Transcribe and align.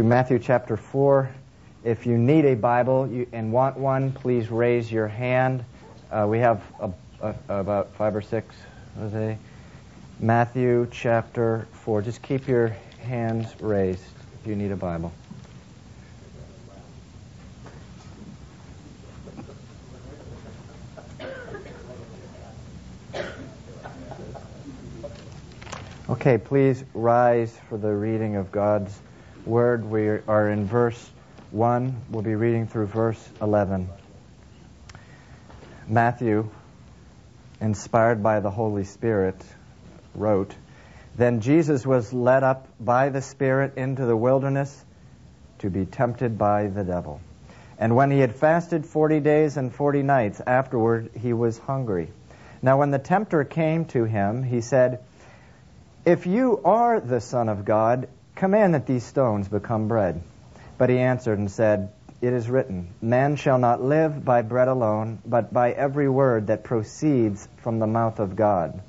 to 0.00 0.04
Matthew 0.04 0.38
chapter 0.38 0.78
4. 0.78 1.28
If 1.84 2.06
you 2.06 2.16
need 2.16 2.46
a 2.46 2.54
Bible 2.54 3.26
and 3.32 3.52
want 3.52 3.76
one, 3.76 4.12
please 4.12 4.48
raise 4.48 4.90
your 4.90 5.06
hand. 5.06 5.62
Uh, 6.10 6.26
we 6.26 6.38
have 6.38 6.62
a, 6.80 6.90
a, 7.20 7.34
about 7.60 7.94
five 7.96 8.16
or 8.16 8.22
six. 8.22 8.54
Jose. 8.98 9.36
Matthew 10.18 10.88
chapter 10.90 11.68
4. 11.72 12.00
Just 12.00 12.22
keep 12.22 12.48
your 12.48 12.68
hands 13.02 13.46
raised 13.60 14.02
if 14.40 14.46
you 14.46 14.56
need 14.56 14.72
a 14.72 14.76
Bible. 14.76 15.12
Okay, 26.08 26.38
please 26.38 26.84
rise 26.94 27.54
for 27.68 27.76
the 27.76 27.92
reading 27.92 28.36
of 28.36 28.50
God's 28.50 28.98
Word. 29.46 29.84
We 29.84 30.08
are 30.08 30.48
in 30.50 30.66
verse 30.66 31.10
1. 31.50 32.02
We'll 32.10 32.22
be 32.22 32.34
reading 32.34 32.66
through 32.66 32.86
verse 32.86 33.28
11. 33.40 33.88
Matthew, 35.88 36.50
inspired 37.60 38.22
by 38.22 38.40
the 38.40 38.50
Holy 38.50 38.84
Spirit, 38.84 39.36
wrote, 40.14 40.54
Then 41.16 41.40
Jesus 41.40 41.86
was 41.86 42.12
led 42.12 42.42
up 42.42 42.68
by 42.78 43.08
the 43.08 43.22
Spirit 43.22 43.76
into 43.76 44.06
the 44.06 44.16
wilderness 44.16 44.84
to 45.60 45.70
be 45.70 45.86
tempted 45.86 46.38
by 46.38 46.68
the 46.68 46.84
devil. 46.84 47.20
And 47.78 47.96
when 47.96 48.10
he 48.10 48.18
had 48.18 48.36
fasted 48.36 48.84
forty 48.84 49.20
days 49.20 49.56
and 49.56 49.74
forty 49.74 50.02
nights, 50.02 50.40
afterward 50.46 51.10
he 51.18 51.32
was 51.32 51.58
hungry. 51.58 52.10
Now 52.62 52.78
when 52.78 52.90
the 52.90 52.98
tempter 52.98 53.44
came 53.44 53.86
to 53.86 54.04
him, 54.04 54.42
he 54.42 54.60
said, 54.60 55.00
if 56.04 56.26
you 56.26 56.60
are 56.64 56.98
the 56.98 57.20
Son 57.20 57.48
of 57.48 57.64
God, 57.64 58.08
command 58.40 58.74
that 58.74 58.86
these 58.86 59.04
stones 59.04 59.46
become 59.46 59.86
bread. 59.86 60.20
But 60.78 60.90
he 60.90 60.98
answered 60.98 61.38
and 61.38 61.48
said, 61.48 61.92
It 62.20 62.32
is 62.32 62.50
written, 62.50 62.88
Man 63.00 63.36
shall 63.36 63.58
not 63.58 63.80
live 63.80 64.24
by 64.24 64.42
bread 64.42 64.66
alone, 64.66 65.20
but 65.24 65.52
by 65.52 65.70
every 65.70 66.08
word 66.08 66.48
that 66.48 66.64
proceeds 66.64 67.46
from 67.58 67.78
the 67.78 67.86
mouth 67.86 68.18
of 68.18 68.34
God. 68.34 68.82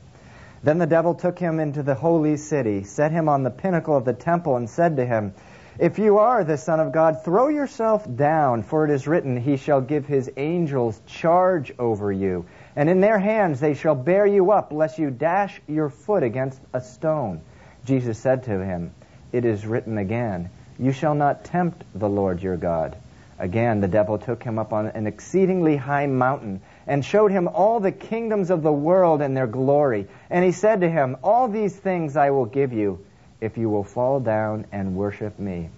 Then 0.64 0.80
the 0.80 0.88
devil 0.88 1.14
took 1.14 1.38
him 1.38 1.60
into 1.60 1.84
the 1.84 1.96
holy 1.96 2.38
city, 2.38 2.84
set 2.84 3.12
him 3.12 3.30
on 3.30 3.44
the 3.44 3.52
pinnacle 3.52 3.96
of 3.96 4.06
the 4.06 4.14
temple, 4.14 4.56
and 4.56 4.70
said 4.70 4.96
to 4.96 5.06
him, 5.06 5.34
If 5.78 6.00
you 6.00 6.18
are 6.18 6.44
the 6.44 6.58
Son 6.58 6.80
of 6.80 6.92
God, 6.92 7.24
throw 7.24 7.50
yourself 7.50 8.08
down, 8.16 8.64
for 8.64 8.86
it 8.86 8.92
is 8.92 9.08
written, 9.08 9.38
He 9.38 9.58
shall 9.58 9.82
give 9.82 10.06
His 10.06 10.32
angels 10.38 11.00
charge 11.06 11.72
over 11.78 12.12
you 12.12 12.46
and 12.76 12.90
in 12.90 13.02
their 13.02 13.20
hands 13.20 13.60
they 13.60 13.74
shall 13.74 13.96
bear 13.96 14.26
you 14.26 14.52
up, 14.52 14.72
lest 14.72 14.98
you 14.98 15.10
dash 15.10 15.62
your 15.68 15.90
foot 15.90 16.24
against 16.24 16.62
a 16.74 16.82
stone. 16.82 17.42
Jesus 17.86 18.18
said 18.18 18.44
to 18.44 18.64
him, 18.64 18.94
It 19.32 19.46
is 19.46 19.66
written 19.66 19.98
again, 19.98 20.50
You 20.78 20.92
shall 20.92 21.16
not 21.16 21.44
tempt 21.44 21.84
the 21.94 22.10
Lord 22.10 22.42
your 22.42 22.58
God. 22.58 22.96
Again, 23.40 23.82
the 23.82 23.88
devil 23.88 24.18
took 24.18 24.44
him 24.44 24.60
up 24.60 24.72
on 24.72 24.88
an 24.88 25.08
exceedingly 25.08 25.76
high 25.76 26.08
mountain 26.08 26.62
and 26.86 27.04
showed 27.04 27.32
him 27.32 27.48
all 27.48 27.80
the 27.80 27.92
kingdoms 27.92 28.50
of 28.50 28.62
the 28.62 28.72
world 28.72 29.22
and 29.22 29.36
their 29.36 29.48
glory. 29.48 30.08
And 30.30 30.46
he 30.46 30.52
said 30.52 30.82
to 30.82 30.90
him, 30.90 31.18
All 31.24 31.48
these 31.48 31.76
things 31.76 32.16
I 32.16 32.30
will 32.30 32.46
give 32.46 32.74
you 32.74 33.04
if 33.40 33.58
you 33.58 33.70
will 33.70 33.84
fall 33.84 34.20
down 34.20 34.66
and 34.72 34.96
worship 34.96 35.40
me. 35.40 35.70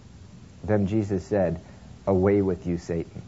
Then 0.63 0.87
Jesus 0.87 1.25
said, 1.25 1.59
Away 2.05 2.41
with 2.41 2.67
you, 2.67 2.77
Satan, 2.77 3.21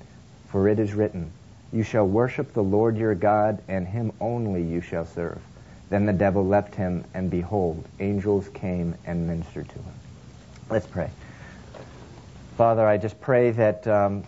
for 0.49 0.67
it 0.67 0.79
is 0.79 0.93
written, 0.93 1.31
you 1.75 1.83
shall 1.83 2.07
worship 2.07 2.53
the 2.53 2.63
Lord 2.63 2.95
your 2.95 3.15
God, 3.15 3.61
and 3.67 3.85
him 3.85 4.13
only 4.21 4.63
you 4.63 4.79
shall 4.79 5.05
serve. 5.05 5.41
Then 5.89 6.05
the 6.05 6.13
devil 6.13 6.45
left 6.45 6.75
him, 6.75 7.03
and 7.13 7.29
behold, 7.29 7.83
angels 7.99 8.47
came 8.49 8.95
and 9.05 9.27
ministered 9.27 9.67
to 9.67 9.75
him. 9.75 9.93
Let's 10.67 10.87
pray. 10.87 11.11
Father, 12.57 12.87
I 12.87 12.97
just 12.97 13.21
pray 13.21 13.51
that 13.51 13.85
um, 13.87 14.23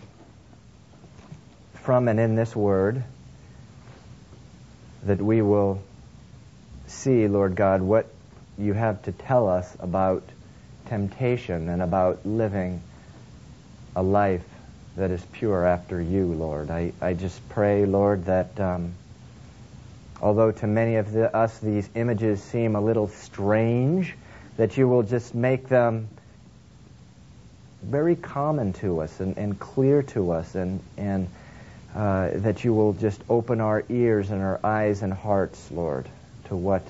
from 1.82 2.06
and 2.06 2.20
in 2.20 2.36
this 2.36 2.54
word, 2.54 3.02
that 5.02 5.20
we 5.20 5.42
will 5.42 5.82
see, 6.86 7.26
Lord 7.26 7.56
God, 7.56 7.82
what 7.82 8.06
you 8.56 8.72
have 8.72 9.02
to 9.02 9.12
tell 9.12 9.48
us 9.48 9.76
about 9.80 10.22
temptation 10.86 11.68
and 11.68 11.82
about 11.82 12.24
living 12.24 12.82
a 13.96 14.02
life 14.02 14.44
that 14.96 15.10
is 15.10 15.24
pure 15.32 15.66
after 15.66 16.00
you, 16.00 16.26
Lord. 16.26 16.70
I, 16.70 16.92
I 17.00 17.14
just 17.14 17.48
pray, 17.48 17.84
Lord, 17.84 18.26
that 18.26 18.60
um, 18.60 18.92
although 20.22 20.52
to 20.52 20.68
many 20.68 20.96
of 20.96 21.10
the, 21.10 21.36
us 21.36 21.58
these 21.58 21.90
images 21.96 22.40
seem 22.40 22.76
a 22.76 22.80
little 22.80 23.08
strange, 23.08 24.14
that 24.56 24.76
you 24.76 24.86
will 24.86 25.02
just 25.02 25.34
make 25.34 25.68
them 25.68 26.08
very 27.82 28.16
common 28.16 28.72
to 28.74 29.00
us 29.00 29.20
and, 29.20 29.36
and 29.36 29.58
clear 29.58 30.02
to 30.02 30.32
us, 30.32 30.54
and, 30.54 30.80
and 30.96 31.28
uh, 31.94 32.30
that 32.34 32.64
you 32.64 32.74
will 32.74 32.92
just 32.92 33.20
open 33.28 33.60
our 33.60 33.84
ears 33.88 34.30
and 34.30 34.42
our 34.42 34.60
eyes 34.64 35.02
and 35.02 35.12
hearts, 35.12 35.70
Lord, 35.70 36.08
to 36.46 36.56
what 36.56 36.82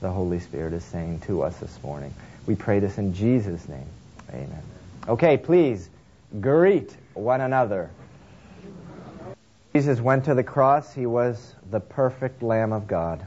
the 0.00 0.10
Holy 0.10 0.38
Spirit 0.38 0.72
is 0.72 0.84
saying 0.84 1.20
to 1.20 1.42
us 1.42 1.56
this 1.58 1.82
morning. 1.82 2.14
We 2.46 2.54
pray 2.54 2.78
this 2.78 2.98
in 2.98 3.14
Jesus' 3.14 3.68
name. 3.68 3.86
Amen. 4.30 4.62
Okay, 5.08 5.36
please 5.36 5.88
greet 6.40 6.94
one 7.14 7.40
another. 7.40 7.90
Jesus 9.72 10.00
went 10.00 10.24
to 10.26 10.34
the 10.34 10.44
cross. 10.44 10.92
He 10.94 11.06
was 11.06 11.54
the 11.70 11.80
perfect 11.80 12.42
Lamb 12.42 12.72
of 12.72 12.86
God. 12.86 13.26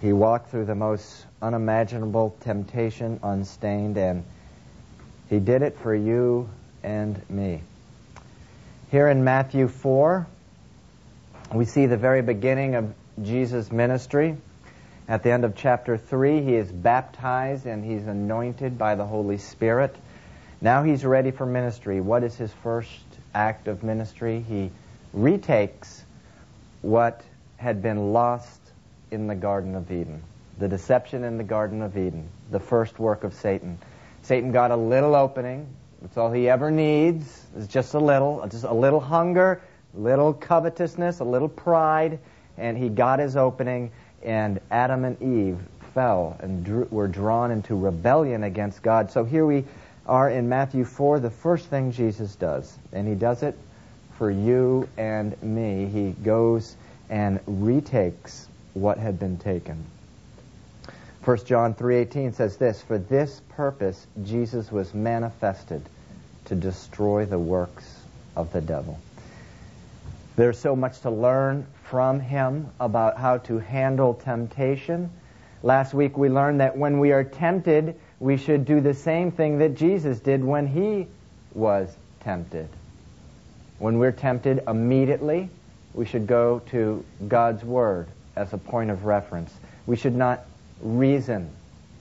He 0.00 0.12
walked 0.12 0.50
through 0.50 0.64
the 0.64 0.74
most 0.74 1.26
unimaginable 1.42 2.36
temptation 2.40 3.20
unstained, 3.22 3.98
and 3.98 4.24
he 5.28 5.40
did 5.40 5.62
it 5.62 5.76
for 5.78 5.94
you 5.94 6.48
and 6.82 7.20
me. 7.28 7.60
Here 8.90 9.08
in 9.08 9.24
Matthew 9.24 9.68
4, 9.68 10.26
we 11.52 11.64
see 11.64 11.86
the 11.86 11.96
very 11.96 12.22
beginning 12.22 12.74
of 12.76 12.94
Jesus' 13.22 13.72
ministry. 13.72 14.36
At 15.08 15.22
the 15.22 15.32
end 15.32 15.44
of 15.44 15.56
chapter 15.56 15.98
3, 15.98 16.42
he 16.42 16.54
is 16.54 16.70
baptized 16.70 17.66
and 17.66 17.84
he's 17.84 18.06
anointed 18.06 18.78
by 18.78 18.94
the 18.94 19.04
Holy 19.04 19.38
Spirit. 19.38 19.94
Now 20.60 20.84
he's 20.84 21.04
ready 21.04 21.32
for 21.32 21.44
ministry. 21.44 22.00
What 22.00 22.22
is 22.22 22.36
his 22.36 22.52
first 22.62 22.90
act 23.34 23.66
of 23.66 23.82
ministry? 23.82 24.44
He 24.46 24.70
retakes 25.12 26.04
what 26.82 27.22
had 27.56 27.82
been 27.82 28.12
lost 28.12 28.60
in 29.10 29.26
the 29.26 29.34
Garden 29.34 29.74
of 29.74 29.90
Eden. 29.90 30.22
The 30.58 30.68
deception 30.68 31.24
in 31.24 31.38
the 31.38 31.44
Garden 31.44 31.82
of 31.82 31.96
Eden, 31.96 32.28
the 32.50 32.60
first 32.60 32.98
work 32.98 33.24
of 33.24 33.34
Satan. 33.34 33.78
Satan 34.22 34.52
got 34.52 34.70
a 34.70 34.76
little 34.76 35.14
opening. 35.14 35.66
That's 36.00 36.16
all 36.16 36.30
he 36.30 36.48
ever 36.48 36.70
needs. 36.70 37.46
Is 37.56 37.66
just 37.66 37.94
a 37.94 37.98
little, 37.98 38.46
just 38.48 38.64
a 38.64 38.74
little 38.74 39.00
hunger, 39.00 39.62
little 39.94 40.32
covetousness, 40.32 41.20
a 41.20 41.24
little 41.24 41.48
pride, 41.48 42.18
and 42.56 42.76
he 42.76 42.88
got 42.88 43.18
his 43.18 43.36
opening. 43.36 43.90
And 44.22 44.60
Adam 44.70 45.04
and 45.04 45.20
Eve 45.22 45.58
fell 45.94 46.36
and 46.40 46.64
drew, 46.64 46.86
were 46.90 47.08
drawn 47.08 47.50
into 47.50 47.74
rebellion 47.74 48.44
against 48.44 48.82
God. 48.82 49.10
So 49.10 49.24
here 49.24 49.44
we 49.44 49.64
are 50.06 50.30
in 50.30 50.48
Matthew 50.48 50.84
4, 50.84 51.20
the 51.20 51.30
first 51.30 51.66
thing 51.66 51.92
Jesus 51.92 52.36
does. 52.36 52.78
And 52.92 53.06
he 53.08 53.14
does 53.14 53.42
it 53.42 53.56
for 54.18 54.30
you 54.30 54.88
and 54.96 55.40
me. 55.42 55.86
He 55.86 56.10
goes 56.10 56.76
and 57.10 57.40
retakes 57.46 58.48
what 58.74 58.98
had 58.98 59.18
been 59.18 59.38
taken. 59.38 59.84
1 61.24 61.46
John 61.46 61.74
3:18 61.74 62.32
says 62.32 62.56
this, 62.56 62.82
"For 62.82 62.98
this 62.98 63.40
purpose 63.50 64.06
Jesus 64.24 64.72
was 64.72 64.92
manifested 64.92 65.82
to 66.46 66.56
destroy 66.56 67.26
the 67.26 67.38
works 67.38 68.04
of 68.36 68.52
the 68.52 68.60
devil." 68.60 68.98
There's 70.34 70.58
so 70.58 70.74
much 70.74 71.00
to 71.02 71.10
learn 71.10 71.66
from 71.84 72.18
him 72.18 72.68
about 72.80 73.18
how 73.18 73.38
to 73.38 73.58
handle 73.58 74.14
temptation. 74.14 75.10
Last 75.62 75.94
week 75.94 76.18
we 76.18 76.28
learned 76.28 76.60
that 76.60 76.76
when 76.76 76.98
we 76.98 77.12
are 77.12 77.22
tempted, 77.22 77.94
we 78.18 78.36
should 78.36 78.64
do 78.64 78.80
the 78.80 78.94
same 78.94 79.30
thing 79.30 79.58
that 79.58 79.76
Jesus 79.76 80.18
did 80.18 80.44
when 80.44 80.66
he 80.66 81.06
was 81.54 81.94
tempted. 82.20 82.68
When 83.78 83.98
we're 83.98 84.10
tempted 84.10 84.64
immediately, 84.66 85.50
we 85.94 86.04
should 86.04 86.26
go 86.26 86.60
to 86.70 87.04
God's 87.28 87.64
Word 87.64 88.08
as 88.34 88.52
a 88.52 88.58
point 88.58 88.90
of 88.90 89.04
reference. 89.04 89.54
We 89.86 89.94
should 89.96 90.16
not 90.16 90.44
reason 90.82 91.50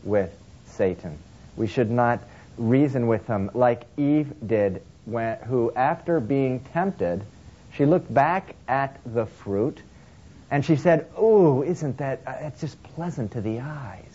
with 0.03 0.31
Satan. 0.65 1.17
We 1.55 1.67
should 1.67 1.91
not 1.91 2.19
reason 2.57 3.07
with 3.07 3.25
him 3.27 3.49
like 3.53 3.83
Eve 3.97 4.33
did, 4.45 4.81
when, 5.05 5.37
who, 5.39 5.71
after 5.75 6.19
being 6.19 6.59
tempted, 6.73 7.23
she 7.75 7.85
looked 7.85 8.13
back 8.13 8.55
at 8.67 8.99
the 9.05 9.25
fruit 9.25 9.79
and 10.49 10.65
she 10.65 10.75
said, 10.75 11.07
"Oh, 11.15 11.63
isn't 11.63 11.97
that? 11.97 12.21
Uh, 12.27 12.33
it's 12.41 12.59
just 12.59 12.81
pleasant 12.83 13.31
to 13.31 13.41
the 13.41 13.61
eyes." 13.61 14.11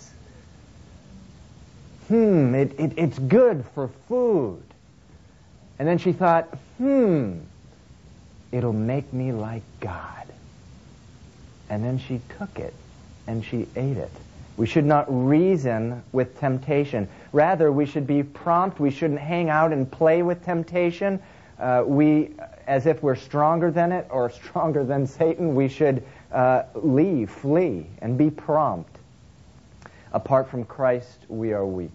hmm, 2.09 2.55
it, 2.55 2.79
it, 2.79 2.93
it's 2.97 3.19
good 3.19 3.65
for 3.75 3.89
food. 4.09 4.63
And 5.79 5.87
then 5.87 5.99
she 5.99 6.13
thought, 6.13 6.45
hmm, 6.79 7.39
it'll 8.53 8.73
make 8.73 9.13
me 9.13 9.33
like 9.33 9.63
God. 9.81 10.27
And 11.69 11.85
then 11.85 11.99
she 11.99 12.21
took 12.39 12.59
it 12.59 12.75
and 13.27 13.45
she 13.45 13.67
ate 13.75 13.97
it. 13.97 14.13
We 14.57 14.67
should 14.67 14.87
not 14.87 15.07
reason 15.09 16.03
with 16.13 16.39
temptation. 16.39 17.09
Rather, 17.33 17.71
we 17.71 17.85
should 17.85 18.07
be 18.07 18.23
prompt. 18.23 18.81
We 18.81 18.91
shouldn't 18.91 19.21
hang 19.21 19.51
out 19.51 19.73
and 19.73 19.91
play 19.91 20.23
with 20.23 20.45
temptation. 20.45 21.21
Uh, 21.59 21.85
we, 21.87 22.31
as 22.67 22.87
if 22.87 23.03
we're 23.03 23.17
stronger 23.17 23.71
than 23.71 23.93
it 23.93 24.07
or 24.11 24.31
stronger 24.31 24.85
than 24.85 25.07
Satan, 25.07 25.55
we 25.55 25.69
should 25.69 26.03
uh, 26.33 26.65
leave, 26.75 27.31
flee, 27.31 27.87
and 28.01 28.17
be 28.17 28.31
prompt. 28.31 28.99
Apart 30.13 30.49
from 30.49 30.65
Christ, 30.65 31.19
we 31.29 31.53
are 31.53 31.67
weak. 31.67 31.91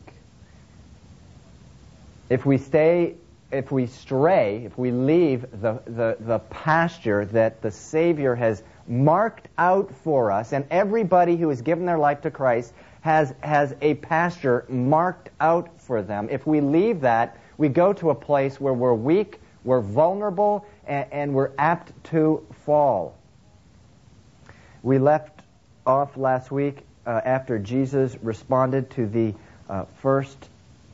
If 2.29 2.45
we 2.45 2.57
stay, 2.57 3.15
if 3.51 3.71
we 3.71 3.87
stray, 3.87 4.63
if 4.65 4.77
we 4.77 4.91
leave 4.91 5.41
the, 5.61 5.81
the, 5.85 6.17
the 6.19 6.39
pasture 6.49 7.25
that 7.25 7.61
the 7.61 7.71
Savior 7.71 8.35
has 8.35 8.63
marked 8.91 9.47
out 9.57 9.95
for 10.03 10.31
us, 10.31 10.51
and 10.51 10.65
everybody 10.69 11.37
who 11.37 11.49
has 11.49 11.61
given 11.61 11.85
their 11.85 11.97
life 11.97 12.21
to 12.21 12.29
Christ 12.29 12.73
has, 12.99 13.33
has 13.39 13.73
a 13.81 13.95
pasture 13.95 14.65
marked 14.67 15.29
out 15.39 15.79
for 15.79 16.01
them. 16.01 16.27
If 16.29 16.45
we 16.45 16.59
leave 16.59 17.01
that, 17.01 17.37
we 17.57 17.69
go 17.69 17.93
to 17.93 18.09
a 18.09 18.15
place 18.15 18.59
where 18.59 18.73
we're 18.73 18.93
weak, 18.93 19.39
we're 19.63 19.81
vulnerable, 19.81 20.65
and, 20.85 21.07
and 21.11 21.33
we're 21.33 21.51
apt 21.57 21.91
to 22.05 22.45
fall. 22.65 23.15
We 24.83 24.99
left 24.99 25.41
off 25.85 26.17
last 26.17 26.51
week 26.51 26.79
uh, 27.05 27.21
after 27.23 27.57
Jesus 27.59 28.17
responded 28.21 28.89
to 28.91 29.07
the 29.07 29.33
uh, 29.69 29.85
first 30.01 30.49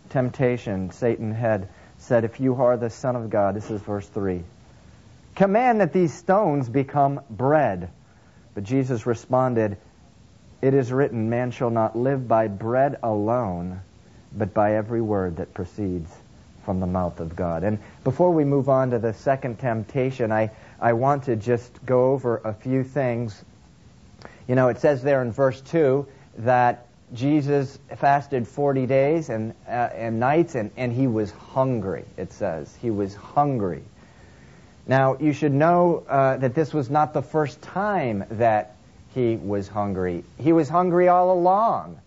temptation. 0.09 0.91
Satan 0.91 1.33
had 1.33 1.67
said, 1.97 2.25
If 2.25 2.39
you 2.39 2.55
are 2.61 2.77
the 2.77 2.91
Son 2.91 3.15
of 3.15 3.29
God, 3.29 3.55
this 3.55 3.71
is 3.71 3.81
verse 3.81 4.07
3 4.07 4.43
Command 5.37 5.81
that 5.81 5.93
these 5.93 6.11
stones 6.11 6.67
become 6.67 7.21
bread. 7.29 7.91
But 8.55 8.63
Jesus 8.63 9.05
responded, 9.05 9.77
It 10.63 10.73
is 10.73 10.91
written, 10.91 11.29
Man 11.29 11.51
shall 11.51 11.69
not 11.69 11.95
live 11.95 12.27
by 12.27 12.47
bread 12.47 12.97
alone, 13.03 13.81
but 14.35 14.55
by 14.55 14.77
every 14.77 14.99
word 14.99 15.37
that 15.37 15.53
proceeds 15.53 16.11
from 16.65 16.79
the 16.79 16.87
mouth 16.87 17.19
of 17.19 17.35
God. 17.35 17.63
And 17.63 17.77
before 18.03 18.31
we 18.31 18.45
move 18.45 18.67
on 18.67 18.89
to 18.89 18.97
the 18.97 19.13
second 19.13 19.59
temptation, 19.59 20.31
I, 20.31 20.49
I 20.81 20.93
want 20.93 21.25
to 21.25 21.35
just 21.35 21.85
go 21.85 22.13
over 22.13 22.37
a 22.37 22.55
few 22.55 22.83
things. 22.83 23.45
You 24.47 24.55
know, 24.55 24.69
it 24.69 24.79
says 24.79 25.03
there 25.03 25.21
in 25.21 25.31
verse 25.31 25.61
2 25.61 26.07
that 26.39 26.87
Jesus 27.13 27.77
fasted 27.97 28.47
40 28.47 28.87
days 28.87 29.29
and, 29.29 29.53
uh, 29.67 29.89
and 29.93 30.19
nights, 30.19 30.55
and, 30.55 30.71
and 30.77 30.91
he 30.91 31.05
was 31.05 31.29
hungry, 31.29 32.05
it 32.17 32.33
says. 32.33 32.75
He 32.81 32.89
was 32.89 33.13
hungry. 33.13 33.83
Now, 34.87 35.17
you 35.19 35.33
should 35.33 35.53
know 35.53 36.03
uh, 36.07 36.37
that 36.37 36.55
this 36.55 36.73
was 36.73 36.89
not 36.89 37.13
the 37.13 37.21
first 37.21 37.61
time 37.61 38.23
that 38.31 38.75
he 39.13 39.35
was 39.35 39.67
hungry. 39.67 40.23
He 40.37 40.53
was 40.53 40.69
hungry 40.69 41.09
all 41.09 41.33
along. 41.33 41.99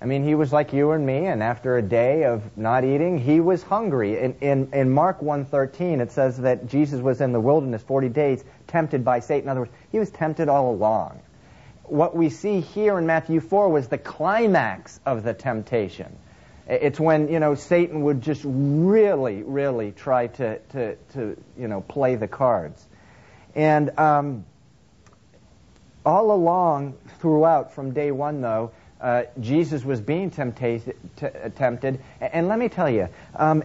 I 0.00 0.04
mean, 0.04 0.24
he 0.24 0.36
was 0.36 0.52
like 0.52 0.72
you 0.72 0.92
and 0.92 1.04
me, 1.04 1.26
and 1.26 1.42
after 1.42 1.76
a 1.76 1.82
day 1.82 2.22
of 2.22 2.56
not 2.56 2.84
eating, 2.84 3.18
he 3.18 3.40
was 3.40 3.64
hungry. 3.64 4.16
In, 4.16 4.36
in, 4.40 4.68
in 4.72 4.90
Mark 4.90 5.20
1.13, 5.20 6.00
it 6.00 6.12
says 6.12 6.36
that 6.38 6.68
Jesus 6.68 7.00
was 7.00 7.20
in 7.20 7.32
the 7.32 7.40
wilderness 7.40 7.82
40 7.82 8.08
days, 8.10 8.44
tempted 8.68 9.04
by 9.04 9.18
Satan. 9.18 9.44
In 9.44 9.48
other 9.48 9.60
words, 9.60 9.72
he 9.90 9.98
was 9.98 10.10
tempted 10.10 10.48
all 10.48 10.70
along. 10.70 11.18
What 11.82 12.14
we 12.14 12.30
see 12.30 12.60
here 12.60 12.96
in 12.96 13.06
Matthew 13.06 13.40
4 13.40 13.70
was 13.70 13.88
the 13.88 13.98
climax 13.98 15.00
of 15.04 15.24
the 15.24 15.34
temptation. 15.34 16.16
It's 16.68 17.00
when, 17.00 17.28
you 17.28 17.40
know, 17.40 17.54
Satan 17.54 18.02
would 18.02 18.20
just 18.20 18.42
really, 18.44 19.42
really 19.42 19.92
try 19.92 20.26
to, 20.26 20.58
to, 20.58 20.96
to 21.14 21.42
you 21.58 21.66
know, 21.66 21.80
play 21.80 22.16
the 22.16 22.28
cards. 22.28 22.84
And 23.54 23.98
um, 23.98 24.44
all 26.04 26.30
along, 26.30 26.94
throughout, 27.20 27.72
from 27.72 27.92
day 27.92 28.10
one, 28.10 28.42
though, 28.42 28.72
uh, 29.00 29.24
Jesus 29.40 29.82
was 29.84 30.00
being 30.00 30.30
tempted, 30.30 30.94
t- 31.16 31.26
tempted. 31.56 32.00
And 32.20 32.48
let 32.48 32.58
me 32.58 32.68
tell 32.68 32.90
you, 32.90 33.08
um, 33.34 33.64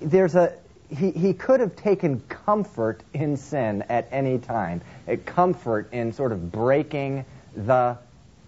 there's 0.00 0.34
a, 0.34 0.54
he, 0.88 1.10
he 1.10 1.34
could 1.34 1.60
have 1.60 1.76
taken 1.76 2.20
comfort 2.20 3.02
in 3.12 3.36
sin 3.36 3.84
at 3.88 4.08
any 4.10 4.38
time, 4.38 4.80
a 5.06 5.16
comfort 5.16 5.92
in 5.92 6.12
sort 6.12 6.32
of 6.32 6.50
breaking 6.50 7.26
the 7.54 7.98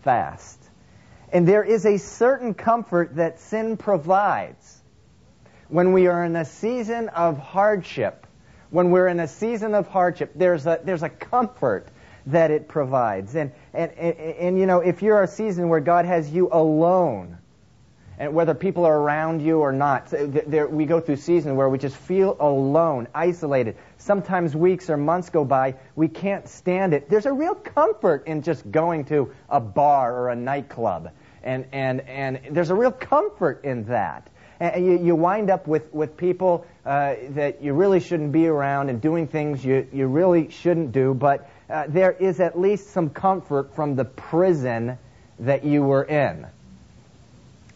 fast. 0.03 0.62
And 1.33 1.49
there 1.49 1.65
is 1.65 1.87
a 1.87 1.97
certain 1.97 2.53
comfort 2.53 3.17
that 3.17 3.41
sin 3.41 3.79
provides 3.79 4.81
when 5.69 5.95
we 5.95 6.07
are 6.07 6.25
in 6.25 6.37
a 6.37 6.45
season 6.45 7.09
of 7.09 7.39
hardship. 7.39 8.27
When 8.69 8.91
we're 8.91 9.09
in 9.09 9.19
a 9.19 9.29
season 9.29 9.75
of 9.75 9.89
hardship, 9.89 10.33
there's 10.35 10.67
a, 10.67 10.81
there's 10.85 11.03
a 11.03 11.09
comfort 11.09 11.89
that 12.27 12.51
it 12.51 12.69
provides. 12.69 13.35
And, 13.35 13.53
and, 13.73 13.91
and, 13.93 14.17
and, 14.19 14.59
you 14.59 14.67
know, 14.67 14.81
if 14.81 15.03
you're 15.03 15.23
a 15.23 15.27
season 15.27 15.71
where 15.71 15.81
God 15.81 16.05
has 16.05 16.31
you 16.31 16.49
alone, 16.53 17.39
and 18.19 18.35
whether 18.35 18.55
people 18.55 18.85
are 18.85 18.97
around 18.97 19.41
you 19.41 19.61
or 19.61 19.73
not, 19.73 20.09
there, 20.11 20.69
we 20.69 20.85
go 20.85 21.01
through 21.01 21.17
seasons 21.17 21.57
where 21.57 21.69
we 21.69 21.79
just 21.79 21.97
feel 21.97 22.37
alone, 22.39 23.09
isolated. 23.15 23.77
Sometimes 23.97 24.55
weeks 24.55 24.91
or 24.91 24.97
months 24.97 25.31
go 25.31 25.45
by, 25.45 25.75
we 25.97 26.09
can't 26.09 26.47
stand 26.47 26.93
it. 26.93 27.09
There's 27.09 27.27
a 27.27 27.33
real 27.33 27.55
comfort 27.55 28.27
in 28.27 28.43
just 28.43 28.71
going 28.71 29.07
to 29.07 29.33
a 29.49 29.61
bar 29.61 30.15
or 30.15 30.29
a 30.29 30.37
nightclub 30.37 31.11
and, 31.43 31.67
and, 31.73 32.01
and 32.03 32.41
there's 32.51 32.71
a 32.71 32.75
real 32.75 32.93
comfort 32.93 33.65
in 33.65 33.85
that. 33.85 34.29
And 34.61 34.85
you, 34.87 34.99
you 34.99 35.15
wind 35.17 35.51
up 35.51 35.67
with, 35.67 35.93
with 35.93 36.17
people 36.17 36.67
uh, 36.87 37.15
that 37.31 37.63
you 37.63 37.73
really 37.73 38.01
shouldn't 38.01 38.33
be 38.33 38.47
around 38.47 38.91
and 38.91 39.01
doing 39.01 39.27
things 39.27 39.65
you, 39.65 39.89
you 39.93 40.07
really 40.07 40.51
shouldn't 40.51 40.93
do, 40.93 41.15
but 41.15 41.51
uh, 41.69 41.85
there 41.89 42.13
is 42.13 42.39
at 42.39 42.59
least 42.59 42.91
some 42.91 43.11
comfort 43.11 43.75
from 43.75 43.97
the 43.97 44.05
prison 44.05 44.99
that 45.41 45.65
you 45.65 45.83
were 45.83 46.05
in. 46.05 46.47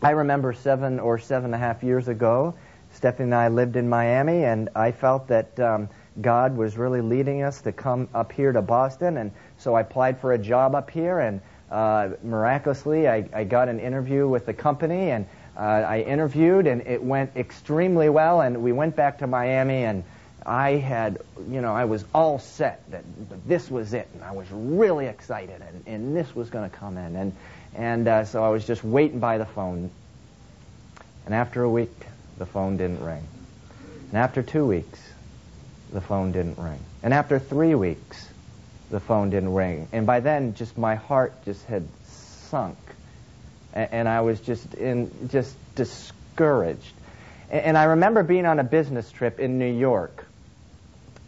I 0.02 0.10
remember 0.10 0.52
seven 0.52 1.00
or 1.00 1.18
seven 1.18 1.46
and 1.46 1.54
a 1.54 1.58
half 1.58 1.82
years 1.82 2.06
ago, 2.06 2.54
Stephanie 2.92 3.24
and 3.24 3.34
I 3.34 3.48
lived 3.48 3.76
in 3.76 3.88
Miami, 3.88 4.44
and 4.44 4.68
I 4.74 4.92
felt 4.92 5.28
that 5.28 5.58
um, 5.58 5.88
God 6.20 6.56
was 6.56 6.76
really 6.76 7.00
leading 7.00 7.42
us 7.42 7.62
to 7.62 7.72
come 7.72 8.08
up 8.14 8.32
here 8.32 8.52
to 8.52 8.62
Boston, 8.62 9.16
and 9.16 9.32
so 9.58 9.74
I 9.74 9.80
applied 9.80 10.20
for 10.20 10.32
a 10.32 10.38
job 10.38 10.74
up 10.74 10.90
here, 10.90 11.18
and 11.18 11.40
uh, 11.70 12.10
miraculously, 12.22 13.08
I, 13.08 13.28
I, 13.32 13.44
got 13.44 13.68
an 13.68 13.80
interview 13.80 14.28
with 14.28 14.46
the 14.46 14.54
company, 14.54 15.10
and 15.10 15.26
uh, 15.56 15.60
I 15.60 16.00
interviewed, 16.02 16.66
and 16.66 16.86
it 16.86 17.02
went 17.02 17.36
extremely 17.36 18.08
well. 18.08 18.40
And 18.40 18.62
we 18.62 18.72
went 18.72 18.94
back 18.94 19.18
to 19.18 19.26
Miami, 19.26 19.84
and 19.84 20.04
I 20.44 20.72
had, 20.72 21.18
you 21.50 21.60
know, 21.60 21.74
I 21.74 21.86
was 21.86 22.04
all 22.14 22.38
set 22.38 22.88
that 22.92 23.02
this 23.48 23.68
was 23.68 23.94
it, 23.94 24.08
and 24.14 24.22
I 24.22 24.30
was 24.30 24.46
really 24.52 25.06
excited, 25.06 25.60
and, 25.60 25.82
and 25.86 26.16
this 26.16 26.36
was 26.36 26.50
going 26.50 26.70
to 26.70 26.76
come 26.76 26.96
in, 26.98 27.16
and 27.16 27.32
and 27.74 28.08
uh, 28.08 28.24
so 28.24 28.42
I 28.42 28.48
was 28.48 28.66
just 28.66 28.82
waiting 28.84 29.18
by 29.18 29.38
the 29.38 29.44
phone. 29.44 29.90
And 31.26 31.34
after 31.34 31.62
a 31.62 31.68
week, 31.68 31.94
the 32.38 32.46
phone 32.46 32.76
didn't 32.76 33.04
ring. 33.04 33.25
And 34.11 34.18
after 34.18 34.42
two 34.42 34.64
weeks, 34.64 35.00
the 35.92 36.00
phone 36.00 36.32
didn't 36.32 36.58
ring. 36.58 36.78
And 37.02 37.12
after 37.12 37.38
three 37.38 37.75
weeks, 37.75 38.28
the 38.90 39.00
phone 39.00 39.31
didn't 39.31 39.52
ring. 39.52 39.88
And 39.93 40.07
by 40.07 40.21
then, 40.21 40.55
just 40.55 40.78
my 40.78 40.95
heart 40.95 41.45
just 41.45 41.64
had 41.66 41.87
sunk. 42.50 42.78
And, 43.73 43.88
and 43.93 44.09
I 44.09 44.21
was 44.21 44.40
just 44.40 44.75
in, 44.75 45.28
just 45.28 45.57
discouraged. 45.75 46.93
And, 47.50 47.64
and 47.64 47.78
I 47.78 47.85
remember 47.85 48.23
being 48.23 48.47
on 48.47 48.59
a 48.59 48.64
business 48.64 49.11
trip 49.11 49.40
in 49.40 49.59
New 49.59 49.73
York, 49.73 50.26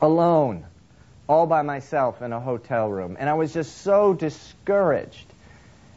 alone, 0.01 0.65
all 1.29 1.47
by 1.47 1.63
myself 1.63 2.23
in 2.23 2.33
a 2.33 2.41
hotel 2.41 2.89
room. 2.89 3.17
And 3.19 3.29
I 3.29 3.35
was 3.35 3.53
just 3.53 3.79
so 3.83 4.15
discouraged 4.15 5.27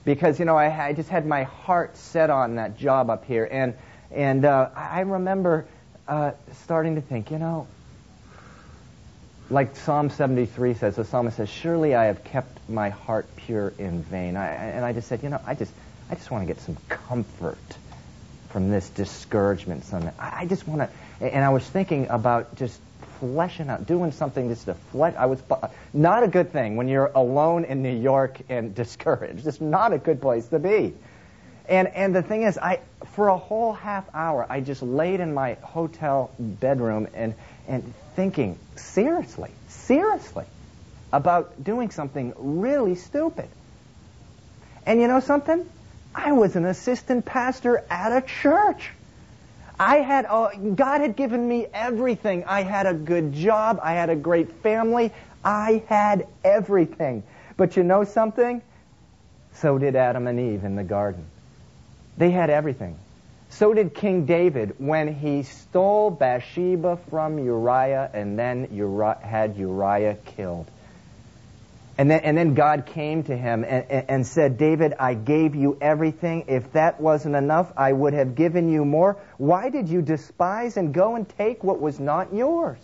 because, 0.04 0.40
you 0.40 0.46
know, 0.46 0.58
I, 0.58 0.88
I 0.88 0.94
just 0.94 1.10
had 1.10 1.26
my 1.26 1.44
heart 1.44 1.96
set 1.98 2.30
on 2.30 2.56
that 2.56 2.78
job 2.78 3.10
up 3.10 3.26
here. 3.26 3.48
And, 3.50 3.76
and 4.12 4.46
uh, 4.46 4.70
I 4.76 5.02
remember 5.02 5.66
uh, 6.08 6.32
starting 6.64 6.96
to 6.96 7.02
think, 7.02 7.32
you 7.32 7.38
know, 7.38 7.68
like 9.52 9.76
Psalm 9.76 10.10
73 10.10 10.74
says, 10.76 10.96
the 10.96 11.04
psalmist 11.04 11.38
says, 11.38 11.50
"Surely 11.50 11.94
I 11.94 12.06
have 12.06 12.24
kept 12.24 12.70
my 12.70 12.90
heart 12.90 13.28
pure 13.36 13.74
in 13.78 14.02
vain." 14.04 14.38
I, 14.38 14.48
and 14.48 14.86
I 14.86 14.94
just 14.94 15.08
said, 15.08 15.22
you 15.24 15.30
know, 15.30 15.42
I 15.46 15.56
just, 15.56 15.74
I 16.10 16.16
just 16.16 16.32
want 16.32 16.48
to 16.48 16.54
get 16.54 16.62
some 16.62 16.78
comfort 16.88 17.58
from 18.50 18.70
this 18.70 18.90
discouragement. 18.90 19.86
Some, 19.86 20.10
I 20.18 20.46
just 20.46 20.68
want 20.68 20.82
to, 20.82 21.34
and 21.34 21.44
I 21.44 21.50
was 21.50 21.64
thinking 21.64 22.08
about 22.08 22.56
just 22.56 22.80
fleshing 23.20 23.70
out, 23.70 23.86
doing 23.86 24.12
something 24.12 24.50
just 24.50 24.66
to 24.66 24.74
flesh. 24.74 25.16
I 25.18 25.26
was 25.26 25.42
not 25.94 26.24
a 26.24 26.28
good 26.28 26.52
thing 26.52 26.78
when 26.78 26.88
you're 26.88 27.12
alone 27.14 27.66
in 27.66 27.84
New 27.84 27.96
York 27.96 28.40
and 28.50 28.74
discouraged. 28.84 29.46
It's 29.46 29.62
not 29.62 29.94
a 29.94 29.98
good 29.98 30.22
place 30.22 30.48
to 30.48 30.60
be. 30.60 30.94
And 31.68 31.88
and 31.88 32.16
the 32.16 32.24
thing 32.24 32.44
is, 32.44 32.58
I 32.58 32.80
for 33.14 33.28
a 33.28 33.38
whole 33.38 33.74
half 33.74 34.06
hour, 34.14 34.46
I 34.50 34.62
just 34.62 34.82
laid 34.82 35.20
in 35.20 35.34
my 35.34 35.54
hotel 35.62 36.32
bedroom 36.40 37.08
and 37.14 37.36
and 37.68 37.94
thinking 38.16 38.58
seriously, 38.76 39.52
seriously 39.68 40.46
about 41.14 41.64
doing 41.64 41.92
something 41.92 42.34
really 42.38 42.96
stupid. 42.96 43.48
And 44.86 45.00
you 45.00 45.08
know 45.08 45.20
something? 45.20 45.68
I 46.14 46.32
was 46.32 46.56
an 46.56 46.66
assistant 46.66 47.26
pastor 47.26 47.84
at 47.90 48.12
a 48.12 48.22
church. 48.22 48.92
I 49.80 49.98
had 49.98 50.26
uh, 50.26 50.50
God 50.76 51.02
had 51.02 51.16
given 51.16 51.48
me 51.48 51.68
everything. 51.74 52.44
I 52.46 52.62
had 52.62 52.86
a 52.86 52.94
good 52.94 53.34
job. 53.34 53.80
I 53.82 53.94
had 53.94 54.10
a 54.10 54.16
great 54.16 54.52
family. 54.62 55.12
I 55.44 55.84
had 55.88 56.28
everything. 56.44 57.24
But 57.58 57.78
you 57.78 57.84
know 57.84 58.04
something? 58.04 58.62
So 59.54 59.78
did 59.78 59.96
Adam 59.96 60.28
and 60.28 60.40
Eve 60.40 60.64
in 60.64 60.76
the 60.76 60.84
garden. 60.84 61.26
They 62.18 62.32
had 62.32 62.50
everything. 62.50 62.98
So 63.52 63.74
did 63.74 63.94
King 63.94 64.26
David 64.26 64.76
when 64.78 65.14
he 65.14 65.44
stole 65.44 66.10
Bathsheba 66.10 66.98
from 67.10 67.38
Uriah 67.38 68.10
and 68.14 68.40
then 68.40 68.64
had 69.22 69.58
Uriah 69.58 70.18
killed. 70.26 70.68
And 71.98 72.10
then, 72.10 72.22
and 72.22 72.38
then 72.38 72.54
God 72.54 72.86
came 72.86 73.24
to 73.24 73.36
him 73.36 73.66
and, 73.66 73.86
and 74.10 74.26
said, 74.26 74.58
David, 74.58 74.94
I 74.98 75.14
gave 75.14 75.54
you 75.54 75.78
everything. 75.82 76.46
If 76.48 76.72
that 76.74 77.02
wasn't 77.02 77.36
enough, 77.36 77.72
I 77.76 77.92
would 77.92 78.14
have 78.14 78.36
given 78.36 78.70
you 78.70 78.86
more. 78.86 79.18
Why 79.38 79.70
did 79.70 79.90
you 79.90 80.02
despise 80.02 80.78
and 80.78 80.94
go 80.94 81.16
and 81.16 81.28
take 81.38 81.64
what 81.64 81.82
was 81.82 82.00
not 82.00 82.34
yours? 82.34 82.80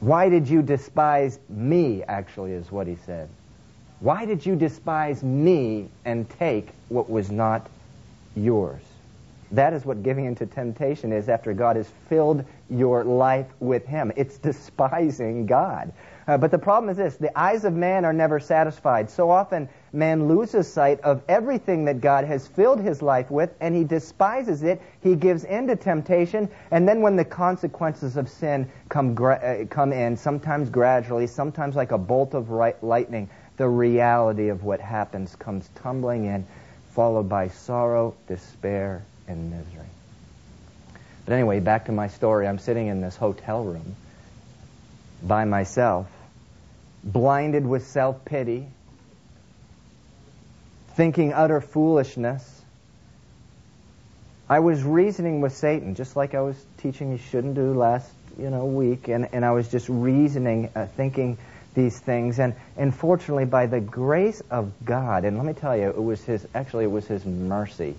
Why 0.00 0.28
did 0.28 0.48
you 0.48 0.62
despise 0.62 1.38
me, 1.48 2.02
actually, 2.02 2.52
is 2.52 2.70
what 2.70 2.88
he 2.88 2.96
said. 3.06 3.28
Why 4.00 4.26
did 4.26 4.44
you 4.44 4.56
despise 4.56 5.22
me 5.22 5.88
and 6.04 6.28
take 6.28 6.68
what 6.88 7.08
was 7.08 7.30
not 7.30 7.66
yours? 8.42 8.82
That 9.52 9.72
is 9.72 9.84
what 9.84 10.02
giving 10.02 10.26
into 10.26 10.46
temptation 10.46 11.12
is 11.12 11.28
after 11.28 11.54
God 11.54 11.76
has 11.76 11.88
filled 12.08 12.44
your 12.68 13.04
life 13.04 13.46
with 13.60 13.86
Him. 13.86 14.12
It's 14.16 14.38
despising 14.38 15.46
God. 15.46 15.92
Uh, 16.26 16.36
but 16.36 16.50
the 16.50 16.58
problem 16.58 16.90
is 16.90 16.98
this 16.98 17.16
the 17.16 17.36
eyes 17.38 17.64
of 17.64 17.72
man 17.72 18.04
are 18.04 18.12
never 18.12 18.38
satisfied. 18.38 19.08
So 19.08 19.30
often, 19.30 19.66
man 19.94 20.28
loses 20.28 20.70
sight 20.70 21.00
of 21.00 21.22
everything 21.26 21.86
that 21.86 22.02
God 22.02 22.26
has 22.26 22.46
filled 22.46 22.80
his 22.80 23.00
life 23.00 23.30
with, 23.30 23.50
and 23.60 23.74
he 23.74 23.84
despises 23.84 24.62
it. 24.62 24.82
He 25.02 25.16
gives 25.16 25.44
in 25.44 25.66
to 25.68 25.76
temptation, 25.76 26.50
and 26.70 26.86
then 26.86 27.00
when 27.00 27.16
the 27.16 27.24
consequences 27.24 28.18
of 28.18 28.28
sin 28.28 28.70
come, 28.90 29.14
gra- 29.14 29.36
uh, 29.62 29.64
come 29.66 29.94
in, 29.94 30.18
sometimes 30.18 30.68
gradually, 30.68 31.26
sometimes 31.26 31.74
like 31.74 31.92
a 31.92 31.98
bolt 31.98 32.34
of 32.34 32.50
right- 32.50 32.82
lightning, 32.84 33.30
the 33.56 33.68
reality 33.68 34.48
of 34.50 34.64
what 34.64 34.80
happens 34.80 35.34
comes 35.34 35.70
tumbling 35.74 36.26
in, 36.26 36.46
followed 36.98 37.28
by 37.28 37.46
sorrow, 37.46 38.12
despair, 38.26 39.04
and 39.28 39.52
misery. 39.52 39.86
But 41.24 41.34
anyway, 41.34 41.60
back 41.60 41.84
to 41.84 41.92
my 41.92 42.08
story. 42.08 42.48
I'm 42.48 42.58
sitting 42.58 42.88
in 42.88 43.00
this 43.00 43.14
hotel 43.14 43.62
room 43.62 43.94
by 45.22 45.44
myself 45.44 46.08
blinded 47.04 47.64
with 47.64 47.86
self 47.86 48.24
pity, 48.24 48.66
thinking 50.96 51.32
utter 51.32 51.60
foolishness. 51.60 52.62
I 54.48 54.58
was 54.58 54.82
reasoning 54.82 55.40
with 55.40 55.56
Satan, 55.56 55.94
just 55.94 56.16
like 56.16 56.34
I 56.34 56.40
was 56.40 56.56
teaching 56.78 57.12
you 57.12 57.18
shouldn't 57.18 57.54
do 57.54 57.74
last 57.74 58.10
you 58.40 58.50
know 58.50 58.64
week, 58.64 59.06
and, 59.06 59.28
and 59.32 59.44
I 59.44 59.52
was 59.52 59.68
just 59.68 59.88
reasoning, 59.88 60.72
uh, 60.74 60.86
thinking 60.86 61.38
these 61.74 61.98
things, 61.98 62.38
and 62.38 62.54
and 62.76 62.94
fortunately, 62.94 63.44
by 63.44 63.66
the 63.66 63.80
grace 63.80 64.42
of 64.50 64.72
God, 64.84 65.24
and 65.24 65.36
let 65.36 65.46
me 65.46 65.52
tell 65.52 65.76
you, 65.76 65.88
it 65.88 66.02
was 66.02 66.22
His 66.24 66.46
actually 66.54 66.84
it 66.84 66.90
was 66.90 67.06
His 67.06 67.24
mercy, 67.24 67.94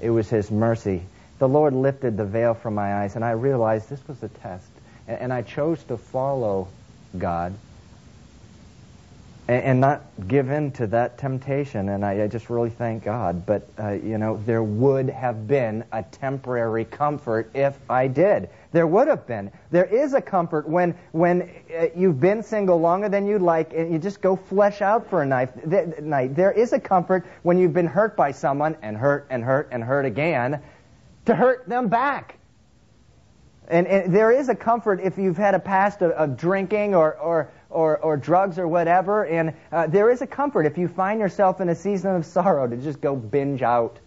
it 0.00 0.10
was 0.10 0.28
His 0.28 0.50
mercy. 0.50 1.02
The 1.38 1.48
Lord 1.48 1.74
lifted 1.74 2.16
the 2.16 2.24
veil 2.24 2.54
from 2.54 2.74
my 2.74 3.02
eyes, 3.02 3.14
and 3.16 3.24
I 3.24 3.32
realized 3.32 3.90
this 3.90 4.06
was 4.08 4.22
a 4.22 4.28
test, 4.28 4.68
and, 5.06 5.20
and 5.20 5.32
I 5.32 5.42
chose 5.42 5.82
to 5.84 5.96
follow 5.96 6.68
God 7.18 7.54
and, 9.48 9.62
and 9.62 9.80
not 9.80 10.02
give 10.28 10.50
in 10.50 10.70
to 10.72 10.86
that 10.88 11.18
temptation. 11.18 11.90
And 11.90 12.04
I, 12.04 12.24
I 12.24 12.26
just 12.26 12.50
really 12.50 12.70
thank 12.70 13.04
God. 13.04 13.46
But, 13.46 13.68
uh, 13.78 13.92
you 13.92 14.18
know, 14.18 14.40
there 14.44 14.62
would 14.62 15.08
have 15.08 15.46
been 15.46 15.84
a 15.92 16.02
temporary 16.02 16.84
comfort 16.84 17.50
if 17.54 17.78
I 17.88 18.08
did. 18.08 18.48
There 18.72 18.86
would 18.86 19.08
have 19.08 19.26
been. 19.26 19.50
There 19.70 19.84
is 19.84 20.14
a 20.14 20.20
comfort 20.20 20.68
when, 20.68 20.94
when 21.12 21.50
uh, 21.74 21.86
you've 21.94 22.20
been 22.20 22.42
single 22.42 22.80
longer 22.80 23.08
than 23.08 23.26
you'd 23.26 23.42
like 23.42 23.72
and 23.72 23.92
you 23.92 23.98
just 23.98 24.20
go 24.20 24.36
flesh 24.36 24.82
out 24.82 25.08
for 25.08 25.22
a 25.22 25.26
night. 25.26 25.70
Th- 25.70 25.98
night. 26.00 26.34
There 26.34 26.52
is 26.52 26.72
a 26.72 26.80
comfort 26.80 27.26
when 27.42 27.58
you've 27.58 27.74
been 27.74 27.86
hurt 27.86 28.16
by 28.16 28.32
someone 28.32 28.76
and 28.82 28.96
hurt 28.96 29.26
and 29.30 29.42
hurt 29.42 29.68
and 29.70 29.82
hurt 29.82 30.04
again 30.04 30.60
to 31.26 31.34
hurt 31.34 31.68
them 31.68 31.88
back. 31.88 32.38
And, 33.68 33.86
and 33.86 34.14
there 34.14 34.30
is 34.30 34.48
a 34.48 34.54
comfort 34.54 35.00
if 35.02 35.18
you've 35.18 35.36
had 35.36 35.54
a 35.54 35.58
past 35.58 36.02
of, 36.02 36.12
of 36.12 36.36
drinking 36.36 36.94
or, 36.94 37.14
or, 37.14 37.50
or, 37.70 37.98
or 37.98 38.16
drugs 38.16 38.58
or 38.58 38.68
whatever. 38.68 39.24
And 39.24 39.54
uh, 39.72 39.86
there 39.86 40.10
is 40.10 40.22
a 40.22 40.26
comfort 40.26 40.66
if 40.66 40.78
you 40.78 40.88
find 40.88 41.20
yourself 41.20 41.60
in 41.60 41.68
a 41.68 41.74
season 41.74 42.16
of 42.16 42.24
sorrow 42.24 42.66
to 42.66 42.76
just 42.76 43.00
go 43.00 43.16
binge 43.16 43.62
out 43.62 43.98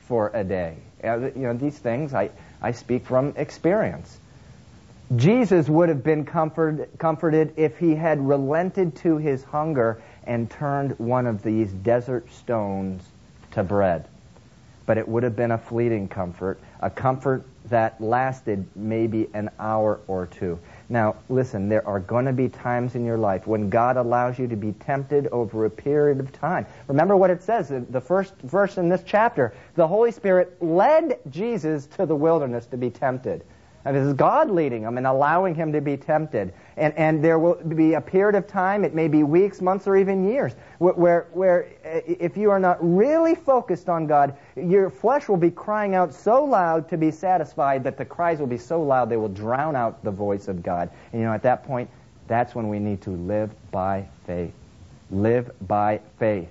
for 0.00 0.30
a 0.34 0.44
day. 0.44 0.76
Uh, 1.02 1.18
you 1.18 1.42
know, 1.42 1.54
these 1.54 1.78
things 1.78 2.14
I, 2.14 2.30
I 2.60 2.72
speak 2.72 3.06
from 3.06 3.34
experience. 3.36 4.18
Jesus 5.14 5.68
would 5.68 5.88
have 5.88 6.04
been 6.04 6.26
comfort, 6.26 6.98
comforted 6.98 7.54
if 7.56 7.78
he 7.78 7.94
had 7.94 8.20
relented 8.26 8.96
to 8.96 9.16
his 9.16 9.42
hunger 9.42 10.02
and 10.24 10.50
turned 10.50 10.98
one 10.98 11.26
of 11.26 11.42
these 11.42 11.72
desert 11.72 12.30
stones 12.32 13.02
to 13.52 13.62
bread. 13.62 14.06
But 14.84 14.98
it 14.98 15.08
would 15.08 15.22
have 15.22 15.36
been 15.36 15.50
a 15.50 15.58
fleeting 15.58 16.08
comfort, 16.08 16.60
a 16.80 16.90
comfort 16.90 17.44
that 17.66 18.00
lasted 18.00 18.66
maybe 18.76 19.28
an 19.32 19.50
hour 19.58 20.00
or 20.08 20.26
two. 20.26 20.58
Now, 20.90 21.16
listen, 21.28 21.68
there 21.68 21.86
are 21.86 22.00
going 22.00 22.24
to 22.24 22.32
be 22.32 22.48
times 22.48 22.94
in 22.94 23.04
your 23.04 23.18
life 23.18 23.46
when 23.46 23.68
God 23.68 23.98
allows 23.98 24.38
you 24.38 24.48
to 24.48 24.56
be 24.56 24.72
tempted 24.72 25.26
over 25.28 25.66
a 25.66 25.70
period 25.70 26.18
of 26.18 26.32
time. 26.32 26.66
Remember 26.86 27.14
what 27.14 27.28
it 27.28 27.42
says, 27.42 27.70
in 27.70 27.86
the 27.90 28.00
first 28.00 28.34
verse 28.42 28.78
in 28.78 28.88
this 28.88 29.02
chapter. 29.04 29.52
The 29.74 29.86
Holy 29.86 30.10
Spirit 30.10 30.56
led 30.62 31.18
Jesus 31.28 31.86
to 31.88 32.06
the 32.06 32.16
wilderness 32.16 32.66
to 32.66 32.78
be 32.78 32.88
tempted. 32.88 33.44
This 33.84 34.06
is 34.06 34.12
God 34.12 34.50
leading 34.50 34.82
him 34.82 34.98
and 34.98 35.06
allowing 35.06 35.54
him 35.54 35.72
to 35.72 35.80
be 35.80 35.96
tempted. 35.96 36.52
And, 36.76 36.92
and 36.98 37.24
there 37.24 37.38
will 37.38 37.54
be 37.54 37.94
a 37.94 38.00
period 38.00 38.34
of 38.34 38.46
time, 38.46 38.84
it 38.84 38.94
may 38.94 39.08
be 39.08 39.22
weeks, 39.22 39.60
months, 39.60 39.86
or 39.86 39.96
even 39.96 40.28
years, 40.28 40.54
where, 40.78 41.28
where, 41.32 41.68
uh, 41.84 42.00
if 42.06 42.36
you 42.36 42.50
are 42.50 42.60
not 42.60 42.76
really 42.80 43.34
focused 43.34 43.88
on 43.88 44.06
God, 44.06 44.36
your 44.56 44.90
flesh 44.90 45.28
will 45.28 45.36
be 45.36 45.50
crying 45.50 45.94
out 45.94 46.12
so 46.12 46.44
loud 46.44 46.88
to 46.90 46.96
be 46.96 47.10
satisfied 47.10 47.82
that 47.84 47.96
the 47.96 48.04
cries 48.04 48.40
will 48.40 48.46
be 48.46 48.58
so 48.58 48.82
loud 48.82 49.08
they 49.08 49.16
will 49.16 49.28
drown 49.28 49.74
out 49.74 50.02
the 50.04 50.10
voice 50.10 50.48
of 50.48 50.62
God. 50.62 50.90
And 51.12 51.20
you 51.20 51.26
know, 51.26 51.32
at 51.32 51.42
that 51.42 51.64
point, 51.64 51.88
that's 52.26 52.54
when 52.54 52.68
we 52.68 52.78
need 52.78 53.00
to 53.02 53.10
live 53.10 53.50
by 53.70 54.06
faith. 54.26 54.52
Live 55.10 55.50
by 55.66 56.00
faith, 56.18 56.50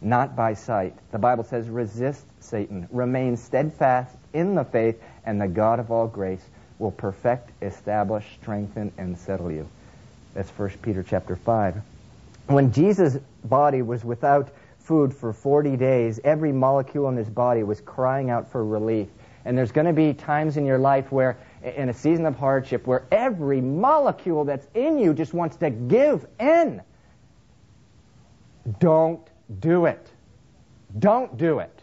not 0.00 0.34
by 0.34 0.54
sight. 0.54 0.94
The 1.12 1.18
Bible 1.18 1.44
says, 1.44 1.68
resist 1.68 2.24
Satan, 2.38 2.88
remain 2.90 3.36
steadfast 3.36 4.16
in 4.32 4.54
the 4.54 4.64
faith, 4.64 4.98
and 5.26 5.38
the 5.38 5.48
God 5.48 5.78
of 5.78 5.90
all 5.90 6.06
grace 6.06 6.48
will 6.80 6.90
perfect, 6.90 7.50
establish, 7.62 8.24
strengthen, 8.40 8.90
and 8.98 9.16
settle 9.16 9.52
you. 9.52 9.68
That's 10.34 10.50
1 10.50 10.70
Peter 10.82 11.02
chapter 11.02 11.36
5. 11.36 11.76
When 12.46 12.72
Jesus' 12.72 13.18
body 13.44 13.82
was 13.82 14.04
without 14.04 14.50
food 14.78 15.14
for 15.14 15.32
40 15.32 15.76
days, 15.76 16.18
every 16.24 16.52
molecule 16.52 17.08
in 17.08 17.16
his 17.16 17.28
body 17.28 17.62
was 17.62 17.80
crying 17.80 18.30
out 18.30 18.50
for 18.50 18.64
relief. 18.64 19.08
And 19.44 19.56
there's 19.56 19.72
going 19.72 19.86
to 19.86 19.92
be 19.92 20.14
times 20.14 20.56
in 20.56 20.66
your 20.66 20.78
life 20.78 21.12
where, 21.12 21.36
in 21.62 21.88
a 21.88 21.94
season 21.94 22.26
of 22.26 22.36
hardship, 22.36 22.86
where 22.86 23.04
every 23.12 23.60
molecule 23.60 24.44
that's 24.44 24.66
in 24.74 24.98
you 24.98 25.14
just 25.14 25.34
wants 25.34 25.56
to 25.56 25.70
give 25.70 26.26
in. 26.38 26.82
Don't 28.78 29.26
do 29.60 29.86
it. 29.86 30.06
Don't 30.98 31.36
do 31.36 31.60
it 31.60 31.79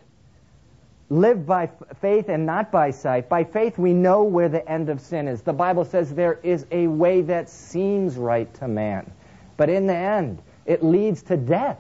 live 1.10 1.46
by 1.46 1.70
faith 2.02 2.30
and 2.30 2.46
not 2.46 2.72
by 2.72 2.92
sight. 2.92 3.30
By 3.30 3.44
faith, 3.44 3.78
we 3.78 3.94
know 3.94 4.24
where 4.24 4.50
the 4.50 4.68
end 4.70 4.90
of 4.90 5.00
sin 5.00 5.28
is. 5.28 5.42
The 5.42 5.54
Bible 5.54 5.86
says 5.86 6.14
there 6.14 6.40
is 6.44 6.66
a 6.72 6.88
way 6.88 7.22
that 7.22 7.50
seems 7.50 8.18
right 8.18 8.54
to 8.56 8.68
man, 8.68 9.10
but 9.56 9.70
in 9.70 9.88
the 9.88 9.96
end, 9.96 10.42
it 10.66 10.84
leads 10.84 11.24
to 11.24 11.38
death. 11.38 11.80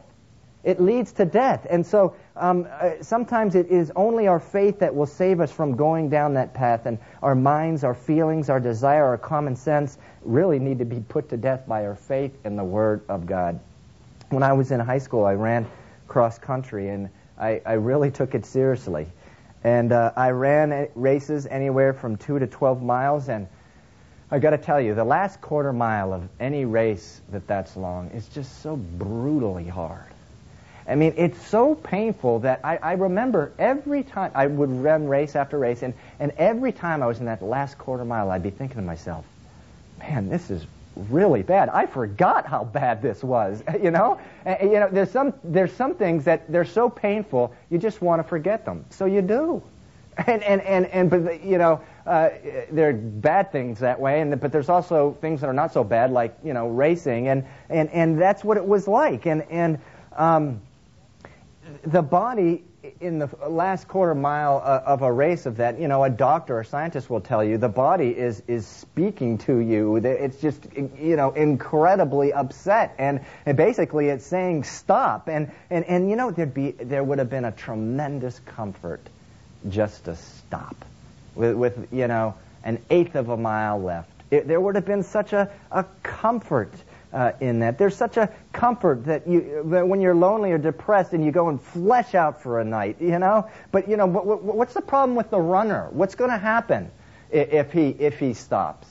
It 0.63 0.81
leads 0.81 1.13
to 1.13 1.25
death. 1.25 1.65
And 1.69 1.86
so 1.86 2.15
um, 2.36 2.67
uh, 2.69 3.01
sometimes 3.01 3.55
it 3.55 3.67
is 3.67 3.91
only 3.96 4.27
our 4.27 4.39
faith 4.39 4.79
that 4.79 4.93
will 4.93 5.05
save 5.05 5.39
us 5.39 5.51
from 5.51 5.75
going 5.75 6.10
down 6.10 6.34
that 6.34 6.53
path, 6.53 6.86
and 6.86 6.98
our 7.22 7.36
minds, 7.36 7.84
our 7.84 7.93
feelings, 7.93 8.50
our 8.50 8.60
desire, 8.60 9.05
our 9.05 9.17
common 9.17 9.55
sense 9.55 9.98
really 10.24 10.60
need 10.60 10.79
to 10.79 10.86
be 10.86 11.00
put 11.00 11.29
to 11.29 11.38
death 11.38 11.67
by 11.67 11.86
our 11.86 11.96
faith 11.96 12.34
in 12.46 12.55
the 12.55 12.63
Word 12.63 13.01
of 13.07 13.25
God. 13.25 13.60
When 14.29 14.43
I 14.43 14.53
was 14.53 14.72
in 14.72 14.79
high 14.79 14.98
school, 14.98 15.25
I 15.25 15.34
ran 15.34 15.65
cross 16.07 16.38
country, 16.38 16.89
and 16.89 17.10
I, 17.39 17.62
I 17.65 17.74
really 17.74 18.12
took 18.12 18.36
it 18.36 18.46
seriously. 18.46 19.08
And 19.63 19.91
uh, 19.91 20.12
I 20.15 20.32
ran 20.32 20.89
races 20.96 21.46
anywhere 21.46 21.94
from 21.94 22.17
2 22.17 22.39
to 22.39 22.48
12 22.48 22.82
miles. 22.82 23.29
And 23.29 23.48
I 24.32 24.39
got 24.39 24.51
to 24.51 24.58
tell 24.58 24.79
you, 24.79 24.96
the 24.96 25.03
last 25.03 25.41
quarter 25.41 25.74
mile 25.74 26.13
of 26.13 26.27
any 26.39 26.65
race 26.65 27.22
that 27.32 27.48
that's 27.48 27.75
long 27.75 28.10
is 28.12 28.27
just 28.29 28.62
so 28.62 28.75
brutally 28.75 29.67
hard. 29.67 30.03
I 30.88 30.96
mean, 30.96 31.13
it's 31.17 31.46
so 31.48 31.75
painful 31.75 32.39
that 32.39 32.62
I, 32.63 32.77
I 32.77 32.94
remember 32.94 33.51
every 33.60 34.03
time 34.03 34.32
I 34.34 34.48
would 34.48 34.70
run 34.70 35.08
race 35.08 35.36
after 35.36 35.58
race, 35.58 35.84
and, 35.84 35.94
and 36.20 36.32
every 36.38 36.72
time 36.72 37.03
I 37.03 37.08
was 37.08 37.20
in 37.20 37.25
that 37.25 37.41
last 37.41 37.77
quarter 37.77 38.06
mile, 38.06 38.32
I'd 38.32 38.44
be 38.44 38.51
thinking 38.51 38.77
to 38.77 38.82
myself, 38.82 39.25
man, 40.00 40.29
this 40.29 40.50
is 40.50 40.65
really 41.10 41.44
bad. 41.44 41.70
I 41.70 41.86
forgot 41.86 42.46
how 42.46 42.63
bad 42.63 43.01
this 43.01 43.24
was. 43.24 43.63
You 43.77 43.92
know, 43.92 44.20
and, 44.44 44.72
you 44.72 44.80
know, 44.80 44.89
there's 44.92 45.12
some 45.12 45.34
there's 45.44 45.72
some 45.72 45.94
things 45.96 46.25
that 46.25 46.51
they're 46.51 46.66
so 46.66 46.89
painful 46.89 47.54
you 47.70 47.77
just 47.77 48.01
want 48.01 48.22
to 48.22 48.27
forget 48.27 48.66
them. 48.66 48.86
So 48.89 49.06
you 49.06 49.22
do. 49.22 49.62
And, 50.25 50.42
and, 50.42 50.62
and, 50.62 50.88
and 50.88 51.10
but, 51.12 51.44
you 51.44 51.60
know, 51.60 51.80
uh, 52.08 52.30
there 52.72 52.89
are 52.89 52.94
bad 52.94 53.51
things 53.51 53.77
that 53.82 54.00
way, 54.00 54.20
and, 54.22 54.39
but 54.42 54.51
there's 54.51 54.68
also 54.68 55.16
things 55.22 55.42
that 55.42 55.48
are 55.48 55.54
not 55.54 55.72
so 55.72 55.84
bad, 55.84 56.10
like, 56.10 56.36
you 56.44 56.54
know, 56.54 56.70
racing. 56.70 57.27
And, 57.27 57.46
and, 57.70 57.88
and 57.92 58.20
that's 58.20 58.44
what 58.44 58.58
it 58.58 58.66
was 58.66 58.88
like. 58.88 59.27
And, 59.27 59.44
and 59.44 59.80
um, 60.16 60.60
the 61.84 62.01
body 62.01 62.63
in 63.00 63.20
the 63.20 63.29
last 63.48 63.88
quarter 63.88 64.15
mile 64.15 64.62
uh, 64.63 64.82
of 64.86 65.01
a 65.01 65.12
race 65.12 65.46
of 65.46 65.58
that, 65.58 65.79
you 65.79 65.88
know, 65.88 66.03
a 66.03 66.10
doctor 66.10 66.60
or 66.60 66.63
scientist 66.63 67.10
will 67.10 67.22
tell 67.22 67.44
you 67.44 67.58
the 67.58 67.70
body 67.70 68.10
is 68.10 68.41
is 68.48 68.65
speaking 68.65 69.38
to 69.39 69.58
you. 69.58 69.96
It's 69.98 70.38
just, 70.38 70.65
you 70.75 71.15
know, 71.15 71.32
incredibly 71.32 72.34
upset, 72.34 72.96
and, 72.98 73.22
and 73.46 73.58
basically 73.58 74.08
it's 74.10 74.25
saying 74.25 74.63
stop. 74.63 75.27
And, 75.27 75.51
and 75.70 75.86
and 75.86 76.10
you 76.10 76.15
know, 76.15 76.32
there'd 76.32 76.53
be 76.53 76.72
there 76.72 77.03
would 77.03 77.20
have 77.20 77.29
been 77.29 77.46
a 77.46 77.51
tremendous 77.51 78.39
comfort 78.39 79.01
just 79.70 80.06
to 80.06 80.15
stop, 80.15 80.75
with, 81.36 81.56
with 81.56 81.88
you 81.91 82.08
know 82.08 82.36
an 82.63 82.79
eighth 82.89 83.15
of 83.15 83.29
a 83.29 83.38
mile 83.38 83.82
left. 83.82 84.10
It, 84.29 84.48
there 84.48 84.60
would 84.60 84.75
have 84.75 84.86
been 84.86 85.03
such 85.03 85.34
a, 85.34 85.50
a 85.72 85.86
comfort 86.03 86.72
uh, 87.14 87.32
in 87.40 87.60
that. 87.60 87.78
There's 87.78 87.96
such 87.96 88.18
a 88.18 88.30
comfort 88.52 89.06
that 89.06 89.28
you 89.28 89.64
that 89.66 89.88
when 89.88 90.02
you're 90.02 90.16
lonely 90.16 90.52
or 90.52 90.58
depressed 90.58 91.14
and 91.14 91.24
you 91.24 91.32
go 91.32 91.50
and 91.50 91.62
flesh 91.62 92.16
out 92.16 92.42
for 92.42 92.60
a 92.60 92.66
night, 92.66 92.98
you 93.00 93.20
know. 93.20 93.50
But 93.72 93.90
you 93.90 93.98
know, 93.98 94.06
what, 94.06 94.44
what's 94.44 94.74
the 94.74 94.82
problem 94.82 95.16
with 95.16 95.30
the 95.30 95.40
runner? 95.40 95.88
What's 95.92 96.16
going 96.16 96.32
to 96.32 96.38
happen 96.38 96.92
if 97.32 97.72
he 97.72 97.90
if 97.90 98.20
he 98.20 98.34
stops? 98.34 98.88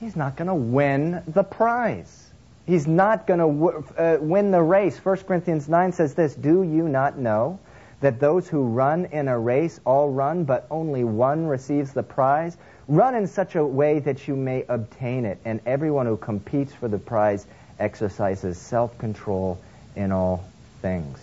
He's 0.00 0.16
not 0.16 0.36
going 0.36 0.48
to 0.48 0.54
win 0.54 1.22
the 1.28 1.44
prize. 1.44 2.30
He's 2.66 2.86
not 2.86 3.26
going 3.26 3.40
to 3.40 3.46
w- 3.46 3.84
uh, 3.96 4.18
win 4.20 4.50
the 4.50 4.62
race. 4.62 4.98
1 4.98 5.16
Corinthians 5.18 5.68
9 5.68 5.92
says 5.92 6.14
this 6.14 6.34
Do 6.34 6.62
you 6.62 6.88
not 6.88 7.18
know 7.18 7.60
that 8.00 8.18
those 8.18 8.48
who 8.48 8.64
run 8.64 9.06
in 9.06 9.28
a 9.28 9.38
race 9.38 9.80
all 9.84 10.10
run, 10.10 10.44
but 10.44 10.66
only 10.70 11.04
one 11.04 11.46
receives 11.46 11.92
the 11.92 12.02
prize? 12.02 12.56
Run 12.88 13.14
in 13.14 13.26
such 13.26 13.54
a 13.54 13.64
way 13.64 14.00
that 14.00 14.26
you 14.26 14.34
may 14.34 14.64
obtain 14.68 15.24
it, 15.24 15.38
and 15.44 15.60
everyone 15.66 16.06
who 16.06 16.16
competes 16.16 16.72
for 16.72 16.88
the 16.88 16.98
prize 16.98 17.46
exercises 17.78 18.58
self 18.58 18.96
control 18.98 19.60
in 19.94 20.10
all 20.10 20.44
things. 20.80 21.18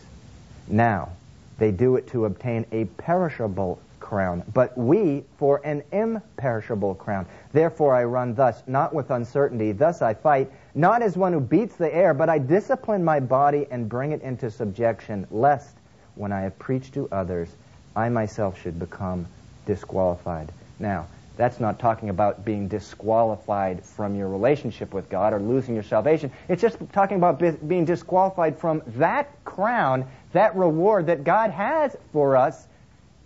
Now, 0.68 1.10
they 1.58 1.72
do 1.72 1.98
it 1.98 2.08
to 2.10 2.26
obtain 2.26 2.66
a 2.72 2.86
perishable 2.86 3.80
crown, 4.00 4.44
but 4.54 4.76
we 4.78 5.24
for 5.38 5.62
an 5.66 5.84
imperishable 5.92 6.96
crown. 6.96 7.26
Therefore 7.52 7.94
I 7.94 8.06
run 8.06 8.34
thus, 8.34 8.64
not 8.66 8.94
with 8.94 9.12
uncertainty. 9.12 9.74
Thus 9.74 10.02
I 10.02 10.14
fight, 10.14 10.50
not 10.74 11.02
as 11.02 11.18
one 11.18 11.34
who 11.34 11.40
beats 11.40 11.76
the 11.76 11.94
air, 11.94 12.14
but 12.14 12.30
I 12.30 12.40
discipline 12.40 13.04
my 13.04 13.20
body 13.20 13.68
and 13.70 13.90
bring 13.90 14.14
it 14.14 14.22
into 14.22 14.50
subjection, 14.50 15.28
lest 15.30 15.76
when 16.16 16.32
I 16.32 16.42
have 16.42 16.58
preached 16.58 16.94
to 16.94 17.10
others, 17.12 17.50
I 17.96 18.10
myself 18.10 18.60
should 18.60 18.80
become 18.80 19.28
disqualified. 19.66 20.52
Now, 20.80 21.08
that's 21.40 21.62
not 21.62 21.80
talking 21.80 22.10
about 22.10 22.44
being 22.44 22.68
disqualified 22.68 23.86
from 23.86 24.14
your 24.14 24.28
relationship 24.28 24.94
with 24.94 25.10
God 25.10 25.32
or 25.32 25.40
losing 25.40 25.74
your 25.74 25.86
salvation. 25.86 26.34
It's 26.50 26.62
just 26.62 26.78
talking 26.92 27.16
about 27.16 27.40
be- 27.40 27.52
being 27.52 27.86
disqualified 27.86 28.60
from 28.60 28.84
that 28.98 29.46
crown, 29.46 30.06
that 30.34 30.58
reward 30.58 31.06
that 31.06 31.24
God 31.24 31.52
has 31.52 31.96
for 32.12 32.36
us 32.36 32.68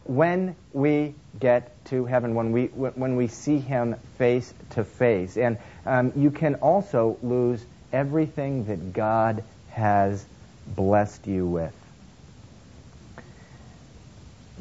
when 0.04 0.56
we 0.74 1.16
get 1.40 1.72
to 1.86 2.06
heaven, 2.06 2.36
when 2.36 2.52
we, 2.52 2.68
when 2.68 3.16
we 3.16 3.30
see 3.30 3.58
Him 3.58 3.96
face 4.20 4.54
to 4.72 4.84
face. 4.84 5.36
And 5.36 5.58
um, 5.88 6.14
you 6.16 6.30
can 6.30 6.54
also 6.56 7.18
lose 7.24 7.66
everything 7.92 8.66
that 8.66 8.94
God 8.94 9.44
has 9.72 10.24
blessed 10.68 11.26
you 11.26 11.48
with 11.48 11.74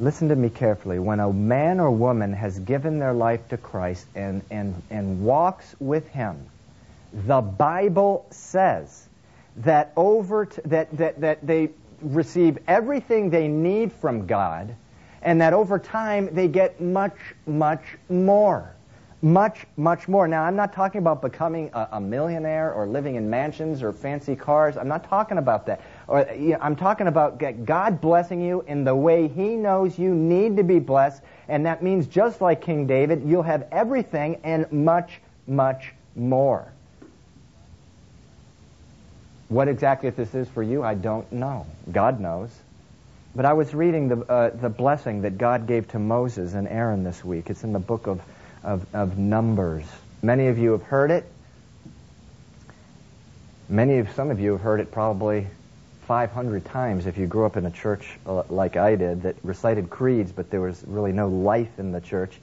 listen 0.03 0.29
to 0.31 0.37
me 0.37 0.51
carefully. 0.51 0.99
When 0.99 1.21
a 1.21 1.33
man 1.33 1.79
or 1.79 1.91
woman 1.91 2.33
has 2.33 2.59
given 2.59 2.99
their 2.99 3.13
life 3.13 3.49
to 3.49 3.57
Christ 3.57 4.05
and, 4.17 4.43
and, 4.51 4.83
and 4.91 5.25
walks 5.25 5.77
with 5.79 6.09
Him, 6.09 6.45
the 7.13 7.41
Bible 7.41 8.27
says 8.31 9.09
that 9.59 9.93
over 9.97 10.47
t- 10.47 10.61
that, 10.65 10.97
that, 10.97 11.21
that 11.21 11.47
they 11.47 11.71
receive 12.01 12.59
everything 12.67 13.31
they 13.31 13.47
need 13.47 13.93
from 13.93 14.27
God, 14.27 14.75
and 15.23 15.41
that 15.41 15.53
over 15.53 15.79
time 15.79 16.35
they 16.35 16.49
get 16.49 16.81
much, 16.81 17.17
much 17.47 17.85
more. 18.09 18.75
Much, 19.25 19.67
much 19.77 20.09
more. 20.09 20.27
Now, 20.27 20.43
I'm 20.43 20.57
not 20.57 20.73
talking 20.73 20.99
about 20.99 21.23
becoming 21.23 21.71
a, 21.75 21.91
a 21.93 22.01
millionaire 22.01 22.73
or 22.73 22.89
living 22.89 23.15
in 23.15 23.31
mansions 23.31 23.85
or 23.85 23.93
fancy 23.93 24.35
cars. 24.35 24.77
I'm 24.77 24.89
not 24.89 25.09
talking 25.09 25.39
about 25.39 25.67
that. 25.67 25.81
Or 26.09 26.27
you 26.35 26.51
know, 26.51 26.59
I'm 26.61 26.77
talking 26.77 27.07
about 27.07 27.43
God 27.65 28.01
blessing 28.01 28.41
you 28.41 28.65
in 28.67 28.85
the 28.85 28.95
way 28.95 29.29
He 29.29 29.57
knows 29.57 29.99
you 29.99 30.15
need 30.15 30.57
to 30.57 30.63
be 30.63 30.79
blessed, 30.79 31.23
and 31.49 31.67
that 31.67 31.83
means 31.83 32.07
just 32.07 32.41
like 32.41 32.63
King 32.63 32.87
David, 32.87 33.23
you'll 33.25 33.43
have 33.43 33.67
everything 33.73 34.41
and 34.45 34.71
much, 34.73 35.21
much 35.47 35.93
more. 36.17 36.71
What 39.49 39.69
exactly 39.69 40.11
this 40.11 40.35
is 40.35 40.49
for 40.49 40.63
you, 40.63 40.83
I 40.83 40.95
don't 40.95 41.31
know. 41.31 41.67
God 41.91 42.21
knows. 42.21 42.51
But 43.35 43.45
I 43.45 43.53
was 43.55 43.75
reading 43.75 44.09
the, 44.09 44.21
uh, 44.31 44.51
the 44.51 44.69
blessing 44.69 45.23
that 45.23 45.39
God 45.39 45.67
gave 45.67 45.89
to 45.89 45.99
Moses 45.99 46.55
and 46.55 46.69
Aaron 46.69 47.03
this 47.05 47.25
week. 47.25 47.49
It's 47.49 47.65
in 47.65 47.73
the 47.73 47.79
book 47.79 48.07
of 48.07 48.21
of, 48.63 48.87
of 48.95 49.19
Numbers. 49.19 49.85
Many 50.23 50.49
of 50.49 50.59
you 50.59 50.73
have 50.73 50.83
heard 50.83 51.11
it. 51.11 51.25
Many 53.69 53.99
of 53.99 54.11
some 54.13 54.31
of 54.31 54.41
you 54.41 54.53
have 54.53 54.61
heard 54.61 54.81
it 54.81 54.93
probably 54.93 55.47
500 56.07 56.65
times 56.65 57.07
if 57.07 57.17
you 57.17 57.27
grew 57.27 57.47
up 57.47 57.57
in 57.57 57.67
a 57.67 57.71
church 57.71 58.19
uh, 58.27 58.43
like 58.49 58.77
I 58.77 58.97
did 58.97 59.23
that 59.23 59.37
recited 59.43 59.89
creeds, 59.89 60.33
but 60.33 60.51
there 60.51 60.61
was 60.61 60.85
really 60.87 61.13
no 61.13 61.29
life 61.29 61.79
in 61.79 61.93
the 61.93 62.01
church. 62.01 62.41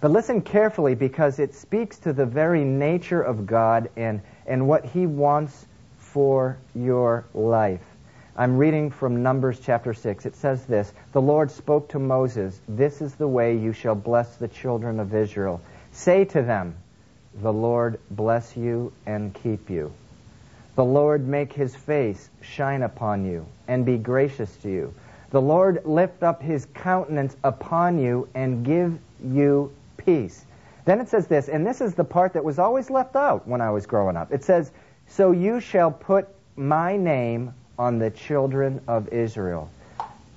But 0.00 0.10
listen 0.10 0.42
carefully 0.42 0.94
because 0.94 1.38
it 1.38 1.54
speaks 1.54 1.98
to 2.00 2.12
the 2.12 2.26
very 2.26 2.64
nature 2.64 3.20
of 3.20 3.46
God 3.46 3.90
and, 3.96 4.20
and 4.46 4.68
what 4.68 4.84
He 4.84 5.06
wants 5.06 5.66
for 5.98 6.58
your 6.74 7.24
life. 7.34 7.82
I'm 8.36 8.56
reading 8.56 8.90
from 8.90 9.24
Numbers 9.24 9.58
chapter 9.58 9.92
6. 9.92 10.24
It 10.24 10.36
says 10.36 10.64
this 10.66 10.92
The 11.12 11.20
Lord 11.20 11.50
spoke 11.50 11.88
to 11.88 11.98
Moses, 11.98 12.60
This 12.68 13.02
is 13.02 13.14
the 13.16 13.26
way 13.26 13.56
you 13.56 13.72
shall 13.72 13.96
bless 13.96 14.36
the 14.36 14.46
children 14.46 15.00
of 15.00 15.14
Israel. 15.14 15.60
Say 15.90 16.24
to 16.26 16.42
them, 16.42 16.76
The 17.42 17.52
Lord 17.52 17.98
bless 18.10 18.56
you 18.56 18.92
and 19.06 19.34
keep 19.34 19.68
you. 19.70 19.92
The 20.78 20.84
Lord 20.84 21.26
make 21.26 21.52
his 21.52 21.74
face 21.74 22.30
shine 22.40 22.84
upon 22.84 23.24
you 23.24 23.46
and 23.66 23.84
be 23.84 23.98
gracious 23.98 24.54
to 24.58 24.70
you. 24.70 24.94
The 25.30 25.40
Lord 25.40 25.82
lift 25.84 26.22
up 26.22 26.40
his 26.40 26.68
countenance 26.72 27.36
upon 27.42 27.98
you 27.98 28.28
and 28.32 28.64
give 28.64 28.96
you 29.20 29.72
peace. 29.96 30.46
Then 30.84 31.00
it 31.00 31.08
says 31.08 31.26
this, 31.26 31.48
and 31.48 31.66
this 31.66 31.80
is 31.80 31.96
the 31.96 32.04
part 32.04 32.34
that 32.34 32.44
was 32.44 32.60
always 32.60 32.90
left 32.90 33.16
out 33.16 33.48
when 33.48 33.60
I 33.60 33.72
was 33.72 33.86
growing 33.86 34.16
up. 34.16 34.32
It 34.32 34.44
says, 34.44 34.70
So 35.08 35.32
you 35.32 35.58
shall 35.58 35.90
put 35.90 36.28
my 36.54 36.96
name 36.96 37.54
on 37.76 37.98
the 37.98 38.12
children 38.12 38.80
of 38.86 39.08
Israel. 39.08 39.70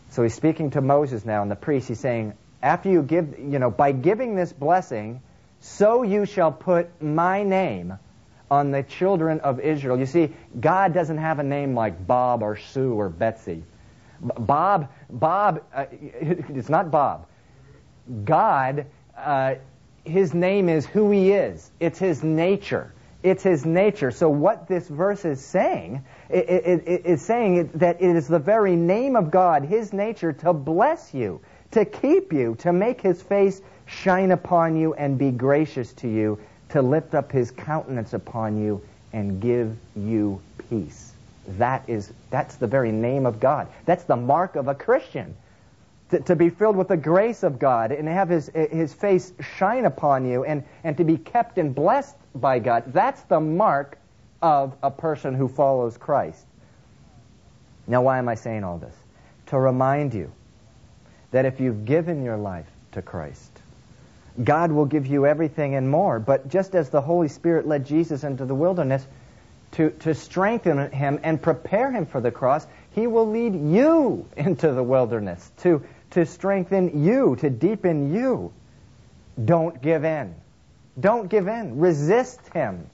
So 0.10 0.24
he's 0.24 0.34
speaking 0.34 0.72
to 0.72 0.82
Moses 0.82 1.24
now 1.24 1.44
and 1.44 1.52
the 1.52 1.56
priest. 1.56 1.88
He's 1.88 2.00
saying, 2.00 2.34
after 2.64 2.90
you 2.90 3.04
give, 3.04 3.38
you 3.38 3.60
know, 3.60 3.70
by 3.70 3.92
giving 3.92 4.34
this 4.34 4.52
blessing, 4.52 5.22
so 5.60 6.02
you 6.02 6.26
shall 6.26 6.52
put 6.52 7.00
my 7.00 7.44
name 7.44 8.00
on 8.52 8.70
the 8.70 8.84
children 8.84 9.40
of 9.40 9.62
Israel. 9.62 9.98
You 9.98 10.06
see, 10.06 10.34
God 10.60 10.94
doesn't 10.94 11.18
have 11.18 11.40
a 11.40 11.44
name 11.44 11.74
like 11.74 12.06
Bob 12.06 12.44
or 12.44 12.58
Sue 12.58 12.94
or 12.94 13.08
Betsy. 13.08 13.64
Bob, 14.22 14.90
Bob, 15.10 15.64
uh, 15.74 15.86
it's 15.92 16.70
not 16.70 16.92
Bob. 16.92 17.28
God, 18.26 18.88
uh, 19.18 19.56
his 20.04 20.34
name 20.34 20.68
is 20.68 20.86
who 20.86 21.12
he 21.12 21.32
is. 21.32 21.72
It's 21.80 21.98
his 21.98 22.24
nature. 22.24 22.94
It's 23.24 23.42
his 23.42 23.66
nature. 23.66 24.12
So 24.12 24.30
what 24.30 24.68
this 24.68 24.86
verse 24.88 25.24
is 25.24 25.44
saying, 25.44 26.04
it, 26.30 26.50
it, 26.50 26.84
it, 26.88 27.02
it's 27.06 27.24
saying 27.24 27.72
that 27.76 28.02
it 28.02 28.16
is 28.16 28.28
the 28.28 28.40
very 28.40 28.76
name 28.76 29.16
of 29.16 29.32
God, 29.32 29.64
his 29.64 29.94
nature, 29.94 30.34
to 30.34 30.52
bless 30.52 31.14
you, 31.14 31.40
to 31.72 31.86
keep 31.86 32.34
you, 32.34 32.56
to 32.60 32.74
make 32.74 33.00
his 33.00 33.22
face 33.22 33.62
shine 33.86 34.32
upon 34.32 34.76
you 34.76 34.94
and 34.94 35.18
be 35.18 35.32
gracious 35.32 35.94
to 35.94 36.10
you, 36.10 36.40
to 36.72 36.82
lift 36.82 37.14
up 37.14 37.32
his 37.32 37.52
countenance 37.52 38.14
upon 38.14 38.62
you 38.62 38.82
and 39.14 39.42
give 39.42 39.76
you 39.96 40.42
peace. 40.70 41.14
That 41.58 41.84
is, 41.88 42.12
that's 42.30 42.56
the 42.56 42.68
very 42.68 42.92
name 42.92 43.26
of 43.26 43.40
God. 43.40 43.68
That's 43.86 44.04
the 44.04 44.16
mark 44.16 44.56
of 44.56 44.68
a 44.68 44.76
Christian. 44.76 45.36
To, 46.12 46.20
to, 46.20 46.36
be 46.36 46.50
filled 46.50 46.76
with 46.76 46.90
the 46.90 46.98
grace 46.98 47.44
of 47.44 47.58
God 47.58 47.92
and 47.92 48.08
have 48.08 48.28
his, 48.28 48.50
his 48.54 48.94
face 48.94 49.32
shine 49.58 49.86
upon 49.86 50.26
you 50.26 50.44
and, 50.44 50.64
and 50.84 50.98
to 50.98 51.06
be 51.06 51.18
kept 51.18 51.58
and 51.58 51.74
blessed 51.74 52.16
by 52.36 52.60
God. 52.60 52.84
That's 52.88 53.22
the 53.24 53.40
mark 53.40 53.98
of 54.42 54.76
a 54.84 54.92
person 54.92 55.36
who 55.36 55.48
follows 55.48 55.98
Christ. 55.98 56.46
Now, 57.88 58.02
why 58.02 58.18
am 58.18 58.28
I 58.28 58.36
saying 58.36 58.64
all 58.64 58.78
this? 58.78 58.96
To 59.48 59.60
remind 59.60 60.14
you 60.14 60.32
that 61.32 61.46
if 61.46 61.60
you've 61.60 61.86
given 61.86 62.24
your 62.24 62.38
life 62.38 62.68
to 62.92 63.02
Christ, 63.02 63.51
God 64.42 64.72
will 64.72 64.86
give 64.86 65.08
you 65.08 65.26
everything 65.26 65.76
and 65.76 65.90
more. 65.90 66.20
But 66.20 66.48
just 66.48 66.76
as 66.76 66.90
the 66.90 67.02
Holy 67.02 67.28
Spirit 67.28 67.68
led 67.68 67.86
Jesus 67.86 68.24
into 68.24 68.46
the 68.46 68.56
wilderness 68.56 69.06
to, 69.74 69.92
to 70.02 70.14
strengthen 70.14 70.92
him 70.92 71.20
and 71.24 71.42
prepare 71.42 71.92
him 71.92 72.06
for 72.06 72.22
the 72.22 72.32
cross, 72.32 72.66
He 72.92 73.08
will 73.08 73.30
lead 73.30 73.56
you 73.56 74.28
into 74.38 74.72
the 74.72 74.84
wilderness 74.84 75.50
to, 75.64 75.84
to 76.12 76.26
strengthen 76.26 77.04
you, 77.04 77.36
to 77.38 77.50
deepen 77.50 78.14
you. 78.14 78.52
Don't 79.44 79.82
give 79.82 80.04
in. 80.04 80.36
Don't 81.00 81.30
give 81.30 81.48
in. 81.48 81.80
Resist 81.80 82.40
him. 82.54 82.88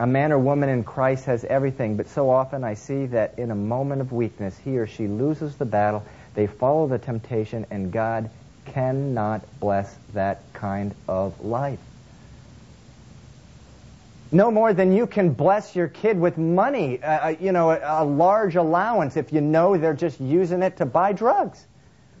A 0.00 0.06
man 0.06 0.32
or 0.32 0.38
woman 0.38 0.68
in 0.68 0.84
Christ 0.84 1.24
has 1.24 1.44
everything, 1.44 1.96
but 1.96 2.08
so 2.08 2.30
often 2.30 2.62
I 2.62 2.74
see 2.74 3.06
that 3.06 3.38
in 3.38 3.50
a 3.50 3.56
moment 3.56 4.00
of 4.00 4.12
weakness, 4.12 4.56
he 4.64 4.78
or 4.78 4.86
she 4.86 5.08
loses 5.08 5.56
the 5.56 5.64
battle, 5.64 6.04
they 6.34 6.46
follow 6.46 6.86
the 6.86 6.98
temptation, 6.98 7.66
and 7.70 7.90
God 7.92 8.30
cannot 8.72 9.42
bless 9.60 9.94
that 10.14 10.40
kind 10.52 10.94
of 11.08 11.44
life. 11.44 11.80
No 14.30 14.50
more 14.50 14.74
than 14.74 14.92
you 14.92 15.06
can 15.06 15.30
bless 15.30 15.74
your 15.74 15.88
kid 15.88 16.20
with 16.20 16.36
money, 16.36 17.02
uh, 17.02 17.30
you 17.30 17.52
know, 17.52 17.70
a, 17.70 18.02
a 18.02 18.04
large 18.04 18.56
allowance 18.56 19.16
if 19.16 19.32
you 19.32 19.40
know 19.40 19.78
they're 19.78 19.94
just 19.94 20.20
using 20.20 20.62
it 20.62 20.76
to 20.78 20.86
buy 20.86 21.12
drugs. 21.12 21.64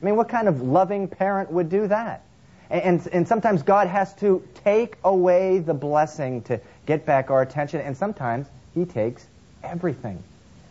I 0.00 0.04
mean, 0.04 0.16
what 0.16 0.28
kind 0.28 0.48
of 0.48 0.62
loving 0.62 1.08
parent 1.08 1.50
would 1.50 1.68
do 1.68 1.86
that? 1.88 2.22
And, 2.70 3.06
and, 3.12 3.26
sometimes 3.26 3.62
God 3.62 3.88
has 3.88 4.12
to 4.16 4.46
take 4.62 4.96
away 5.02 5.58
the 5.58 5.72
blessing 5.72 6.42
to 6.42 6.60
get 6.84 7.06
back 7.06 7.30
our 7.30 7.40
attention, 7.40 7.80
and 7.80 7.96
sometimes 7.96 8.46
He 8.74 8.84
takes 8.84 9.26
everything. 9.62 10.22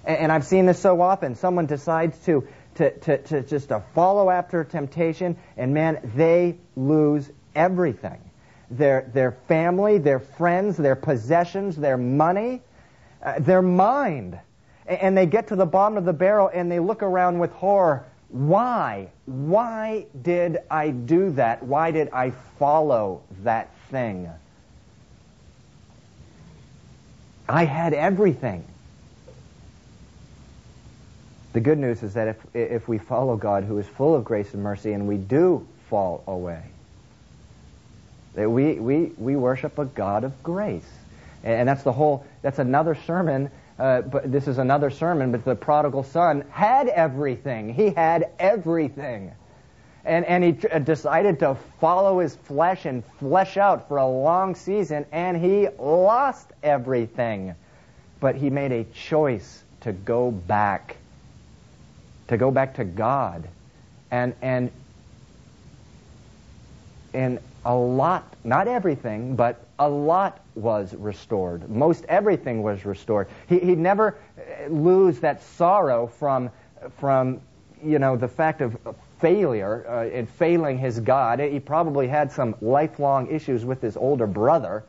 And, 0.05 0.17
and 0.17 0.31
I've 0.31 0.45
seen 0.45 0.67
this 0.67 0.79
so 0.79 1.01
often. 1.01 1.35
Someone 1.35 1.65
decides 1.65 2.15
to, 2.25 2.47
to, 2.77 2.91
to, 2.99 3.17
to 3.17 3.41
just 3.43 3.69
to 3.69 3.83
follow 3.93 4.29
after 4.29 4.63
temptation, 4.63 5.37
and 5.57 5.73
man, 5.73 5.99
they 6.15 6.57
lose 6.75 7.29
everything. 7.55 8.19
Their, 8.69 9.09
their 9.13 9.31
family, 9.47 9.97
their 9.97 10.19
friends, 10.19 10.77
their 10.77 10.95
possessions, 10.95 11.75
their 11.75 11.97
money, 11.97 12.61
uh, 13.23 13.39
their 13.39 13.61
mind. 13.61 14.39
And, 14.87 14.99
and 14.99 15.17
they 15.17 15.25
get 15.25 15.47
to 15.47 15.55
the 15.55 15.65
bottom 15.65 15.97
of 15.97 16.05
the 16.05 16.13
barrel 16.13 16.49
and 16.53 16.71
they 16.71 16.79
look 16.79 17.01
around 17.01 17.39
with 17.39 17.51
horror 17.51 18.05
why? 18.29 19.09
Why 19.25 20.05
did 20.21 20.57
I 20.69 20.89
do 20.89 21.31
that? 21.31 21.63
Why 21.63 21.91
did 21.91 22.09
I 22.11 22.31
follow 22.59 23.21
that 23.43 23.73
thing? 23.89 24.29
I 27.47 27.63
had 27.63 27.93
everything. 27.93 28.65
The 31.53 31.59
good 31.59 31.77
news 31.77 32.03
is 32.03 32.13
that 32.13 32.27
if, 32.27 32.37
if 32.53 32.87
we 32.87 32.97
follow 32.97 33.35
God, 33.35 33.63
who 33.63 33.77
is 33.77 33.87
full 33.87 34.15
of 34.15 34.23
grace 34.23 34.53
and 34.53 34.61
mercy, 34.61 34.93
and 34.93 35.07
we 35.07 35.17
do 35.17 35.67
fall 35.89 36.23
away, 36.27 36.63
that 38.35 38.49
we, 38.49 38.73
we, 38.73 39.11
we 39.17 39.35
worship 39.35 39.79
a 39.79 39.85
God 39.85 40.23
of 40.23 40.43
grace. 40.43 40.87
And 41.43 41.67
that's 41.67 41.83
the 41.83 41.93
whole, 41.93 42.25
that's 42.41 42.59
another 42.59 42.95
sermon 43.07 43.49
uh, 43.79 44.01
but 44.01 44.31
this 44.31 44.47
is 44.47 44.57
another 44.57 44.89
sermon, 44.89 45.31
but 45.31 45.45
the 45.45 45.55
prodigal 45.55 46.03
son 46.03 46.43
had 46.49 46.87
everything. 46.87 47.73
He 47.73 47.91
had 47.91 48.31
everything. 48.39 49.31
And, 50.03 50.25
and 50.25 50.43
he 50.43 50.67
uh, 50.67 50.79
decided 50.79 51.39
to 51.39 51.57
follow 51.79 52.19
his 52.19 52.35
flesh 52.35 52.85
and 52.85 53.03
flesh 53.19 53.57
out 53.57 53.87
for 53.87 53.97
a 53.97 54.07
long 54.07 54.55
season, 54.55 55.05
and 55.11 55.37
he 55.37 55.67
lost 55.77 56.47
everything. 56.63 57.53
But 58.19 58.35
he 58.35 58.49
made 58.49 58.71
a 58.71 58.83
choice 58.85 59.63
to 59.81 59.91
go 59.91 60.31
back, 60.31 60.97
to 62.27 62.37
go 62.37 62.51
back 62.51 62.75
to 62.75 62.83
God. 62.83 63.47
And, 64.11 64.33
and, 64.41 64.71
and 67.13 67.39
a 67.65 67.75
lot, 67.75 68.33
not 68.43 68.67
everything, 68.67 69.35
but 69.35 69.65
a 69.79 69.89
lot 69.89 70.39
was 70.55 70.93
restored. 70.95 71.69
Most 71.69 72.05
everything 72.05 72.63
was 72.63 72.85
restored. 72.85 73.27
He, 73.47 73.59
he'd 73.59 73.77
never 73.77 74.17
uh, 74.37 74.67
lose 74.67 75.19
that 75.19 75.41
sorrow 75.43 76.07
from, 76.07 76.49
from 76.99 77.41
you 77.83 77.99
know, 77.99 78.15
the 78.15 78.27
fact 78.27 78.61
of 78.61 78.77
failure 79.19 79.85
uh, 79.89 80.05
in 80.05 80.25
failing 80.25 80.77
his 80.77 80.99
God. 80.99 81.39
He 81.39 81.59
probably 81.59 82.07
had 82.07 82.31
some 82.31 82.55
lifelong 82.61 83.27
issues 83.27 83.65
with 83.65 83.81
his 83.81 83.97
older 83.97 84.27
brother 84.27 84.83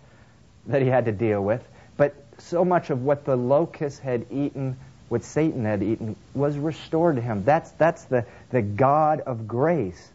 that 0.66 0.82
he 0.82 0.88
had 0.88 1.04
to 1.06 1.12
deal 1.12 1.42
with. 1.42 1.66
But 1.96 2.14
so 2.38 2.64
much 2.64 2.90
of 2.90 3.02
what 3.02 3.24
the 3.24 3.36
locust 3.36 4.00
had 4.00 4.26
eaten, 4.30 4.76
what 5.08 5.24
Satan 5.24 5.64
had 5.64 5.82
eaten, 5.82 6.16
was 6.34 6.56
restored 6.56 7.16
to 7.16 7.22
him. 7.22 7.44
That's, 7.44 7.70
that's 7.72 8.04
the, 8.04 8.26
the 8.50 8.62
God 8.62 9.20
of 9.20 9.48
grace. 9.48 10.10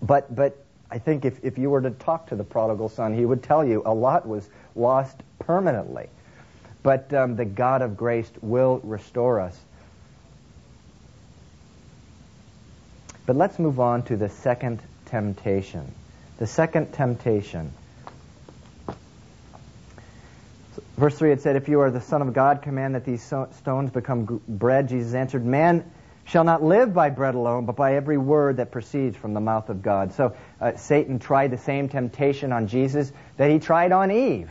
But, 0.00 0.34
but 0.34 0.56
I 0.90 0.98
think 0.98 1.24
if, 1.24 1.44
if 1.44 1.58
you 1.58 1.70
were 1.70 1.80
to 1.80 1.90
talk 1.90 2.28
to 2.28 2.36
the 2.36 2.44
prodigal 2.44 2.88
son, 2.88 3.14
he 3.14 3.24
would 3.24 3.42
tell 3.42 3.64
you 3.64 3.82
a 3.84 3.94
lot 3.94 4.26
was 4.26 4.48
lost 4.74 5.16
permanently. 5.38 6.08
But 6.82 7.12
um, 7.12 7.36
the 7.36 7.44
God 7.44 7.82
of 7.82 7.96
grace 7.96 8.30
will 8.40 8.80
restore 8.84 9.40
us. 9.40 9.58
But 13.26 13.34
let's 13.34 13.58
move 13.58 13.80
on 13.80 14.04
to 14.04 14.16
the 14.16 14.28
second 14.28 14.80
temptation. 15.06 15.92
The 16.38 16.46
second 16.46 16.92
temptation. 16.92 17.72
Verse 20.96 21.18
3 21.18 21.32
it 21.32 21.42
said, 21.42 21.56
If 21.56 21.68
you 21.68 21.80
are 21.80 21.90
the 21.90 22.00
Son 22.00 22.22
of 22.22 22.32
God, 22.32 22.62
command 22.62 22.94
that 22.94 23.04
these 23.04 23.22
stones 23.22 23.90
become 23.90 24.40
bread. 24.48 24.88
Jesus 24.88 25.14
answered, 25.14 25.44
Man 25.44 25.90
shall 26.24 26.44
not 26.44 26.62
live 26.62 26.94
by 26.94 27.10
bread 27.10 27.34
alone, 27.34 27.66
but 27.66 27.76
by 27.76 27.96
every 27.96 28.16
word 28.16 28.56
that 28.56 28.70
proceeds 28.70 29.16
from 29.16 29.34
the 29.34 29.40
mouth 29.40 29.68
of 29.68 29.82
God. 29.82 30.14
So 30.14 30.34
uh, 30.60 30.76
Satan 30.76 31.18
tried 31.18 31.50
the 31.50 31.58
same 31.58 31.88
temptation 31.88 32.52
on 32.52 32.66
Jesus 32.66 33.12
that 33.36 33.50
he 33.50 33.58
tried 33.58 33.92
on 33.92 34.10
Eve. 34.10 34.50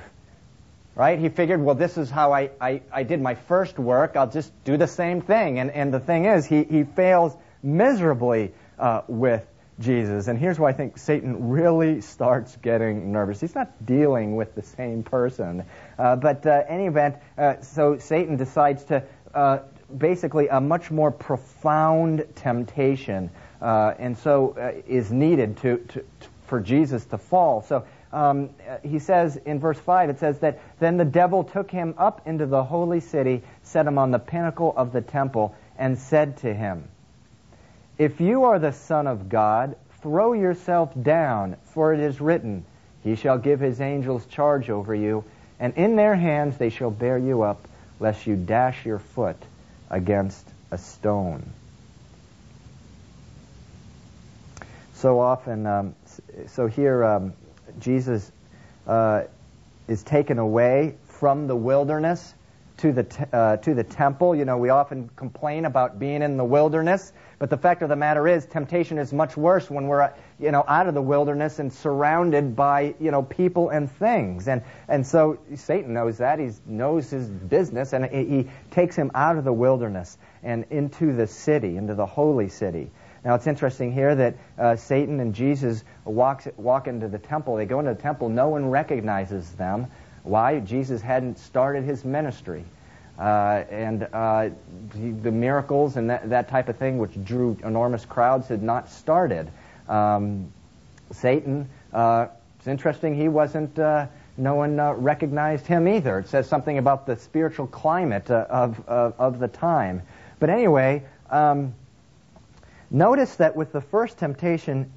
Right? 0.94 1.20
He 1.20 1.28
figured, 1.28 1.62
well, 1.62 1.76
this 1.76 1.98
is 1.98 2.10
how 2.10 2.32
I, 2.32 2.52
I, 2.62 2.82
I 2.90 3.04
did 3.04 3.22
my 3.22 3.36
first 3.36 3.78
work. 3.78 4.16
I'll 4.16 4.30
just 4.30 4.52
do 4.64 4.78
the 4.78 4.88
same 4.88 5.22
thing. 5.22 5.60
And, 5.60 5.70
and 5.72 5.94
the 5.94 6.00
thing 6.00 6.26
is, 6.26 6.46
he, 6.46 6.64
he 6.64 6.84
fails 6.84 7.36
miserably 7.62 8.54
uh, 8.80 9.02
with 9.08 9.46
Jesus. 9.80 10.28
And 10.28 10.40
here's 10.40 10.58
why 10.58 10.70
I 10.70 10.74
think 10.74 10.98
Satan 10.98 11.50
really 11.50 12.02
starts 12.02 12.56
getting 12.58 13.12
nervous. 13.12 13.42
He's 13.42 13.56
not 13.56 13.86
dealing 13.86 14.36
with 14.36 14.56
the 14.56 14.62
same 14.62 15.04
person. 15.04 15.66
Uh, 16.00 16.16
but 16.16 16.46
uh, 16.46 16.64
any 16.68 16.86
event, 16.86 17.18
uh, 17.38 17.62
so 17.62 17.98
Satan 17.98 18.38
decides 18.38 18.86
to 18.86 19.04
uh, 19.34 19.60
basically 19.96 20.48
a 20.48 20.62
much 20.62 20.92
more 20.92 21.12
profound 21.12 22.26
temptation, 22.36 23.30
uh, 23.62 23.94
and 24.00 24.18
so 24.18 24.56
uh, 24.58 24.82
is 24.88 25.12
needed 25.12 25.58
to, 25.58 25.78
to, 25.78 26.00
to, 26.00 26.06
for 26.48 26.62
Jesus 26.62 27.06
to 27.06 27.18
fall. 27.18 27.62
So 27.62 27.86
um, 28.14 28.52
he 28.82 29.00
says 29.00 29.36
in 29.36 29.60
verse 29.60 29.80
5, 29.80 30.10
it 30.10 30.20
says 30.20 30.40
that 30.40 30.62
then 30.80 30.96
the 30.96 31.06
devil 31.06 31.44
took 31.44 31.70
him 31.70 31.96
up 31.98 32.26
into 32.26 32.46
the 32.46 32.64
holy 32.64 33.02
city, 33.02 33.44
set 33.64 33.86
him 33.86 33.98
on 33.98 34.12
the 34.12 34.20
pinnacle 34.20 34.74
of 34.76 34.94
the 34.94 35.02
temple, 35.02 35.54
and 35.78 35.98
said 35.98 36.38
to 36.38 36.54
him, 36.54 36.88
If 37.98 38.20
you 38.20 38.44
are 38.46 38.60
the 38.60 38.74
Son 38.74 39.08
of 39.08 39.30
God, 39.30 39.76
throw 40.02 40.34
yourself 40.34 40.92
down, 41.02 41.56
for 41.74 41.94
it 41.94 42.00
is 42.00 42.20
written, 42.20 42.66
He 43.04 43.16
shall 43.16 43.38
give 43.38 43.60
his 43.60 43.80
angels 43.80 44.26
charge 44.26 44.70
over 44.70 44.94
you, 44.94 45.24
and 45.60 45.74
in 45.76 45.96
their 45.96 46.16
hands 46.16 46.58
they 46.58 46.70
shall 46.70 46.92
bear 46.92 47.18
you 47.18 47.44
up, 47.44 47.68
lest 48.00 48.28
you 48.28 48.36
dash 48.36 48.86
your 48.86 49.00
foot 49.00 49.38
against 49.90 50.46
a 50.72 50.78
stone. 50.78 51.50
So 54.94 55.20
often, 55.20 55.66
um, 55.66 55.96
so 56.48 56.68
here, 56.68 57.04
um, 57.04 57.34
Jesus 57.80 58.32
uh, 58.88 59.24
is 59.88 60.04
taken 60.04 60.40
away 60.40 60.96
from 61.08 61.48
the 61.48 61.56
wilderness 61.56 62.34
to 62.78 62.92
the 62.92 63.04
te- 63.04 63.24
uh, 63.32 63.58
to 63.58 63.74
the 63.74 63.84
temple. 63.84 64.36
You 64.36 64.46
know, 64.46 64.58
we 64.58 64.70
often 64.70 65.10
complain 65.16 65.66
about 65.66 66.00
being 66.00 66.22
in 66.22 66.38
the 66.38 66.44
wilderness, 66.44 67.14
but 67.38 67.50
the 67.50 67.58
fact 67.58 67.82
of 67.82 67.90
the 67.90 67.96
matter 67.96 68.28
is, 68.28 68.46
temptation 68.46 68.98
is 68.98 69.12
much 69.12 69.36
worse 69.36 69.70
when 69.70 69.88
we're 69.88 70.14
you 70.40 70.52
know 70.52 70.64
out 70.68 70.88
of 70.88 70.94
the 70.94 71.02
wilderness 71.02 71.60
and 71.60 71.72
surrounded 71.72 72.56
by 72.56 72.96
you 73.00 73.12
know 73.12 73.24
people 73.24 73.70
and 73.70 73.92
things. 73.92 74.48
And 74.48 74.62
and 74.88 75.06
so 75.06 75.40
Satan 75.56 75.94
knows 75.94 76.20
that 76.20 76.40
he 76.40 76.52
knows 76.66 77.10
his 77.10 77.28
business, 77.28 77.94
and 77.94 78.06
he, 78.06 78.50
takes 78.72 78.96
him 78.96 79.12
out 79.16 79.38
of 79.38 79.44
the 79.44 79.54
wilderness 79.54 80.18
and 80.44 80.66
into 80.70 81.14
the 81.14 81.28
city, 81.28 81.78
into 81.78 81.96
the 81.96 82.06
holy 82.06 82.50
city. 82.50 82.92
Now 83.24 83.36
it's 83.36 83.48
interesting 83.48 83.92
here 83.92 84.14
that 84.16 84.38
uh, 84.58 84.76
Satan 84.76 85.20
and 85.20 85.34
Jesus 85.34 85.84
walks, 86.04 86.48
walk 86.58 86.88
into 86.88 87.08
the 87.08 87.18
temple. 87.18 87.56
They 87.56 87.66
go 87.66 87.80
into 87.80 87.94
the 87.94 88.02
temple. 88.02 88.30
No 88.30 88.50
one 88.50 88.70
recognizes 88.70 89.50
them. 89.54 89.88
Why? 90.24 90.60
Jesus 90.60 91.02
hadn't 91.02 91.40
started 91.40 91.84
his 91.86 92.06
ministry. 92.06 92.66
Uh, 93.18 93.64
and 93.70 94.08
uh, 94.12 94.50
the, 94.94 95.12
the, 95.12 95.32
miracles 95.32 95.96
and 95.96 96.10
that, 96.10 96.30
that, 96.30 96.50
type 96.50 96.68
of 96.68 96.76
thing, 96.76 96.98
which 96.98 97.12
drew 97.24 97.58
enormous 97.64 98.04
crowds, 98.04 98.50
had 98.50 98.62
not 98.62 98.90
started. 98.90 99.50
Um, 99.88 100.52
Satan, 101.12 101.70
uh, 101.94 102.28
it's 102.58 102.68
interesting, 102.68 103.16
he 103.16 103.30
wasn't, 103.30 103.80
uh, 103.80 104.08
no 104.36 104.56
one 104.56 104.80
uh, 104.80 104.94
recognized 104.94 105.66
him 105.66 105.88
either. 105.88 106.20
It 106.20 106.28
says 106.28 106.50
something 106.50 106.78
about 106.78 107.06
the 107.06 107.16
spiritual 107.16 107.68
climate 107.68 108.30
uh, 108.30 108.48
of, 108.50 108.86
of, 108.88 109.14
of, 109.18 109.40
the 109.40 109.48
time. 109.48 110.02
But 110.40 110.50
anyway, 110.50 111.04
um, 111.30 111.74
notice 112.92 113.36
that 113.38 113.56
with 113.56 113.72
the 113.72 113.82
first 113.82 114.18
temptation, 114.18 114.92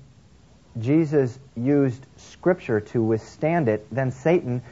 Jesus 0.81 1.39
used 1.57 2.05
Scripture 2.17 2.81
to 2.81 3.03
withstand 3.03 3.69
it. 3.69 3.87
Then 3.93 4.11
Satan 4.11 4.63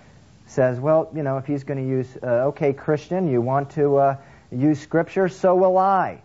says, 0.47 0.79
well, 0.79 1.11
you 1.15 1.23
know, 1.23 1.39
if 1.39 1.47
he's 1.47 1.65
going 1.65 1.83
to 1.83 1.89
use, 1.89 2.17
uh, 2.23 2.47
okay, 2.49 2.73
Christian, 2.73 3.29
you 3.29 3.41
want 3.41 3.71
to, 3.71 3.97
uh, 3.97 4.17
use 4.51 4.81
Scripture, 4.81 5.29
so 5.29 5.55
will 5.55 5.77
I. 5.77 6.23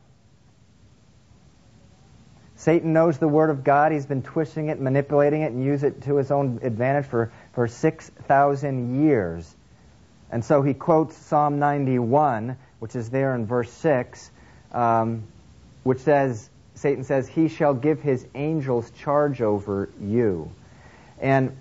Satan 2.56 2.94
knows 2.94 3.18
the 3.18 3.28
Word 3.28 3.50
of 3.50 3.64
God. 3.64 3.92
He's 3.92 4.06
been 4.06 4.22
twisting 4.22 4.68
it, 4.70 4.80
manipulating 4.80 5.42
it, 5.42 5.52
and 5.52 5.64
use 5.66 5.84
it 5.84 6.04
to 6.04 6.18
his 6.18 6.30
own 6.30 6.60
advantage 6.62 7.08
for, 7.08 7.32
for 7.54 7.68
6,000 7.68 9.04
years. 9.04 9.56
And 10.30 10.46
so 10.46 10.62
he 10.62 10.76
quotes 10.76 11.18
Psalm 11.18 11.58
91, 11.58 12.58
which 12.80 12.96
is 12.96 13.10
there 13.10 13.34
in 13.34 13.48
verse 13.48 13.72
6, 13.72 14.30
um, 14.74 15.24
which 15.84 16.00
says, 16.00 16.48
Satan 16.76 17.04
says, 17.04 17.28
He 17.28 17.48
shall 17.48 17.74
give 17.74 18.02
his 18.02 18.26
angels 18.36 18.90
charge 18.92 19.42
over 19.42 19.90
you. 20.00 20.52
And 21.20 21.58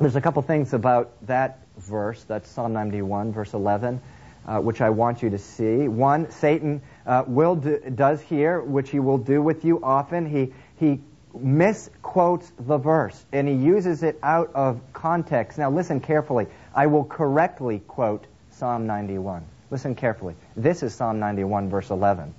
there's 0.00 0.16
a 0.16 0.20
couple 0.22 0.40
things 0.42 0.72
about 0.72 1.12
that 1.26 1.61
verse, 1.76 2.22
that's 2.24 2.48
Psalm 2.48 2.72
91, 2.72 3.32
verse 3.32 3.54
11, 3.54 4.00
uh, 4.46 4.58
which 4.60 4.80
I 4.80 4.90
want 4.90 5.22
you 5.22 5.30
to 5.30 5.38
see. 5.38 5.88
One, 5.88 6.30
Satan 6.30 6.82
uh, 7.06 7.24
will 7.26 7.56
do, 7.56 7.78
does 7.78 8.20
here, 8.20 8.60
which 8.60 8.90
he 8.90 9.00
will 9.00 9.18
do 9.18 9.42
with 9.42 9.64
you 9.64 9.82
often. 9.82 10.26
He, 10.26 10.52
he 10.78 11.00
misquotes 11.34 12.52
the 12.58 12.76
verse 12.76 13.24
and 13.32 13.48
he 13.48 13.54
uses 13.54 14.02
it 14.02 14.18
out 14.22 14.50
of 14.54 14.80
context. 14.92 15.58
Now 15.58 15.70
listen 15.70 16.00
carefully. 16.00 16.46
I 16.74 16.86
will 16.86 17.04
correctly 17.04 17.80
quote 17.80 18.26
Psalm 18.50 18.86
91. 18.86 19.44
Listen 19.70 19.94
carefully. 19.94 20.34
This 20.56 20.82
is 20.82 20.94
Psalm 20.94 21.18
91, 21.18 21.70
verse 21.70 21.90
11. 21.90 22.34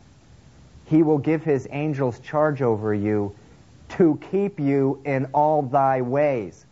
He 0.86 1.02
will 1.02 1.18
give 1.18 1.44
his 1.44 1.68
angels 1.72 2.20
charge 2.20 2.62
over 2.62 2.94
you 2.94 3.36
to 3.90 4.20
keep 4.32 4.60
you 4.60 5.02
in 5.06 5.26
all 5.34 5.64
thy 5.64 6.02
ways. 6.02 6.66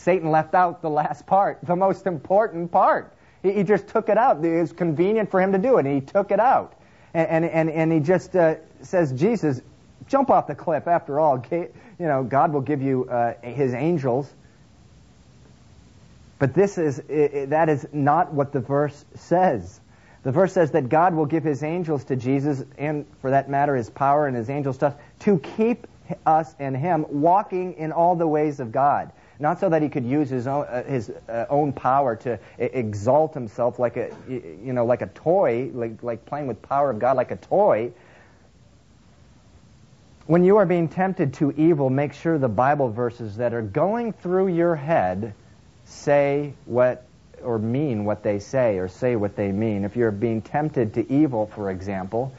Satan 0.00 0.30
left 0.30 0.54
out 0.54 0.82
the 0.82 0.90
last 0.90 1.26
part, 1.26 1.58
the 1.62 1.76
most 1.76 2.06
important 2.06 2.70
part. 2.72 3.12
He, 3.42 3.52
he 3.52 3.62
just 3.62 3.88
took 3.88 4.08
it 4.08 4.18
out. 4.18 4.44
It 4.44 4.60
was 4.60 4.72
convenient 4.72 5.30
for 5.30 5.40
him 5.40 5.52
to 5.52 5.58
do 5.58 5.78
it, 5.78 5.86
and 5.86 5.94
he 5.94 6.00
took 6.00 6.30
it 6.30 6.40
out 6.40 6.74
and, 7.14 7.44
and, 7.44 7.70
and 7.70 7.92
he 7.92 8.00
just 8.00 8.34
uh, 8.36 8.56
says, 8.82 9.12
Jesus, 9.12 9.60
jump 10.06 10.30
off 10.30 10.46
the 10.46 10.54
cliff. 10.54 10.86
After 10.86 11.18
all, 11.18 11.44
you 11.50 11.70
know, 11.98 12.22
God 12.22 12.52
will 12.52 12.60
give 12.60 12.82
you 12.82 13.08
uh, 13.08 13.34
his 13.42 13.74
angels. 13.74 14.32
But 16.38 16.54
this 16.54 16.78
is, 16.78 17.02
that 17.48 17.68
is 17.68 17.86
not 17.92 18.32
what 18.32 18.52
the 18.52 18.60
verse 18.60 19.04
says. 19.14 19.80
The 20.22 20.32
verse 20.32 20.52
says 20.52 20.70
that 20.72 20.88
God 20.88 21.14
will 21.14 21.26
give 21.26 21.44
his 21.44 21.62
angels 21.62 22.04
to 22.04 22.16
Jesus, 22.16 22.64
and 22.78 23.06
for 23.20 23.30
that 23.30 23.50
matter, 23.50 23.74
his 23.74 23.90
power 23.90 24.26
and 24.26 24.36
his 24.36 24.48
angel 24.48 24.72
stuff, 24.72 24.94
to 25.20 25.38
keep 25.38 25.86
us 26.24 26.54
and 26.58 26.76
him 26.76 27.06
walking 27.08 27.74
in 27.74 27.92
all 27.92 28.16
the 28.16 28.26
ways 28.26 28.60
of 28.60 28.72
God. 28.72 29.12
Not 29.40 29.58
so 29.58 29.70
that 29.70 29.80
he 29.80 29.88
could 29.88 30.04
use 30.04 30.28
his 30.28 30.46
own, 30.46 30.66
uh, 30.66 30.84
his 30.84 31.10
uh, 31.28 31.46
own 31.48 31.72
power 31.72 32.14
to 32.16 32.38
exalt 32.58 33.32
himself 33.32 33.78
like 33.78 33.96
a, 33.96 34.14
you 34.28 34.74
know, 34.74 34.84
like 34.84 35.00
a 35.00 35.06
toy, 35.06 35.70
like, 35.72 36.02
like 36.02 36.26
playing 36.26 36.46
with 36.46 36.60
power 36.60 36.90
of 36.90 36.98
God 36.98 37.16
like 37.16 37.30
a 37.30 37.36
toy. 37.36 37.92
When 40.26 40.44
you 40.44 40.58
are 40.58 40.66
being 40.66 40.88
tempted 40.88 41.34
to 41.34 41.52
evil, 41.52 41.88
make 41.88 42.12
sure 42.12 42.38
the 42.38 42.48
Bible 42.48 42.90
verses 42.90 43.38
that 43.38 43.54
are 43.54 43.62
going 43.62 44.12
through 44.12 44.48
your 44.48 44.76
head 44.76 45.32
say 45.86 46.52
what 46.66 47.06
or 47.42 47.58
mean 47.58 48.04
what 48.04 48.22
they 48.22 48.38
say 48.38 48.78
or 48.78 48.88
say 48.88 49.16
what 49.16 49.36
they 49.36 49.50
mean. 49.52 49.84
If 49.84 49.96
you're 49.96 50.10
being 50.10 50.42
tempted 50.42 50.94
to 50.94 51.10
evil, 51.10 51.46
for 51.46 51.70
example, 51.70 52.32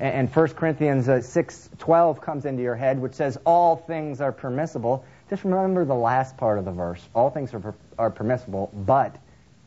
and 0.00 0.28
1 0.32 0.48
Corinthians 0.50 1.08
uh, 1.08 1.18
6:12 1.18 2.20
comes 2.20 2.44
into 2.44 2.62
your 2.62 2.76
head 2.76 3.00
which 3.00 3.14
says 3.14 3.38
all 3.44 3.76
things 3.76 4.20
are 4.20 4.32
permissible, 4.32 5.04
just 5.28 5.44
remember 5.44 5.84
the 5.84 5.94
last 5.94 6.36
part 6.36 6.58
of 6.58 6.64
the 6.64 6.72
verse. 6.72 7.06
All 7.14 7.30
things 7.30 7.52
are, 7.54 7.74
are 7.98 8.10
permissible, 8.10 8.70
but 8.74 9.14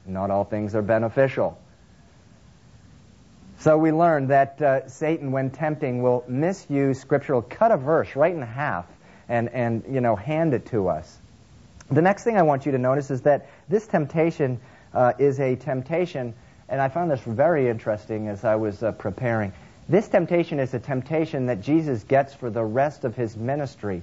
not 0.06 0.32
all 0.32 0.43
things 0.43 0.76
are 0.76 0.82
beneficial. 0.82 1.58
So 3.60 3.78
we 3.78 3.91
learn 3.91 4.28
that 4.28 4.60
uh, 4.60 4.88
Satan, 4.88 5.32
when 5.32 5.52
tempting, 5.52 6.02
will 6.02 6.24
misuse 6.28 7.00
Scripture, 7.00 7.36
will 7.36 7.43
cut 7.43 7.71
a 7.71 7.78
verse 7.78 8.15
right 8.15 8.34
in 8.34 8.41
half 8.41 8.86
and, 9.30 9.50
and 9.50 9.84
you 9.88 10.02
know, 10.02 10.15
hand 10.15 10.56
it 10.56 10.65
to 10.67 10.88
us. 10.88 11.19
The 11.91 12.02
next 12.02 12.24
thing 12.24 12.38
I 12.38 12.41
want 12.41 12.65
you 12.65 12.71
to 12.71 12.80
notice 12.80 13.12
is 13.12 13.21
that 13.21 13.50
this 13.69 13.86
temptation 13.86 14.60
uh, 14.93 15.13
is 15.19 15.39
a 15.39 15.56
temptation, 15.56 16.34
and 16.69 16.82
I 16.82 16.89
found 16.89 17.12
this 17.12 17.19
very 17.21 17.69
interesting 17.69 18.30
as 18.30 18.43
I 18.43 18.56
was 18.56 18.82
uh, 18.82 18.93
preparing. 18.93 19.54
This 19.88 20.08
temptation 20.08 20.60
is 20.60 20.74
a 20.74 20.80
temptation 20.80 21.47
that 21.47 21.62
Jesus 21.62 22.04
gets 22.04 22.34
for 22.34 22.50
the 22.50 22.63
rest 22.63 23.04
of 23.04 23.15
his 23.15 23.38
ministry. 23.38 24.02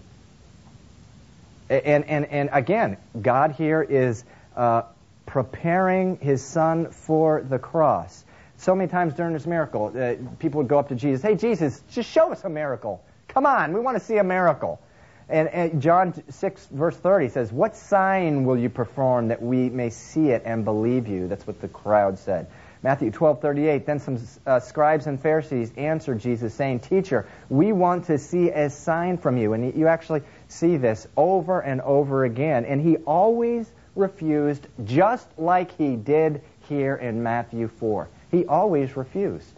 And, 1.68 2.04
and, 2.04 2.26
and 2.26 2.50
again, 2.52 2.96
God 3.20 3.52
here 3.52 3.82
is 3.82 4.24
uh, 4.56 4.82
preparing 5.26 6.18
his 6.18 6.42
son 6.42 6.90
for 6.90 7.42
the 7.42 7.58
cross. 7.58 8.24
So 8.56 8.74
many 8.74 8.90
times 8.90 9.14
during 9.14 9.34
this 9.34 9.46
miracle, 9.46 9.92
uh, 9.96 10.14
people 10.38 10.58
would 10.58 10.68
go 10.68 10.78
up 10.78 10.88
to 10.88 10.94
Jesus, 10.94 11.22
hey, 11.22 11.36
Jesus, 11.36 11.82
just 11.90 12.10
show 12.10 12.32
us 12.32 12.42
a 12.44 12.48
miracle. 12.48 13.04
Come 13.28 13.46
on, 13.46 13.72
we 13.72 13.80
want 13.80 13.98
to 13.98 14.04
see 14.04 14.16
a 14.16 14.24
miracle. 14.24 14.80
And, 15.28 15.48
and, 15.48 15.82
John 15.82 16.14
6, 16.30 16.68
verse 16.72 16.96
30 16.96 17.28
says, 17.28 17.52
What 17.52 17.76
sign 17.76 18.44
will 18.44 18.58
you 18.58 18.70
perform 18.70 19.28
that 19.28 19.42
we 19.42 19.68
may 19.68 19.90
see 19.90 20.30
it 20.30 20.42
and 20.46 20.64
believe 20.64 21.06
you? 21.06 21.28
That's 21.28 21.46
what 21.46 21.60
the 21.60 21.68
crowd 21.68 22.18
said. 22.18 22.46
Matthew 22.82 23.10
12, 23.10 23.42
38, 23.42 23.86
then 23.86 23.98
some 23.98 24.18
uh, 24.46 24.60
scribes 24.60 25.06
and 25.06 25.20
Pharisees 25.20 25.72
answered 25.76 26.20
Jesus, 26.20 26.54
saying, 26.54 26.80
Teacher, 26.80 27.26
we 27.50 27.72
want 27.72 28.06
to 28.06 28.18
see 28.18 28.50
a 28.50 28.70
sign 28.70 29.18
from 29.18 29.36
you. 29.36 29.52
And 29.52 29.74
you 29.76 29.88
actually 29.88 30.22
see 30.48 30.76
this 30.76 31.06
over 31.16 31.60
and 31.60 31.80
over 31.80 32.24
again. 32.24 32.64
And 32.64 32.80
he 32.80 32.96
always 32.98 33.70
refused, 33.94 34.66
just 34.84 35.26
like 35.38 35.76
he 35.76 35.96
did 35.96 36.42
here 36.68 36.94
in 36.94 37.22
Matthew 37.22 37.68
4. 37.68 38.08
He 38.30 38.46
always 38.46 38.96
refused. 38.96 39.52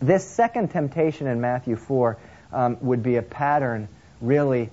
This 0.00 0.26
second 0.26 0.70
temptation 0.70 1.26
in 1.26 1.40
Matthew 1.40 1.76
4 1.76 2.18
um, 2.52 2.78
would 2.80 3.02
be 3.02 3.16
a 3.16 3.22
pattern, 3.22 3.88
really, 4.20 4.70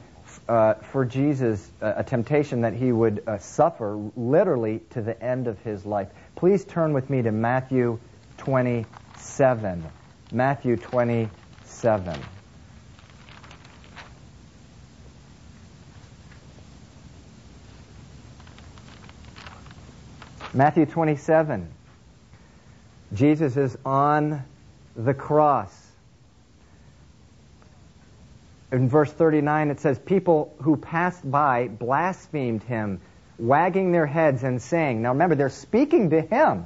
uh, 0.47 0.75
for 0.75 1.05
Jesus, 1.05 1.69
uh, 1.81 1.93
a 1.97 2.03
temptation 2.03 2.61
that 2.61 2.73
he 2.73 2.91
would 2.91 3.23
uh, 3.27 3.37
suffer 3.39 3.97
literally 4.15 4.81
to 4.91 5.01
the 5.01 5.21
end 5.21 5.47
of 5.47 5.59
his 5.59 5.85
life. 5.85 6.09
Please 6.35 6.65
turn 6.65 6.93
with 6.93 7.09
me 7.09 7.21
to 7.21 7.31
Matthew 7.31 7.99
27. 8.37 9.85
Matthew 10.31 10.77
27. 10.77 12.21
Matthew 20.53 20.85
27. 20.85 21.71
Jesus 23.13 23.55
is 23.55 23.77
on 23.85 24.43
the 24.97 25.13
cross. 25.13 25.73
In 28.71 28.89
verse 28.89 29.11
39, 29.11 29.69
it 29.69 29.79
says, 29.79 29.97
People 29.99 30.53
who 30.61 30.75
passed 30.75 31.29
by 31.29 31.69
blasphemed 31.69 32.63
him, 32.63 32.99
wagging 33.37 33.91
their 33.91 34.05
heads 34.05 34.43
and 34.43 34.61
saying, 34.61 35.01
Now 35.01 35.09
remember, 35.09 35.35
they're 35.35 35.49
speaking 35.49 36.09
to 36.09 36.21
him. 36.21 36.65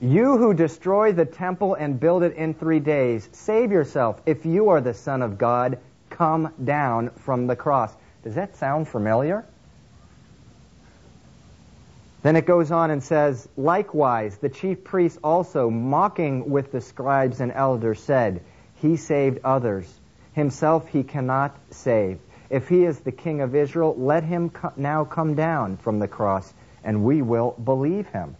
You 0.00 0.36
who 0.38 0.54
destroy 0.54 1.12
the 1.12 1.26
temple 1.26 1.74
and 1.74 2.00
build 2.00 2.22
it 2.22 2.34
in 2.36 2.54
three 2.54 2.80
days, 2.80 3.28
save 3.32 3.70
yourself. 3.70 4.20
If 4.24 4.46
you 4.46 4.70
are 4.70 4.80
the 4.80 4.94
Son 4.94 5.20
of 5.20 5.36
God, 5.38 5.78
come 6.10 6.52
down 6.64 7.10
from 7.10 7.46
the 7.46 7.56
cross. 7.56 7.94
Does 8.24 8.34
that 8.34 8.56
sound 8.56 8.88
familiar? 8.88 9.44
Then 12.22 12.36
it 12.36 12.46
goes 12.46 12.70
on 12.70 12.90
and 12.90 13.02
says, 13.02 13.48
Likewise, 13.56 14.36
the 14.36 14.48
chief 14.48 14.84
priests 14.84 15.18
also, 15.24 15.70
mocking 15.70 16.50
with 16.50 16.70
the 16.70 16.80
scribes 16.80 17.40
and 17.40 17.50
elders, 17.52 18.00
said, 18.00 18.42
He 18.76 18.96
saved 18.96 19.40
others. 19.44 19.86
Himself 20.32 20.88
he 20.88 21.02
cannot 21.02 21.56
save. 21.70 22.18
If 22.50 22.68
he 22.68 22.84
is 22.84 23.00
the 23.00 23.12
king 23.12 23.40
of 23.40 23.54
Israel, 23.54 23.94
let 23.96 24.24
him 24.24 24.50
co- 24.50 24.72
now 24.76 25.04
come 25.04 25.34
down 25.34 25.76
from 25.78 25.98
the 25.98 26.08
cross, 26.08 26.52
and 26.84 27.04
we 27.04 27.22
will 27.22 27.52
believe 27.52 28.06
him. 28.08 28.36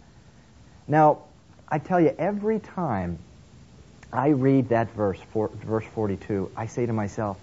Now, 0.87 1.19
I 1.67 1.79
tell 1.79 1.99
you, 1.99 2.13
every 2.17 2.59
time 2.59 3.17
I 4.11 4.29
read 4.29 4.69
that 4.69 4.91
verse, 4.91 5.19
for, 5.31 5.47
verse 5.47 5.85
42, 5.95 6.51
I 6.55 6.65
say 6.67 6.85
to 6.85 6.93
myself, 6.93 7.37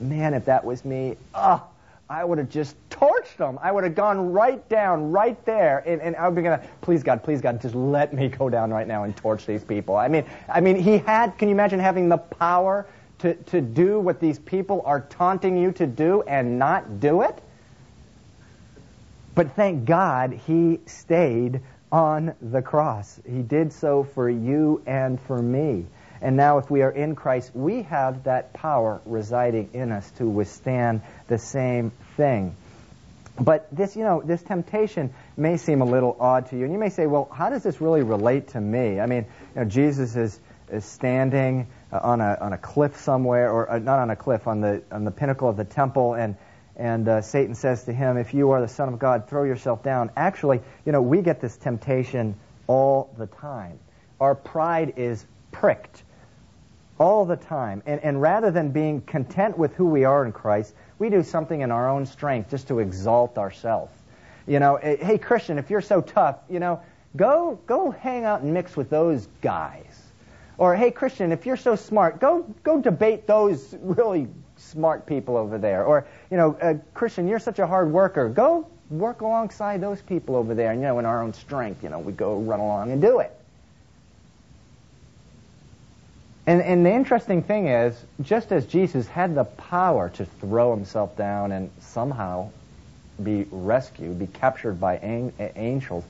man, 0.00 0.34
if 0.34 0.46
that 0.46 0.64
was 0.64 0.84
me, 0.84 1.16
ah, 1.34 1.62
I 2.08 2.24
would 2.24 2.38
have 2.38 2.48
just 2.48 2.76
torched 2.88 3.36
them. 3.36 3.58
I 3.60 3.72
would 3.72 3.82
have 3.82 3.96
gone 3.96 4.30
right 4.32 4.66
down, 4.68 5.10
right 5.10 5.42
there, 5.44 5.82
and, 5.86 6.00
and 6.00 6.14
I 6.14 6.28
would 6.28 6.36
be 6.36 6.42
gonna, 6.42 6.62
please 6.80 7.02
God, 7.02 7.22
please 7.24 7.40
God, 7.40 7.60
just 7.60 7.74
let 7.74 8.14
me 8.14 8.28
go 8.28 8.48
down 8.48 8.70
right 8.70 8.86
now 8.86 9.02
and 9.04 9.16
torch 9.16 9.44
these 9.44 9.64
people. 9.64 9.96
I 9.96 10.06
mean, 10.06 10.24
I 10.48 10.60
mean, 10.60 10.76
he 10.76 10.98
had. 10.98 11.36
Can 11.36 11.48
you 11.48 11.54
imagine 11.54 11.80
having 11.80 12.08
the 12.08 12.18
power 12.18 12.86
to 13.18 13.34
to 13.34 13.60
do 13.60 13.98
what 13.98 14.20
these 14.20 14.38
people 14.38 14.82
are 14.84 15.00
taunting 15.00 15.56
you 15.56 15.72
to 15.72 15.86
do 15.86 16.22
and 16.22 16.58
not 16.58 17.00
do 17.00 17.22
it? 17.22 17.42
But 19.34 19.54
thank 19.56 19.84
God 19.84 20.32
he 20.32 20.80
stayed 20.86 21.60
on 21.90 22.34
the 22.40 22.62
cross. 22.62 23.20
He 23.28 23.42
did 23.42 23.72
so 23.72 24.04
for 24.04 24.30
you 24.30 24.82
and 24.86 25.20
for 25.20 25.42
me. 25.42 25.86
And 26.20 26.36
now, 26.36 26.58
if 26.58 26.70
we 26.70 26.82
are 26.82 26.90
in 26.90 27.14
Christ, 27.14 27.50
we 27.54 27.82
have 27.82 28.24
that 28.24 28.52
power 28.52 29.00
residing 29.04 29.70
in 29.74 29.92
us 29.92 30.10
to 30.12 30.26
withstand 30.26 31.02
the 31.28 31.38
same 31.38 31.92
thing. 32.16 32.56
But 33.38 33.68
this, 33.70 33.96
you 33.96 34.04
know, 34.04 34.22
this 34.24 34.42
temptation 34.42 35.12
may 35.36 35.58
seem 35.58 35.82
a 35.82 35.84
little 35.84 36.16
odd 36.18 36.48
to 36.50 36.56
you, 36.56 36.64
and 36.64 36.72
you 36.72 36.78
may 36.78 36.88
say, 36.88 37.06
"Well, 37.06 37.28
how 37.30 37.50
does 37.50 37.62
this 37.62 37.80
really 37.80 38.02
relate 38.02 38.48
to 38.48 38.60
me?" 38.60 38.98
I 38.98 39.06
mean, 39.06 39.26
you 39.54 39.60
know, 39.60 39.64
Jesus 39.66 40.16
is 40.16 40.40
is 40.70 40.84
standing 40.84 41.66
uh, 41.92 42.00
on 42.02 42.20
a 42.20 42.38
on 42.40 42.52
a 42.54 42.58
cliff 42.58 42.96
somewhere, 42.96 43.50
or 43.50 43.70
uh, 43.70 43.78
not 43.78 43.98
on 43.98 44.10
a 44.10 44.16
cliff, 44.16 44.46
on 44.46 44.62
the 44.62 44.82
on 44.90 45.04
the 45.04 45.10
pinnacle 45.10 45.48
of 45.50 45.56
the 45.56 45.64
temple, 45.64 46.14
and 46.14 46.36
and 46.76 47.08
uh, 47.08 47.20
Satan 47.20 47.54
says 47.54 47.84
to 47.84 47.92
him, 47.92 48.16
"If 48.16 48.32
you 48.32 48.52
are 48.52 48.60
the 48.62 48.68
Son 48.68 48.88
of 48.88 48.98
God, 48.98 49.28
throw 49.28 49.44
yourself 49.44 49.82
down." 49.82 50.10
Actually, 50.16 50.62
you 50.86 50.92
know, 50.92 51.02
we 51.02 51.20
get 51.20 51.40
this 51.40 51.56
temptation 51.58 52.36
all 52.66 53.14
the 53.18 53.26
time. 53.26 53.78
Our 54.18 54.34
pride 54.34 54.94
is 54.96 55.24
pricked 55.52 56.02
all 56.98 57.24
the 57.24 57.36
time, 57.36 57.82
and 57.86 58.00
and 58.00 58.20
rather 58.20 58.50
than 58.50 58.70
being 58.70 59.00
content 59.02 59.56
with 59.58 59.74
who 59.74 59.86
we 59.86 60.04
are 60.04 60.24
in 60.24 60.32
Christ 60.32 60.74
we 60.98 61.10
do 61.10 61.22
something 61.22 61.60
in 61.60 61.70
our 61.70 61.88
own 61.88 62.06
strength 62.06 62.50
just 62.50 62.68
to 62.68 62.78
exalt 62.78 63.38
ourselves. 63.38 63.92
You 64.46 64.60
know, 64.60 64.76
eh, 64.76 64.96
hey 64.96 65.18
Christian, 65.18 65.58
if 65.58 65.70
you're 65.70 65.80
so 65.80 66.00
tough, 66.00 66.36
you 66.48 66.60
know, 66.60 66.80
go 67.16 67.58
go 67.66 67.90
hang 67.90 68.24
out 68.24 68.42
and 68.42 68.54
mix 68.54 68.76
with 68.76 68.90
those 68.90 69.28
guys. 69.40 70.02
Or 70.58 70.74
hey 70.74 70.90
Christian, 70.90 71.32
if 71.32 71.44
you're 71.44 71.56
so 71.56 71.76
smart, 71.76 72.20
go 72.20 72.42
go 72.62 72.80
debate 72.80 73.26
those 73.26 73.76
really 73.82 74.28
smart 74.56 75.06
people 75.06 75.36
over 75.36 75.58
there. 75.58 75.84
Or 75.84 76.06
you 76.30 76.36
know, 76.36 76.56
uh, 76.62 76.74
Christian, 76.94 77.28
you're 77.28 77.38
such 77.38 77.58
a 77.58 77.66
hard 77.66 77.90
worker. 77.90 78.28
Go 78.28 78.66
work 78.88 79.20
alongside 79.20 79.80
those 79.80 80.00
people 80.00 80.36
over 80.36 80.54
there. 80.54 80.70
And 80.72 80.80
you 80.80 80.86
know, 80.86 80.98
in 80.98 81.04
our 81.04 81.22
own 81.22 81.32
strength, 81.34 81.82
you 81.82 81.90
know, 81.90 81.98
we 81.98 82.12
go 82.12 82.38
run 82.38 82.60
along 82.60 82.92
and 82.92 83.02
do 83.02 83.18
it. 83.18 83.35
And, 86.46 86.62
and 86.62 86.86
the 86.86 86.92
interesting 86.92 87.42
thing 87.42 87.66
is, 87.66 88.00
just 88.22 88.52
as 88.52 88.66
Jesus 88.66 89.08
had 89.08 89.34
the 89.34 89.44
power 89.44 90.10
to 90.10 90.24
throw 90.24 90.74
himself 90.74 91.16
down 91.16 91.50
and 91.50 91.70
somehow 91.80 92.50
be 93.22 93.46
rescued, 93.50 94.18
be 94.18 94.28
captured 94.28 94.80
by 94.80 94.98
an, 94.98 95.32
angels, 95.56 96.04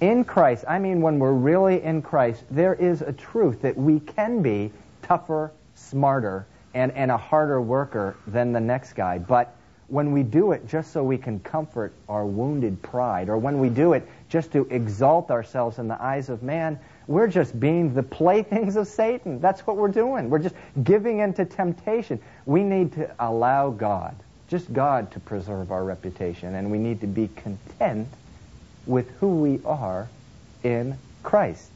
in 0.00 0.24
Christ, 0.24 0.64
I 0.66 0.78
mean 0.78 1.00
when 1.02 1.18
we're 1.18 1.32
really 1.32 1.82
in 1.82 2.02
Christ, 2.02 2.42
there 2.50 2.74
is 2.74 3.02
a 3.02 3.12
truth 3.12 3.62
that 3.62 3.76
we 3.76 4.00
can 4.00 4.42
be 4.42 4.72
tougher, 5.02 5.52
smarter, 5.74 6.46
and, 6.74 6.90
and 6.92 7.10
a 7.10 7.16
harder 7.16 7.60
worker 7.60 8.16
than 8.26 8.52
the 8.52 8.60
next 8.60 8.94
guy. 8.94 9.18
But 9.18 9.54
when 9.88 10.12
we 10.12 10.22
do 10.22 10.52
it 10.52 10.66
just 10.66 10.92
so 10.92 11.04
we 11.04 11.18
can 11.18 11.38
comfort 11.40 11.92
our 12.08 12.24
wounded 12.24 12.80
pride, 12.80 13.28
or 13.28 13.36
when 13.36 13.60
we 13.60 13.68
do 13.68 13.92
it 13.92 14.08
just 14.32 14.50
to 14.52 14.66
exalt 14.70 15.30
ourselves 15.30 15.78
in 15.78 15.88
the 15.88 16.02
eyes 16.02 16.30
of 16.30 16.42
man, 16.42 16.78
we're 17.06 17.26
just 17.26 17.60
being 17.60 17.92
the 17.92 18.02
playthings 18.02 18.76
of 18.76 18.86
Satan. 18.88 19.38
That's 19.40 19.66
what 19.66 19.76
we're 19.76 19.88
doing. 19.88 20.30
We're 20.30 20.38
just 20.38 20.54
giving 20.82 21.18
into 21.18 21.44
temptation. 21.44 22.18
We 22.46 22.62
need 22.62 22.94
to 22.94 23.14
allow 23.18 23.68
God, 23.68 24.16
just 24.48 24.72
God, 24.72 25.12
to 25.12 25.20
preserve 25.20 25.70
our 25.70 25.84
reputation, 25.84 26.54
and 26.54 26.70
we 26.70 26.78
need 26.78 27.02
to 27.02 27.06
be 27.06 27.28
content 27.36 28.08
with 28.86 29.10
who 29.20 29.42
we 29.42 29.60
are 29.66 30.08
in 30.64 30.96
Christ. 31.22 31.70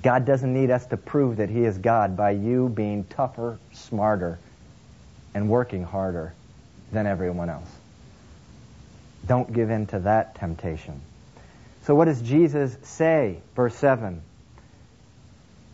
God 0.00 0.24
doesn't 0.24 0.54
need 0.54 0.70
us 0.70 0.86
to 0.86 0.96
prove 0.96 1.36
that 1.36 1.50
He 1.50 1.64
is 1.64 1.76
God 1.76 2.16
by 2.16 2.30
you 2.30 2.70
being 2.70 3.04
tougher, 3.04 3.58
smarter, 3.72 4.38
and 5.34 5.50
working 5.50 5.84
harder 5.84 6.32
than 6.92 7.06
everyone 7.06 7.50
else. 7.50 7.77
Don't 9.28 9.52
give 9.52 9.70
in 9.70 9.86
to 9.88 10.00
that 10.00 10.34
temptation. 10.34 11.00
So 11.82 11.94
what 11.94 12.06
does 12.06 12.20
Jesus 12.20 12.76
say? 12.82 13.38
Verse 13.54 13.74
7. 13.76 14.22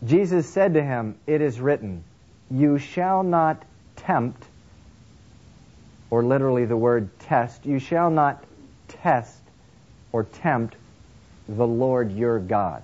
Jesus 0.05 0.47
said 0.47 0.75
to 0.75 0.83
him, 0.83 1.17
It 1.25 1.41
is 1.41 1.59
written, 1.59 2.03
You 2.51 2.77
shall 2.77 3.23
not 3.23 3.63
tempt, 3.95 4.45
or 6.09 6.23
literally 6.23 6.65
the 6.65 6.77
word 6.77 7.17
test, 7.19 7.65
you 7.65 7.79
shall 7.79 8.11
not 8.11 8.43
test 8.87 9.41
or 10.11 10.23
tempt 10.23 10.75
the 11.47 11.65
Lord 11.65 12.11
your 12.11 12.39
God. 12.39 12.83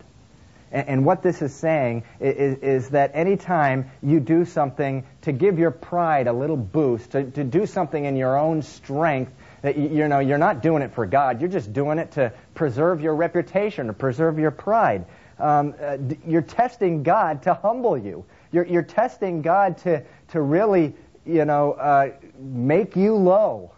And, 0.72 1.06
what 1.06 1.22
this 1.22 1.42
is 1.42 1.54
saying 1.54 2.04
is, 2.22 2.58
is, 2.60 2.90
that 2.92 3.12
anytime 3.14 3.92
you 4.02 4.22
do 4.22 4.46
something 4.46 5.06
to 5.24 5.34
give 5.34 5.60
your 5.60 5.72
pride 5.72 6.28
a 6.28 6.34
little 6.34 6.56
boost, 6.56 7.12
to, 7.12 7.30
to 7.32 7.44
do 7.44 7.66
something 7.66 8.06
in 8.06 8.16
your 8.16 8.38
own 8.38 8.62
strength, 8.62 9.34
that 9.62 9.78
you 9.78 10.08
know 10.08 10.20
you're 10.20 10.38
not 10.38 10.62
doing 10.62 10.82
it 10.82 10.94
for 10.94 11.06
God. 11.06 11.42
You're 11.42 11.50
just 11.50 11.74
doing 11.74 12.00
it 12.00 12.12
to 12.12 12.34
preserve 12.56 13.02
your 13.02 13.16
reputation, 13.16 13.88
to 13.88 13.94
preserve 13.94 14.40
your 14.40 14.52
pride. 14.52 15.06
Um, 15.38 15.76
uh, 15.82 15.98
you're 16.26 16.42
testing 16.42 17.04
God 17.04 17.44
to 17.44 17.54
humble 17.54 17.98
you. 17.98 18.26
You're, 18.52 18.66
you're 18.66 18.84
testing 18.84 19.42
God 19.42 19.78
to 19.80 20.04
to 20.30 20.42
really 20.42 20.96
you 21.26 21.46
know 21.46 21.74
uh, 21.74 22.12
make 22.40 22.96
you 22.96 23.16
low. 23.16 23.72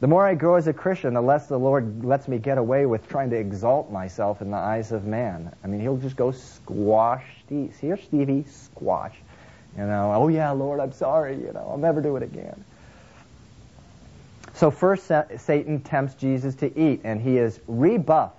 The 0.00 0.06
more 0.06 0.24
I 0.24 0.34
grow 0.34 0.54
as 0.54 0.68
a 0.68 0.72
Christian, 0.72 1.14
the 1.14 1.20
less 1.20 1.48
the 1.48 1.58
Lord 1.58 2.04
lets 2.04 2.28
me 2.28 2.38
get 2.38 2.56
away 2.56 2.86
with 2.86 3.08
trying 3.08 3.30
to 3.30 3.36
exalt 3.36 3.90
myself 3.90 4.40
in 4.40 4.50
the 4.50 4.56
eyes 4.56 4.92
of 4.92 5.04
man. 5.04 5.52
I 5.64 5.66
mean, 5.66 5.80
He'll 5.80 5.96
just 5.96 6.16
go 6.16 6.30
squash 6.30 7.24
Steve. 7.44 7.74
Here, 7.80 7.96
Stevie, 7.96 8.44
squash. 8.44 9.16
You 9.76 9.84
know, 9.84 10.12
oh 10.14 10.28
yeah, 10.28 10.50
Lord, 10.50 10.80
I'm 10.80 10.92
sorry. 10.92 11.36
You 11.36 11.52
know, 11.52 11.66
I'll 11.70 11.78
never 11.78 12.00
do 12.00 12.16
it 12.16 12.22
again. 12.22 12.64
So 14.54 14.70
first 14.70 15.10
Satan 15.36 15.80
tempts 15.80 16.14
Jesus 16.14 16.56
to 16.56 16.78
eat, 16.78 17.00
and 17.04 17.20
he 17.20 17.38
is 17.38 17.60
rebuffed. 17.66 18.34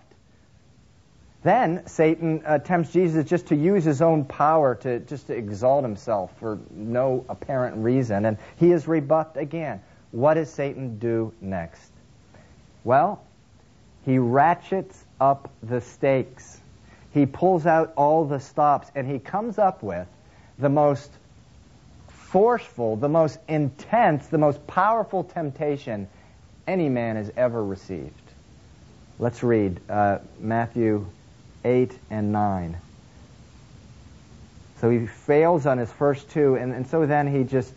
Then 1.43 1.85
Satan 1.87 2.43
uh, 2.45 2.59
tempts 2.59 2.91
Jesus 2.91 3.25
just 3.25 3.47
to 3.47 3.55
use 3.55 3.85
his 3.85 4.01
own 4.01 4.25
power 4.25 4.75
to 4.75 4.99
just 4.99 5.27
to 5.27 5.33
exalt 5.35 5.83
himself 5.83 6.37
for 6.39 6.59
no 6.71 7.25
apparent 7.29 7.77
reason, 7.77 8.25
and 8.25 8.37
he 8.57 8.71
is 8.71 8.87
rebuffed 8.87 9.37
again. 9.37 9.81
What 10.11 10.35
does 10.35 10.49
Satan 10.49 10.97
do 10.99 11.33
next? 11.41 11.91
Well, 12.83 13.21
he 14.05 14.17
ratchets 14.17 15.05
up 15.19 15.51
the 15.61 15.81
stakes. 15.81 16.59
He 17.13 17.25
pulls 17.25 17.65
out 17.65 17.93
all 17.95 18.25
the 18.25 18.39
stops, 18.39 18.89
and 18.95 19.07
he 19.07 19.19
comes 19.19 19.57
up 19.57 19.83
with 19.83 20.07
the 20.57 20.69
most 20.69 21.11
forceful, 22.07 22.95
the 22.95 23.09
most 23.09 23.39
intense, 23.47 24.27
the 24.27 24.37
most 24.37 24.65
powerful 24.67 25.23
temptation 25.23 26.07
any 26.67 26.89
man 26.89 27.15
has 27.15 27.31
ever 27.35 27.63
received. 27.63 28.13
Let's 29.17 29.43
read 29.43 29.79
uh, 29.89 30.19
Matthew 30.39 31.07
8 31.65 31.97
and 32.09 32.31
9. 32.31 32.77
So 34.79 34.89
he 34.89 35.07
fails 35.07 35.65
on 35.65 35.77
his 35.77 35.91
first 35.91 36.29
two, 36.29 36.55
and, 36.55 36.71
and 36.73 36.87
so 36.87 37.05
then 37.05 37.27
he 37.27 37.43
just, 37.43 37.73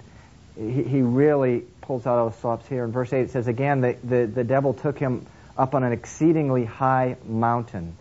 he, 0.57 0.83
he 0.85 1.03
really 1.03 1.65
pulls 1.83 2.07
out 2.07 2.19
all 2.19 2.31
the 2.31 2.37
stops 2.37 2.67
here. 2.67 2.85
In 2.85 2.93
verse 2.93 3.13
8 3.13 3.23
it 3.23 3.31
says, 3.31 3.47
Again, 3.47 3.81
the, 3.81 3.97
the, 4.03 4.27
the 4.27 4.45
devil 4.45 4.73
took 4.73 4.99
him 4.99 5.27
up 5.57 5.75
on 5.75 5.85
an 5.85 5.93
exceedingly 5.93 6.65
high 6.65 7.17
mountain 7.27 7.97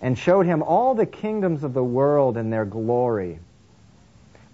and 0.00 0.18
showed 0.18 0.46
him 0.46 0.62
all 0.62 0.94
the 0.94 1.06
kingdoms 1.06 1.62
of 1.62 1.72
the 1.72 1.84
world 1.84 2.36
and 2.36 2.52
their 2.52 2.64
glory. 2.64 3.38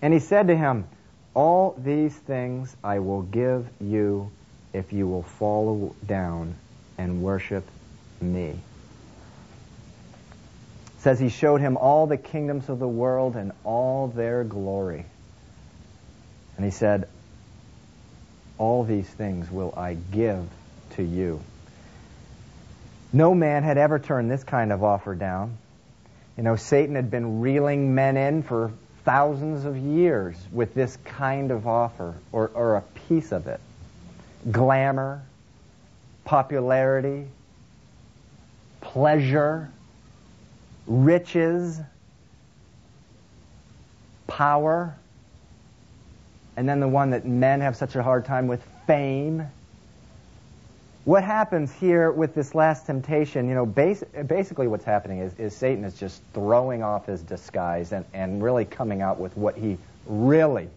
And 0.00 0.12
he 0.12 0.18
said 0.20 0.48
to 0.48 0.56
him, 0.56 0.86
all 1.34 1.74
these 1.78 2.14
things 2.14 2.74
I 2.84 2.98
will 2.98 3.22
give 3.22 3.66
you 3.80 4.30
if 4.72 4.92
you 4.92 5.08
will 5.08 5.22
fall 5.22 5.94
down 6.06 6.54
and 6.98 7.22
worship 7.22 7.64
me. 8.20 8.50
It 8.50 8.58
says 10.98 11.18
he 11.18 11.30
showed 11.30 11.60
him 11.60 11.76
all 11.76 12.06
the 12.06 12.16
kingdoms 12.16 12.68
of 12.68 12.78
the 12.78 12.88
world 12.88 13.36
and 13.36 13.52
all 13.64 14.08
their 14.08 14.44
glory. 14.44 15.06
And 16.56 16.64
he 16.64 16.70
said, 16.70 17.08
All 18.62 18.84
these 18.84 19.08
things 19.08 19.50
will 19.50 19.74
I 19.76 19.94
give 20.12 20.48
to 20.90 21.02
you. 21.02 21.40
No 23.12 23.34
man 23.34 23.64
had 23.64 23.76
ever 23.76 23.98
turned 23.98 24.30
this 24.30 24.44
kind 24.44 24.70
of 24.70 24.84
offer 24.84 25.16
down. 25.16 25.58
You 26.36 26.44
know, 26.44 26.54
Satan 26.54 26.94
had 26.94 27.10
been 27.10 27.40
reeling 27.40 27.96
men 27.96 28.16
in 28.16 28.44
for 28.44 28.70
thousands 29.04 29.64
of 29.64 29.76
years 29.76 30.36
with 30.52 30.74
this 30.74 30.96
kind 31.04 31.50
of 31.50 31.66
offer 31.66 32.14
or, 32.30 32.52
or 32.54 32.76
a 32.76 32.82
piece 33.08 33.32
of 33.32 33.48
it. 33.48 33.58
Glamour, 34.52 35.22
popularity, 36.24 37.26
pleasure, 38.80 39.72
riches, 40.86 41.80
power, 44.28 44.94
and 46.56 46.68
then 46.68 46.80
the 46.80 46.88
one 46.88 47.10
that 47.10 47.26
men 47.26 47.60
have 47.60 47.76
such 47.76 47.96
a 47.96 48.02
hard 48.02 48.24
time 48.24 48.46
with, 48.46 48.62
fame. 48.86 49.46
What 51.04 51.24
happens 51.24 51.72
here 51.72 52.12
with 52.12 52.34
this 52.34 52.54
last 52.54 52.86
temptation, 52.86 53.48
you 53.48 53.54
know, 53.54 53.66
bas- 53.66 54.04
basically 54.26 54.68
what's 54.68 54.84
happening 54.84 55.18
is, 55.18 55.34
is 55.38 55.56
Satan 55.56 55.84
is 55.84 55.94
just 55.94 56.22
throwing 56.32 56.82
off 56.82 57.06
his 57.06 57.22
disguise 57.22 57.92
and, 57.92 58.04
and 58.12 58.42
really 58.42 58.64
coming 58.64 59.02
out 59.02 59.18
with 59.18 59.36
what 59.36 59.56
he 59.56 59.78
really 60.06 60.68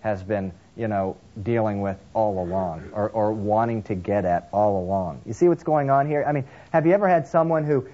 has 0.00 0.22
been, 0.22 0.52
you 0.76 0.88
know, 0.88 1.16
dealing 1.42 1.82
with 1.82 1.98
all 2.14 2.42
along 2.42 2.88
or, 2.92 3.10
or 3.10 3.32
wanting 3.32 3.82
to 3.82 3.94
get 3.94 4.24
at 4.24 4.48
all 4.52 4.82
along. 4.82 5.20
You 5.26 5.34
see 5.34 5.48
what's 5.48 5.64
going 5.64 5.90
on 5.90 6.06
here? 6.06 6.24
I 6.26 6.32
mean, 6.32 6.44
have 6.72 6.86
you 6.86 6.92
ever 6.92 7.08
had 7.08 7.26
someone 7.28 7.64
who, 7.64 7.86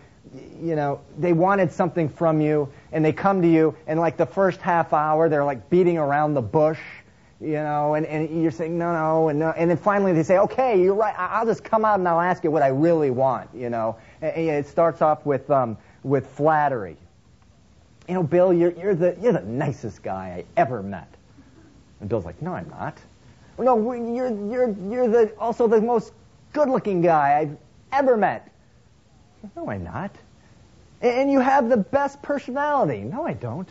you 0.60 0.76
know, 0.76 1.00
they 1.18 1.32
wanted 1.32 1.72
something 1.72 2.08
from 2.08 2.40
you 2.40 2.72
and 2.92 3.04
they 3.04 3.12
come 3.12 3.42
to 3.42 3.48
you 3.48 3.74
and 3.88 3.98
like 3.98 4.16
the 4.16 4.26
first 4.26 4.60
half 4.60 4.92
hour 4.92 5.28
they're 5.28 5.44
like 5.44 5.68
beating 5.68 5.98
around 5.98 6.34
the 6.34 6.42
bush 6.42 6.80
you 7.42 7.54
know, 7.54 7.94
and, 7.94 8.06
and 8.06 8.42
you're 8.42 8.52
saying, 8.52 8.78
no, 8.78 8.92
no, 8.92 9.28
and 9.28 9.38
no. 9.38 9.50
And 9.50 9.68
then 9.68 9.76
finally 9.76 10.12
they 10.12 10.22
say, 10.22 10.38
okay, 10.38 10.80
you're 10.80 10.94
right. 10.94 11.14
I'll 11.18 11.44
just 11.44 11.64
come 11.64 11.84
out 11.84 11.98
and 11.98 12.08
I'll 12.08 12.20
ask 12.20 12.44
you 12.44 12.50
what 12.50 12.62
I 12.62 12.68
really 12.68 13.10
want, 13.10 13.50
you 13.52 13.68
know. 13.68 13.96
And 14.20 14.48
it 14.48 14.66
starts 14.66 15.02
off 15.02 15.26
with, 15.26 15.50
um, 15.50 15.76
with 16.04 16.26
flattery. 16.26 16.96
You 18.08 18.14
know, 18.14 18.22
Bill, 18.22 18.52
you're, 18.52 18.72
you're, 18.72 18.94
the, 18.94 19.16
you're 19.20 19.32
the 19.32 19.42
nicest 19.42 20.02
guy 20.02 20.44
I 20.56 20.60
ever 20.60 20.82
met. 20.82 21.08
And 22.00 22.08
Bill's 22.08 22.24
like, 22.24 22.40
no, 22.40 22.54
I'm 22.54 22.68
not. 22.68 22.96
No, 23.58 23.92
you're, 23.92 24.30
you're, 24.50 24.76
you're 24.90 25.08
the, 25.08 25.32
also 25.38 25.66
the 25.66 25.80
most 25.80 26.12
good-looking 26.52 27.02
guy 27.02 27.38
I've 27.40 27.56
ever 27.92 28.16
met. 28.16 28.50
No, 29.56 29.68
I'm 29.68 29.84
not. 29.84 30.14
And 31.00 31.30
you 31.30 31.40
have 31.40 31.68
the 31.68 31.76
best 31.76 32.22
personality. 32.22 33.00
No, 33.00 33.26
I 33.26 33.32
don't. 33.32 33.68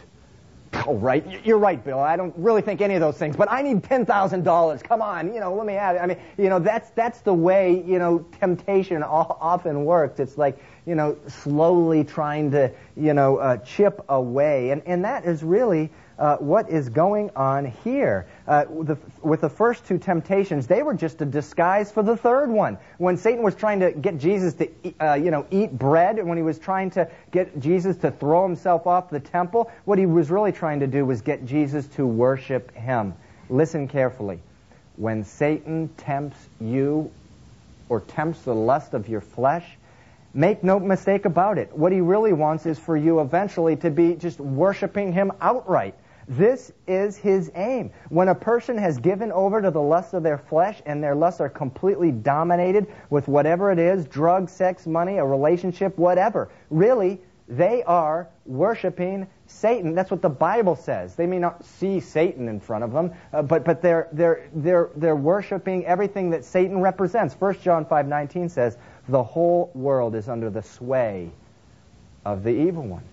Oh, 0.73 0.95
right. 0.95 1.45
You're 1.45 1.57
right, 1.57 1.83
Bill. 1.83 1.99
I 1.99 2.15
don't 2.15 2.33
really 2.37 2.61
think 2.61 2.81
any 2.81 2.95
of 2.95 3.01
those 3.01 3.17
things, 3.17 3.35
but 3.35 3.51
I 3.51 3.61
need 3.61 3.83
$10,000. 3.83 4.83
Come 4.83 5.01
on, 5.01 5.33
you 5.33 5.39
know, 5.39 5.53
let 5.53 5.65
me 5.65 5.73
have 5.73 5.97
it. 5.97 5.99
I 5.99 6.05
mean, 6.05 6.17
you 6.37 6.49
know, 6.49 6.59
that's, 6.59 6.91
that's 6.91 7.19
the 7.21 7.33
way, 7.33 7.83
you 7.85 7.99
know, 7.99 8.25
temptation 8.39 9.03
often 9.03 9.83
works. 9.83 10.19
It's 10.19 10.37
like, 10.37 10.63
you 10.85 10.95
know, 10.95 11.17
slowly 11.27 12.03
trying 12.03 12.51
to, 12.51 12.71
you 12.95 13.13
know, 13.13 13.37
uh, 13.37 13.57
chip 13.57 14.03
away. 14.07 14.71
And, 14.71 14.81
and 14.85 15.03
that 15.03 15.25
is 15.25 15.43
really 15.43 15.89
uh, 16.21 16.37
what 16.37 16.69
is 16.69 16.87
going 16.87 17.31
on 17.35 17.65
here. 17.83 18.27
Uh, 18.47 18.65
the, 18.65 18.95
with 19.23 19.41
the 19.41 19.49
first 19.49 19.85
two 19.85 19.97
temptations, 19.97 20.67
they 20.67 20.83
were 20.83 20.93
just 20.93 21.19
a 21.21 21.25
disguise 21.25 21.91
for 21.91 22.03
the 22.03 22.15
third 22.15 22.51
one. 22.51 22.77
When 22.99 23.17
Satan 23.17 23.41
was 23.41 23.55
trying 23.55 23.79
to 23.79 23.91
get 23.91 24.19
Jesus 24.19 24.53
to, 24.53 24.69
uh, 24.99 25.15
you 25.15 25.31
know, 25.31 25.47
eat 25.49 25.71
bread, 25.71 26.19
and 26.19 26.29
when 26.29 26.37
he 26.37 26.43
was 26.43 26.59
trying 26.59 26.91
to 26.91 27.09
get 27.31 27.59
Jesus 27.59 27.97
to 27.97 28.11
throw 28.11 28.43
himself 28.43 28.85
off 28.85 29.09
the 29.09 29.19
temple, 29.19 29.71
what 29.85 29.97
he 29.97 30.05
was 30.05 30.29
really 30.29 30.51
trying 30.51 30.81
to 30.81 30.87
do 30.87 31.03
was 31.03 31.21
get 31.21 31.43
Jesus 31.43 31.87
to 31.95 32.05
worship 32.05 32.71
him. 32.75 33.15
Listen 33.49 33.87
carefully. 33.87 34.39
When 34.97 35.23
Satan 35.23 35.89
tempts 35.97 36.37
you 36.59 37.09
or 37.89 38.01
tempts 38.01 38.43
the 38.43 38.53
lust 38.53 38.93
of 38.93 39.09
your 39.09 39.21
flesh, 39.21 39.65
Make 40.33 40.63
no 40.63 40.79
mistake 40.79 41.25
about 41.25 41.57
it. 41.57 41.75
What 41.75 41.91
he 41.91 41.99
really 41.99 42.31
wants 42.31 42.65
is 42.65 42.79
for 42.79 42.95
you 42.95 43.19
eventually 43.19 43.75
to 43.75 43.89
be 43.89 44.15
just 44.15 44.39
worshiping 44.39 45.11
him 45.11 45.33
outright. 45.41 45.93
This 46.27 46.71
is 46.87 47.17
his 47.17 47.51
aim. 47.55 47.91
When 48.09 48.27
a 48.29 48.35
person 48.35 48.77
has 48.77 48.97
given 48.97 49.31
over 49.31 49.61
to 49.61 49.71
the 49.71 49.81
lusts 49.81 50.13
of 50.13 50.23
their 50.23 50.37
flesh 50.37 50.81
and 50.85 51.03
their 51.03 51.15
lusts 51.15 51.41
are 51.41 51.49
completely 51.49 52.11
dominated 52.11 52.87
with 53.09 53.27
whatever 53.27 53.71
it 53.71 53.79
is 53.79 54.05
drug, 54.05 54.49
sex, 54.49 54.85
money, 54.85 55.17
a 55.17 55.25
relationship, 55.25 55.97
whatever 55.97 56.49
really, 56.69 57.19
they 57.47 57.83
are 57.83 58.29
worshiping 58.45 59.27
Satan. 59.45 59.93
That's 59.93 60.09
what 60.09 60.21
the 60.21 60.29
Bible 60.29 60.75
says. 60.75 61.15
They 61.15 61.27
may 61.27 61.39
not 61.39 61.65
see 61.65 61.99
Satan 61.99 62.47
in 62.47 62.61
front 62.61 62.85
of 62.85 62.93
them, 62.93 63.11
uh, 63.33 63.41
but, 63.41 63.65
but 63.65 63.81
they're, 63.81 64.07
they're, 64.13 64.49
they're, 64.53 64.89
they're 64.95 65.15
worshiping 65.17 65.85
everything 65.85 66.29
that 66.29 66.45
Satan 66.45 66.79
represents. 66.79 67.33
1 67.33 67.59
John 67.59 67.85
5.19 67.85 68.49
says, 68.49 68.77
the 69.09 69.21
whole 69.21 69.69
world 69.73 70.15
is 70.15 70.29
under 70.29 70.49
the 70.49 70.61
sway 70.61 71.29
of 72.23 72.43
the 72.43 72.51
evil 72.51 72.83
one. 72.83 73.03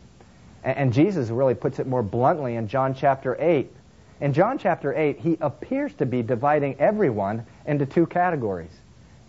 And 0.65 0.93
Jesus 0.93 1.29
really 1.31 1.55
puts 1.55 1.79
it 1.79 1.87
more 1.87 2.03
bluntly 2.03 2.57
in 2.57 2.69
John 2.69 2.95
chapter 2.95 3.37
8. 3.39 3.71
In 4.21 4.33
John 4.33 4.59
chapter 4.59 4.93
8, 4.93 5.21
he 5.21 5.39
appears 5.41 5.95
to 5.95 6.07
be 6.07 6.23
dividing 6.23 6.81
everyone 6.81 7.47
into 7.67 7.87
two 7.87 8.07
categories 8.07 8.71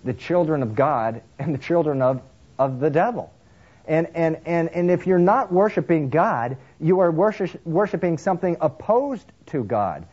the 0.03 0.13
children 0.13 0.63
of 0.63 0.75
God 0.75 1.21
and 1.37 1.53
the 1.53 1.59
children 1.59 2.01
of, 2.01 2.21
of 2.57 2.79
the 2.79 2.89
devil. 2.89 3.31
And, 3.85 4.07
and, 4.15 4.37
and, 4.45 4.69
and 4.69 4.89
if 4.89 5.07
you're 5.07 5.19
not 5.19 5.51
worshiping 5.51 6.09
God, 6.09 6.57
you 6.79 6.99
are 7.01 7.11
worship, 7.11 7.59
worshiping 7.65 8.17
something 8.17 8.55
opposed 8.61 9.25
to 9.47 9.63
God, 9.63 10.05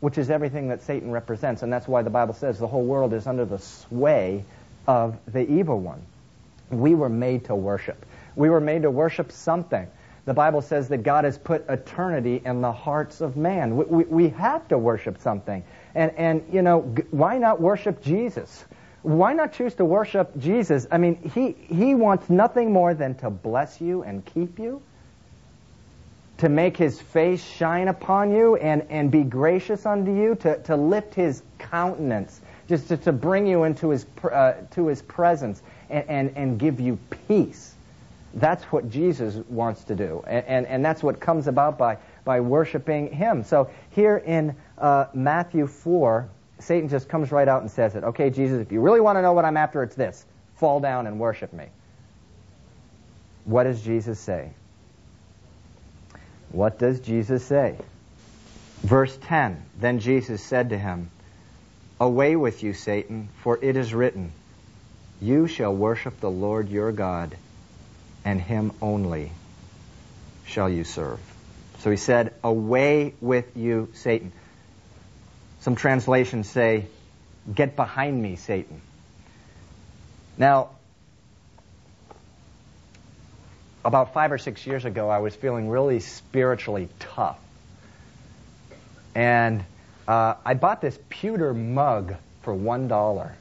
which 0.00 0.18
is 0.18 0.30
everything 0.30 0.68
that 0.68 0.82
Satan 0.82 1.10
represents. 1.10 1.62
And 1.62 1.72
that's 1.72 1.86
why 1.86 2.02
the 2.02 2.10
Bible 2.10 2.34
says 2.34 2.58
the 2.58 2.66
whole 2.66 2.84
world 2.84 3.12
is 3.12 3.26
under 3.26 3.44
the 3.44 3.58
sway 3.58 4.44
of 4.86 5.18
the 5.26 5.46
evil 5.50 5.80
one. 5.80 6.02
We 6.70 6.94
were 6.94 7.08
made 7.08 7.46
to 7.46 7.54
worship. 7.54 8.06
We 8.36 8.50
were 8.50 8.60
made 8.60 8.82
to 8.82 8.90
worship 8.90 9.32
something. 9.32 9.88
The 10.26 10.34
Bible 10.34 10.62
says 10.62 10.88
that 10.88 11.02
God 11.02 11.24
has 11.24 11.36
put 11.36 11.68
eternity 11.68 12.40
in 12.44 12.62
the 12.62 12.72
hearts 12.72 13.20
of 13.20 13.36
man. 13.36 13.76
We, 13.76 13.84
we, 13.84 14.04
we 14.04 14.28
have 14.30 14.66
to 14.68 14.78
worship 14.78 15.20
something. 15.20 15.62
And, 15.94 16.12
and, 16.16 16.44
you 16.50 16.62
know, 16.62 16.80
why 17.10 17.36
not 17.38 17.60
worship 17.60 18.02
Jesus? 18.02 18.64
Why 19.02 19.34
not 19.34 19.52
choose 19.52 19.74
to 19.74 19.84
worship 19.84 20.32
Jesus? 20.38 20.86
I 20.90 20.96
mean, 20.96 21.16
he, 21.34 21.52
he 21.52 21.94
wants 21.94 22.30
nothing 22.30 22.72
more 22.72 22.94
than 22.94 23.16
to 23.16 23.28
bless 23.28 23.82
you 23.82 24.02
and 24.02 24.24
keep 24.24 24.58
you, 24.58 24.80
to 26.38 26.48
make 26.48 26.78
his 26.78 26.98
face 26.98 27.44
shine 27.44 27.88
upon 27.88 28.34
you 28.34 28.56
and, 28.56 28.86
and 28.88 29.10
be 29.10 29.22
gracious 29.22 29.84
unto 29.84 30.16
you, 30.16 30.36
to, 30.36 30.58
to 30.62 30.76
lift 30.76 31.14
his 31.14 31.42
countenance, 31.58 32.40
just 32.66 32.88
to, 32.88 32.96
to 32.96 33.12
bring 33.12 33.46
you 33.46 33.64
into 33.64 33.90
his, 33.90 34.06
uh, 34.24 34.54
to 34.70 34.86
his 34.86 35.02
presence 35.02 35.62
and, 35.90 36.08
and, 36.08 36.32
and 36.36 36.58
give 36.58 36.80
you 36.80 36.98
peace. 37.28 37.74
That's 38.34 38.64
what 38.64 38.90
Jesus 38.90 39.36
wants 39.48 39.84
to 39.84 39.94
do. 39.94 40.24
And, 40.26 40.44
and, 40.46 40.66
and 40.66 40.84
that's 40.84 41.02
what 41.02 41.20
comes 41.20 41.46
about 41.46 41.78
by, 41.78 41.98
by 42.24 42.40
worshiping 42.40 43.12
him. 43.12 43.44
So 43.44 43.70
here 43.90 44.16
in 44.16 44.56
uh, 44.76 45.06
Matthew 45.14 45.68
4, 45.68 46.28
Satan 46.58 46.88
just 46.88 47.08
comes 47.08 47.30
right 47.30 47.46
out 47.46 47.62
and 47.62 47.70
says 47.70 47.94
it. 47.94 48.02
Okay, 48.02 48.30
Jesus, 48.30 48.60
if 48.60 48.72
you 48.72 48.80
really 48.80 49.00
want 49.00 49.18
to 49.18 49.22
know 49.22 49.32
what 49.32 49.44
I'm 49.44 49.56
after, 49.56 49.82
it's 49.84 49.94
this. 49.94 50.24
Fall 50.56 50.80
down 50.80 51.06
and 51.06 51.20
worship 51.20 51.52
me. 51.52 51.66
What 53.44 53.64
does 53.64 53.82
Jesus 53.82 54.18
say? 54.18 54.50
What 56.50 56.78
does 56.78 57.00
Jesus 57.00 57.44
say? 57.44 57.76
Verse 58.82 59.16
10 59.22 59.62
Then 59.78 60.00
Jesus 60.00 60.42
said 60.42 60.70
to 60.70 60.78
him, 60.78 61.10
Away 62.00 62.34
with 62.34 62.64
you, 62.64 62.72
Satan, 62.72 63.28
for 63.42 63.58
it 63.62 63.76
is 63.76 63.94
written, 63.94 64.32
You 65.20 65.46
shall 65.46 65.74
worship 65.74 66.18
the 66.20 66.30
Lord 66.30 66.68
your 66.68 66.90
God 66.90 67.36
and 68.24 68.40
him 68.40 68.72
only 68.80 69.32
shall 70.46 70.68
you 70.68 70.84
serve. 70.84 71.20
So 71.80 71.90
he 71.90 71.96
said, 71.96 72.34
Away 72.42 73.14
with 73.20 73.56
you, 73.56 73.90
Satan. 73.94 74.32
Some 75.60 75.76
translations 75.76 76.48
say, 76.48 76.86
Get 77.52 77.76
behind 77.76 78.20
me, 78.22 78.36
Satan. 78.36 78.80
Now, 80.38 80.70
about 83.84 84.14
five 84.14 84.32
or 84.32 84.38
six 84.38 84.66
years 84.66 84.84
ago, 84.84 85.10
I 85.10 85.18
was 85.18 85.34
feeling 85.34 85.68
really 85.68 86.00
spiritually 86.00 86.88
tough. 86.98 87.38
And 89.14 89.64
uh, 90.08 90.34
I 90.44 90.54
bought 90.54 90.80
this 90.80 90.98
pewter 91.08 91.52
mug 91.52 92.14
for 92.42 92.54
one 92.54 92.88
dollar. 92.88 93.34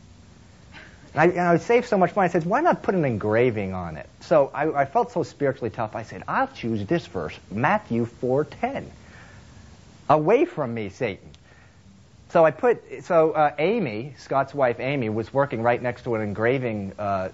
And 1.14 1.22
I, 1.22 1.26
and 1.26 1.42
I 1.42 1.58
saved 1.58 1.88
so 1.88 1.98
much 1.98 2.16
money. 2.16 2.28
I 2.28 2.32
said, 2.32 2.46
why 2.46 2.62
not 2.62 2.82
put 2.82 2.96
an 2.96 3.06
engraving 3.06 3.74
on 3.74 3.98
it? 3.98 4.10
So 4.22 4.50
I, 4.54 4.82
I 4.82 4.86
felt 4.86 5.12
so 5.12 5.24
spiritually 5.24 5.70
tough. 5.70 5.96
I 5.96 6.04
said, 6.04 6.24
I'll 6.28 6.48
choose 6.48 6.86
this 6.86 7.06
verse, 7.06 7.38
Matthew 7.52 8.06
4:10. 8.22 8.86
Away 10.10 10.46
from 10.46 10.74
me, 10.74 10.90
Satan. 10.90 11.30
So 12.30 12.44
I 12.44 12.52
put. 12.52 12.82
So 13.04 13.32
uh, 13.32 13.54
Amy, 13.60 14.16
Scott's 14.18 14.54
wife, 14.54 14.80
Amy, 14.80 15.10
was 15.10 15.32
working 15.32 15.62
right 15.62 15.82
next 15.82 16.04
to 16.04 16.16
an 16.16 16.22
engraving 16.22 16.94
uh, 16.98 17.30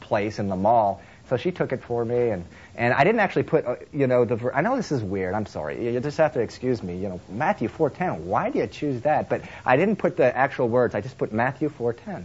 place 0.00 0.38
in 0.38 0.48
the 0.48 0.56
mall. 0.56 1.00
So 1.28 1.36
she 1.36 1.52
took 1.52 1.72
it 1.72 1.82
for 1.82 2.04
me, 2.04 2.30
and 2.30 2.44
and 2.74 2.92
I 2.92 3.04
didn't 3.04 3.20
actually 3.20 3.44
put, 3.44 3.64
uh, 3.64 3.76
you 3.92 4.08
know, 4.08 4.24
the. 4.24 4.50
I 4.52 4.60
know 4.60 4.74
this 4.74 4.90
is 4.90 5.04
weird. 5.04 5.34
I'm 5.34 5.46
sorry. 5.46 5.92
You 5.92 6.00
just 6.00 6.18
have 6.18 6.32
to 6.34 6.40
excuse 6.40 6.82
me. 6.82 6.96
You 6.96 7.10
know, 7.10 7.20
Matthew 7.28 7.68
4:10. 7.68 8.24
Why 8.24 8.50
do 8.50 8.58
you 8.58 8.66
choose 8.66 9.02
that? 9.02 9.28
But 9.28 9.42
I 9.64 9.76
didn't 9.76 9.96
put 9.96 10.16
the 10.16 10.36
actual 10.36 10.68
words. 10.68 10.96
I 10.96 11.00
just 11.00 11.16
put 11.16 11.32
Matthew 11.32 11.68
4:10. 11.68 12.24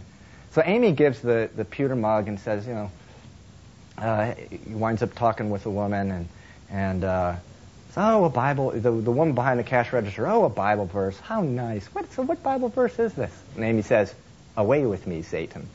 So 0.56 0.62
Amy 0.64 0.92
gives 0.92 1.20
the, 1.20 1.50
the 1.54 1.66
pewter 1.66 1.94
mug 1.94 2.28
and 2.28 2.40
says, 2.40 2.66
you 2.66 2.72
know, 2.72 2.90
uh, 3.98 4.32
he 4.32 4.74
winds 4.74 5.02
up 5.02 5.14
talking 5.14 5.50
with 5.50 5.66
a 5.66 5.70
woman 5.70 6.10
and, 6.10 6.28
and 6.70 7.04
uh, 7.04 7.34
says, 7.90 7.98
oh, 7.98 8.24
a 8.24 8.30
Bible, 8.30 8.70
the, 8.70 8.90
the 8.90 8.90
woman 8.90 9.34
behind 9.34 9.60
the 9.60 9.64
cash 9.64 9.92
register, 9.92 10.26
oh, 10.26 10.44
a 10.44 10.48
Bible 10.48 10.86
verse. 10.86 11.20
How 11.20 11.42
nice. 11.42 11.84
What, 11.88 12.10
so 12.14 12.22
what 12.22 12.42
Bible 12.42 12.70
verse 12.70 12.98
is 12.98 13.12
this? 13.12 13.30
And 13.54 13.64
Amy 13.64 13.82
says, 13.82 14.14
away 14.56 14.86
with 14.86 15.06
me, 15.06 15.20
Satan. 15.20 15.68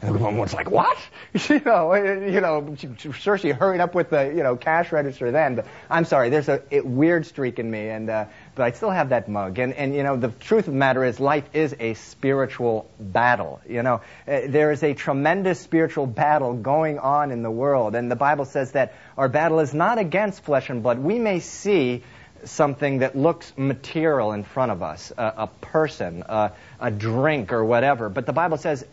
And 0.00 0.14
the 0.14 0.18
woman's 0.18 0.54
like, 0.54 0.70
what? 0.70 0.96
you 1.50 1.60
know, 1.66 1.92
you 1.92 2.40
know, 2.40 2.74
she, 2.78 3.12
sure 3.12 3.36
she 3.36 3.50
hurried 3.50 3.82
up 3.82 3.94
with 3.94 4.08
the, 4.08 4.32
you 4.34 4.42
know, 4.42 4.56
cash 4.56 4.92
register 4.92 5.30
then, 5.30 5.56
but 5.56 5.66
I'm 5.90 6.06
sorry, 6.06 6.30
there's 6.30 6.48
a 6.48 6.62
it, 6.70 6.86
weird 6.86 7.26
streak 7.26 7.58
in 7.58 7.70
me, 7.70 7.90
and, 7.90 8.08
uh, 8.08 8.24
but 8.54 8.64
I 8.64 8.72
still 8.72 8.90
have 8.90 9.10
that 9.10 9.28
mug. 9.28 9.58
And, 9.58 9.72
and, 9.72 9.94
you 9.94 10.02
know, 10.02 10.16
the 10.16 10.28
truth 10.28 10.68
of 10.68 10.74
the 10.74 10.78
matter 10.78 11.04
is 11.04 11.18
life 11.18 11.48
is 11.54 11.74
a 11.78 11.94
spiritual 11.94 12.90
battle. 13.00 13.60
You 13.68 13.82
know, 13.82 14.02
uh, 14.28 14.40
there 14.46 14.72
is 14.72 14.82
a 14.82 14.94
tremendous 14.94 15.60
spiritual 15.60 16.06
battle 16.06 16.54
going 16.54 16.98
on 16.98 17.30
in 17.30 17.42
the 17.42 17.50
world, 17.50 17.94
and 17.94 18.10
the 18.10 18.16
Bible 18.16 18.44
says 18.44 18.72
that 18.72 18.94
our 19.16 19.28
battle 19.28 19.60
is 19.60 19.72
not 19.72 19.98
against 19.98 20.44
flesh 20.44 20.68
and 20.68 20.82
blood. 20.82 20.98
We 20.98 21.18
may 21.18 21.40
see 21.40 22.02
something 22.44 22.98
that 22.98 23.16
looks 23.16 23.52
material 23.56 24.32
in 24.32 24.44
front 24.44 24.72
of 24.72 24.82
us, 24.82 25.12
a, 25.16 25.34
a 25.38 25.46
person, 25.46 26.22
a, 26.26 26.52
a, 26.80 26.90
drink, 26.90 27.52
or 27.52 27.64
whatever. 27.64 28.08
But 28.08 28.26
the 28.26 28.32
Bible 28.32 28.56
says, 28.56 28.84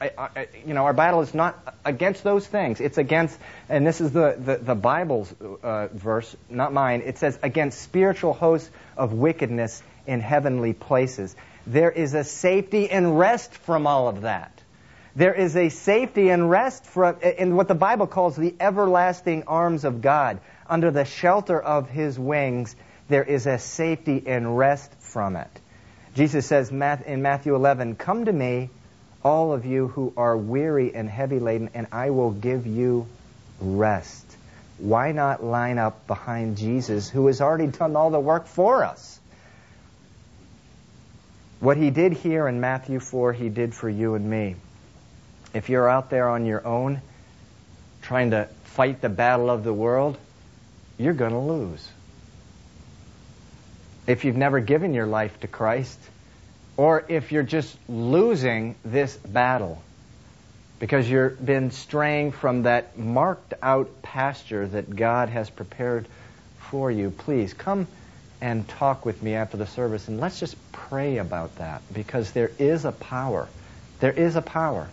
you 0.66 0.74
know, 0.74 0.86
our 0.86 0.93
battle 0.93 1.22
is 1.22 1.34
not 1.34 1.76
against 1.86 2.24
those 2.24 2.45
things. 2.45 2.80
It's 2.80 2.97
against, 2.97 3.38
and 3.68 3.86
this 3.86 4.02
is 4.02 4.12
the, 4.12 4.36
the, 4.38 4.58
the 4.58 4.76
Bible's 4.76 5.34
uh, 5.64 5.88
verse, 5.88 6.36
not 6.50 6.74
mine. 6.74 7.04
It 7.06 7.18
says, 7.18 7.38
against 7.41 7.82
spiritual 7.82 8.34
hosts 8.34 8.70
of 8.97 9.14
wickedness 9.14 9.82
in 10.06 10.20
heavenly 10.20 10.74
places. 10.74 11.36
There 11.66 11.91
is 11.91 12.14
a 12.14 12.24
safety 12.24 12.89
and 12.89 13.18
rest 13.18 13.54
from 13.54 13.88
all 13.88 14.08
of 14.08 14.22
that. 14.22 14.52
There 15.16 15.34
is 15.34 15.56
a 15.56 15.70
safety 15.70 16.30
and 16.30 16.50
rest 16.50 16.86
from, 16.86 17.20
in 17.22 17.56
what 17.56 17.68
the 17.68 17.76
Bible 17.76 18.08
calls 18.08 18.36
the 18.36 18.56
everlasting 18.60 19.43
arms 19.47 19.84
of 19.84 20.02
God. 20.02 20.39
Under 20.68 20.91
the 20.91 21.04
shelter 21.04 21.60
of 21.60 21.89
his 21.89 22.18
wings, 22.18 22.76
there 23.10 23.24
is 23.24 23.47
a 23.47 23.57
safety 23.57 24.24
and 24.26 24.57
rest 24.57 24.91
from 24.99 25.36
it. 25.36 25.49
Jesus 26.16 26.45
says 26.45 26.70
in 26.72 27.22
Matthew 27.22 27.55
11, 27.55 27.95
Come 27.95 28.26
to 28.26 28.34
me, 28.34 28.70
all 29.24 29.51
of 29.51 29.66
you 29.66 29.88
who 29.88 30.14
are 30.16 30.38
weary 30.38 30.93
and 30.95 31.10
heavy 31.10 31.39
laden, 31.39 31.72
and 31.74 31.88
I 31.91 32.12
will 32.12 32.32
give 32.32 32.66
you 32.66 33.07
rest. 33.60 34.26
Why 34.78 35.12
not 35.12 35.43
line 35.43 35.78
up 35.78 36.07
behind 36.07 36.57
Jesus, 36.57 37.10
who 37.10 37.28
has 37.28 37.41
already 37.41 37.68
done 37.68 37.95
all 37.95 38.12
the 38.12 38.20
work 38.20 38.47
for 38.47 38.84
us? 38.84 39.20
What 41.60 41.76
he 41.76 41.89
did 41.89 42.14
here 42.14 42.47
in 42.47 42.62
Matthew 42.62 42.99
4, 42.99 43.34
he 43.34 43.49
did 43.49 43.74
for 43.74 43.89
you 43.89 44.16
and 44.16 44.30
me. 44.30 44.55
If 45.53 45.68
you're 45.68 45.89
out 45.89 46.10
there 46.10 46.30
on 46.30 46.45
your 46.45 46.66
own, 46.66 47.01
trying 48.01 48.32
to 48.32 48.47
fight 48.64 49.01
the 49.01 49.10
battle 49.10 49.49
of 49.49 49.66
the 49.66 49.74
world, 49.74 50.18
you're 50.97 51.14
going 51.14 51.32
to 51.32 51.39
lose. 51.39 51.86
If 54.10 54.26
you've 54.26 54.36
never 54.36 54.60
given 54.60 54.95
your 54.95 55.05
life 55.05 55.39
to 55.41 55.47
Christ, 55.47 55.99
or 56.78 57.05
if 57.10 57.32
you're 57.32 57.43
just 57.43 57.78
losing 57.88 58.74
this 58.84 59.16
battle 59.16 59.84
because 60.80 61.07
you've 61.07 61.45
been 61.45 61.70
straying 61.70 62.32
from 62.32 62.64
that 62.64 62.97
marked 62.97 63.53
out 63.62 64.01
pasture 64.01 64.66
that 64.66 64.95
God 64.95 65.30
has 65.30 65.51
prepared 65.51 66.07
for 66.57 66.89
you, 66.89 67.12
please 67.12 67.53
come 67.53 67.86
and 68.41 68.68
talk 68.68 69.05
with 69.05 69.22
me 69.22 69.36
after 69.36 69.57
the 69.57 69.68
service 69.68 70.07
and 70.07 70.20
let's 70.20 70.39
just 70.39 70.55
pray 70.72 71.20
about 71.20 71.57
that 71.57 71.84
because 71.93 72.32
there 72.32 72.49
is 72.57 72.86
a 72.86 72.91
power. 72.91 73.47
There 73.99 74.12
is 74.12 74.36
a 74.36 74.41
power. 74.41 74.88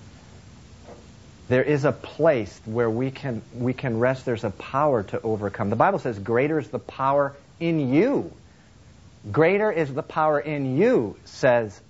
There 1.49 1.63
is 1.63 1.87
a 1.87 1.93
place 1.93 2.61
where 2.67 2.91
we 2.91 3.11
can 3.11 3.41
we 3.55 3.73
can 3.73 3.99
rest. 3.99 4.27
There's 4.27 4.45
a 4.45 4.51
power 4.51 5.05
to 5.05 5.23
overcome. 5.23 5.71
The 5.71 5.77
Bible 5.77 6.01
says, 6.01 6.19
"Greater 6.19 6.59
is 6.59 6.69
the 6.69 6.79
power 6.79 7.33
in 7.59 7.95
you." 7.95 8.31
Greater 9.31 9.73
is 9.73 9.93
the 9.93 10.03
power 10.03 10.39
in 10.39 10.77
you, 10.77 11.17
says 11.25 11.81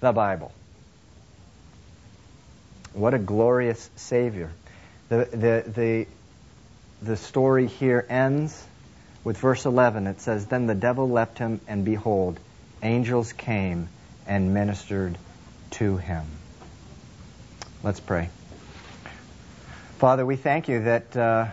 the 0.00 0.12
Bible. 0.12 0.52
What 2.92 3.14
a 3.14 3.18
glorious 3.18 3.90
Savior. 3.96 4.52
The, 5.08 5.24
the, 5.24 5.70
the, 5.70 6.06
the 7.02 7.16
story 7.16 7.66
here 7.66 8.04
ends 8.08 8.62
with 9.24 9.38
verse 9.38 9.64
11. 9.64 10.06
It 10.06 10.20
says, 10.20 10.46
Then 10.46 10.66
the 10.66 10.74
devil 10.74 11.08
left 11.08 11.38
him, 11.38 11.60
and 11.66 11.84
behold, 11.84 12.38
angels 12.82 13.32
came 13.32 13.88
and 14.26 14.54
ministered 14.54 15.16
to 15.72 15.96
him. 15.96 16.24
Let's 17.82 18.00
pray. 18.00 18.28
Father, 19.98 20.24
we 20.24 20.36
thank 20.36 20.68
you 20.68 20.82
that 20.82 21.16
uh, 21.16 21.46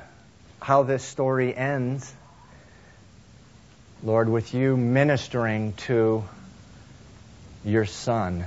how 0.61 0.83
this 0.83 1.03
story 1.03 1.55
ends, 1.55 2.13
Lord, 4.03 4.29
with 4.29 4.55
you 4.55 4.75
ministering 4.75 5.73
to 5.85 6.23
your 7.63 7.85
Son, 7.85 8.45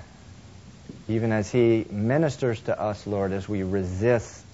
even 1.06 1.30
as 1.30 1.48
he 1.48 1.86
ministers 1.88 2.60
to 2.62 2.80
us, 2.80 3.06
Lord, 3.06 3.30
as 3.30 3.48
we 3.48 3.62
resist 3.62 4.44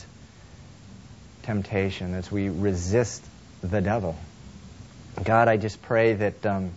temptation, 1.43 2.13
as 2.13 2.31
we 2.31 2.51
resist 2.51 3.25
the 3.63 3.81
devil. 3.81 4.15
God, 5.25 5.49
I 5.49 5.57
just 5.57 5.81
pray 5.81 6.13
that 6.13 6.45
um, 6.45 6.71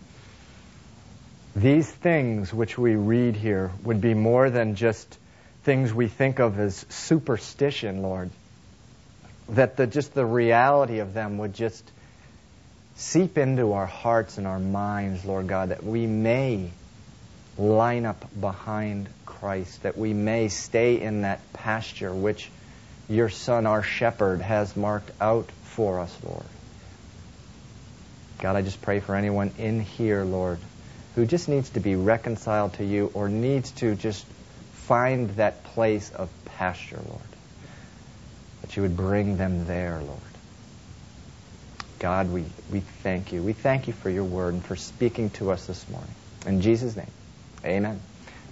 these 1.54 1.92
things 1.92 2.54
which 2.54 2.78
we 2.78 2.96
read 2.96 3.36
here 3.36 3.72
would 3.84 4.00
be 4.00 4.14
more 4.14 4.50
than 4.50 4.76
just 4.76 5.18
things 5.64 5.94
we 5.94 6.08
think 6.08 6.40
of 6.40 6.58
as 6.60 6.86
superstition, 6.88 8.02
Lord. 8.02 8.30
That 9.50 9.76
the, 9.76 9.86
just 9.86 10.14
the 10.14 10.26
reality 10.26 11.00
of 11.00 11.14
them 11.14 11.40
would 11.40 11.54
just 11.54 11.92
seep 12.96 13.38
into 13.38 13.74
our 13.74 13.86
hearts 13.86 14.38
and 14.38 14.48
our 14.48 14.60
minds, 14.60 15.26
Lord 15.26 15.48
God, 15.48 15.70
that 15.70 15.84
we 15.84 16.06
may 16.06 16.72
line 17.58 18.06
up 18.06 18.26
behind 18.40 19.10
Christ, 19.26 19.84
that 19.84 19.98
we 19.98 20.14
may 20.14 20.48
stay 20.48 21.02
in 21.02 21.22
that 21.22 21.42
pasture 21.54 22.14
which 22.14 22.50
your 23.10 23.30
Son, 23.30 23.66
our 23.66 23.84
shepherd, 23.84 24.42
has 24.42 24.76
marked 24.76 25.12
out 25.20 25.50
for 25.64 26.00
us, 26.00 26.16
Lord. 26.24 26.46
God, 28.40 28.56
I 28.56 28.62
just 28.62 28.82
pray 28.82 29.00
for 29.00 29.16
anyone 29.16 29.52
in 29.58 29.80
here, 29.80 30.24
Lord, 30.24 30.60
who 31.16 31.26
just 31.26 31.48
needs 31.48 31.70
to 31.72 31.80
be 31.80 31.96
reconciled 31.96 32.74
to 32.74 32.86
you 32.86 33.12
or 33.14 33.30
needs 33.30 33.72
to 33.72 33.96
just 33.96 34.26
find 34.74 35.30
that 35.32 35.64
place 35.64 36.10
of 36.12 36.30
pasture, 36.46 37.00
Lord. 37.08 37.22
That 38.62 38.76
you 38.76 38.82
would 38.84 38.98
bring 38.98 39.38
them 39.38 39.66
there, 39.66 40.02
Lord. 40.02 40.20
God, 42.04 42.30
we, 42.34 42.44
we 42.70 42.82
thank 43.02 43.32
you. 43.32 43.42
We 43.42 43.54
thank 43.54 43.88
you 43.88 43.94
for 43.94 44.10
your 44.10 44.26
word 44.26 44.56
and 44.56 44.66
for 44.66 44.76
speaking 44.76 45.30
to 45.30 45.52
us 45.52 45.68
this 45.68 45.90
morning. 45.90 46.14
In 46.46 46.60
Jesus' 46.60 46.98
name, 46.98 47.10
amen. 47.64 47.98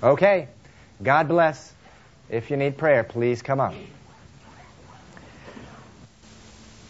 Okay, 0.02 0.48
God 1.04 1.28
bless. 1.28 1.74
If 2.30 2.50
you 2.50 2.56
need 2.56 2.78
prayer, 2.78 3.04
please 3.04 3.42
come 3.42 3.60
up. 3.60 3.74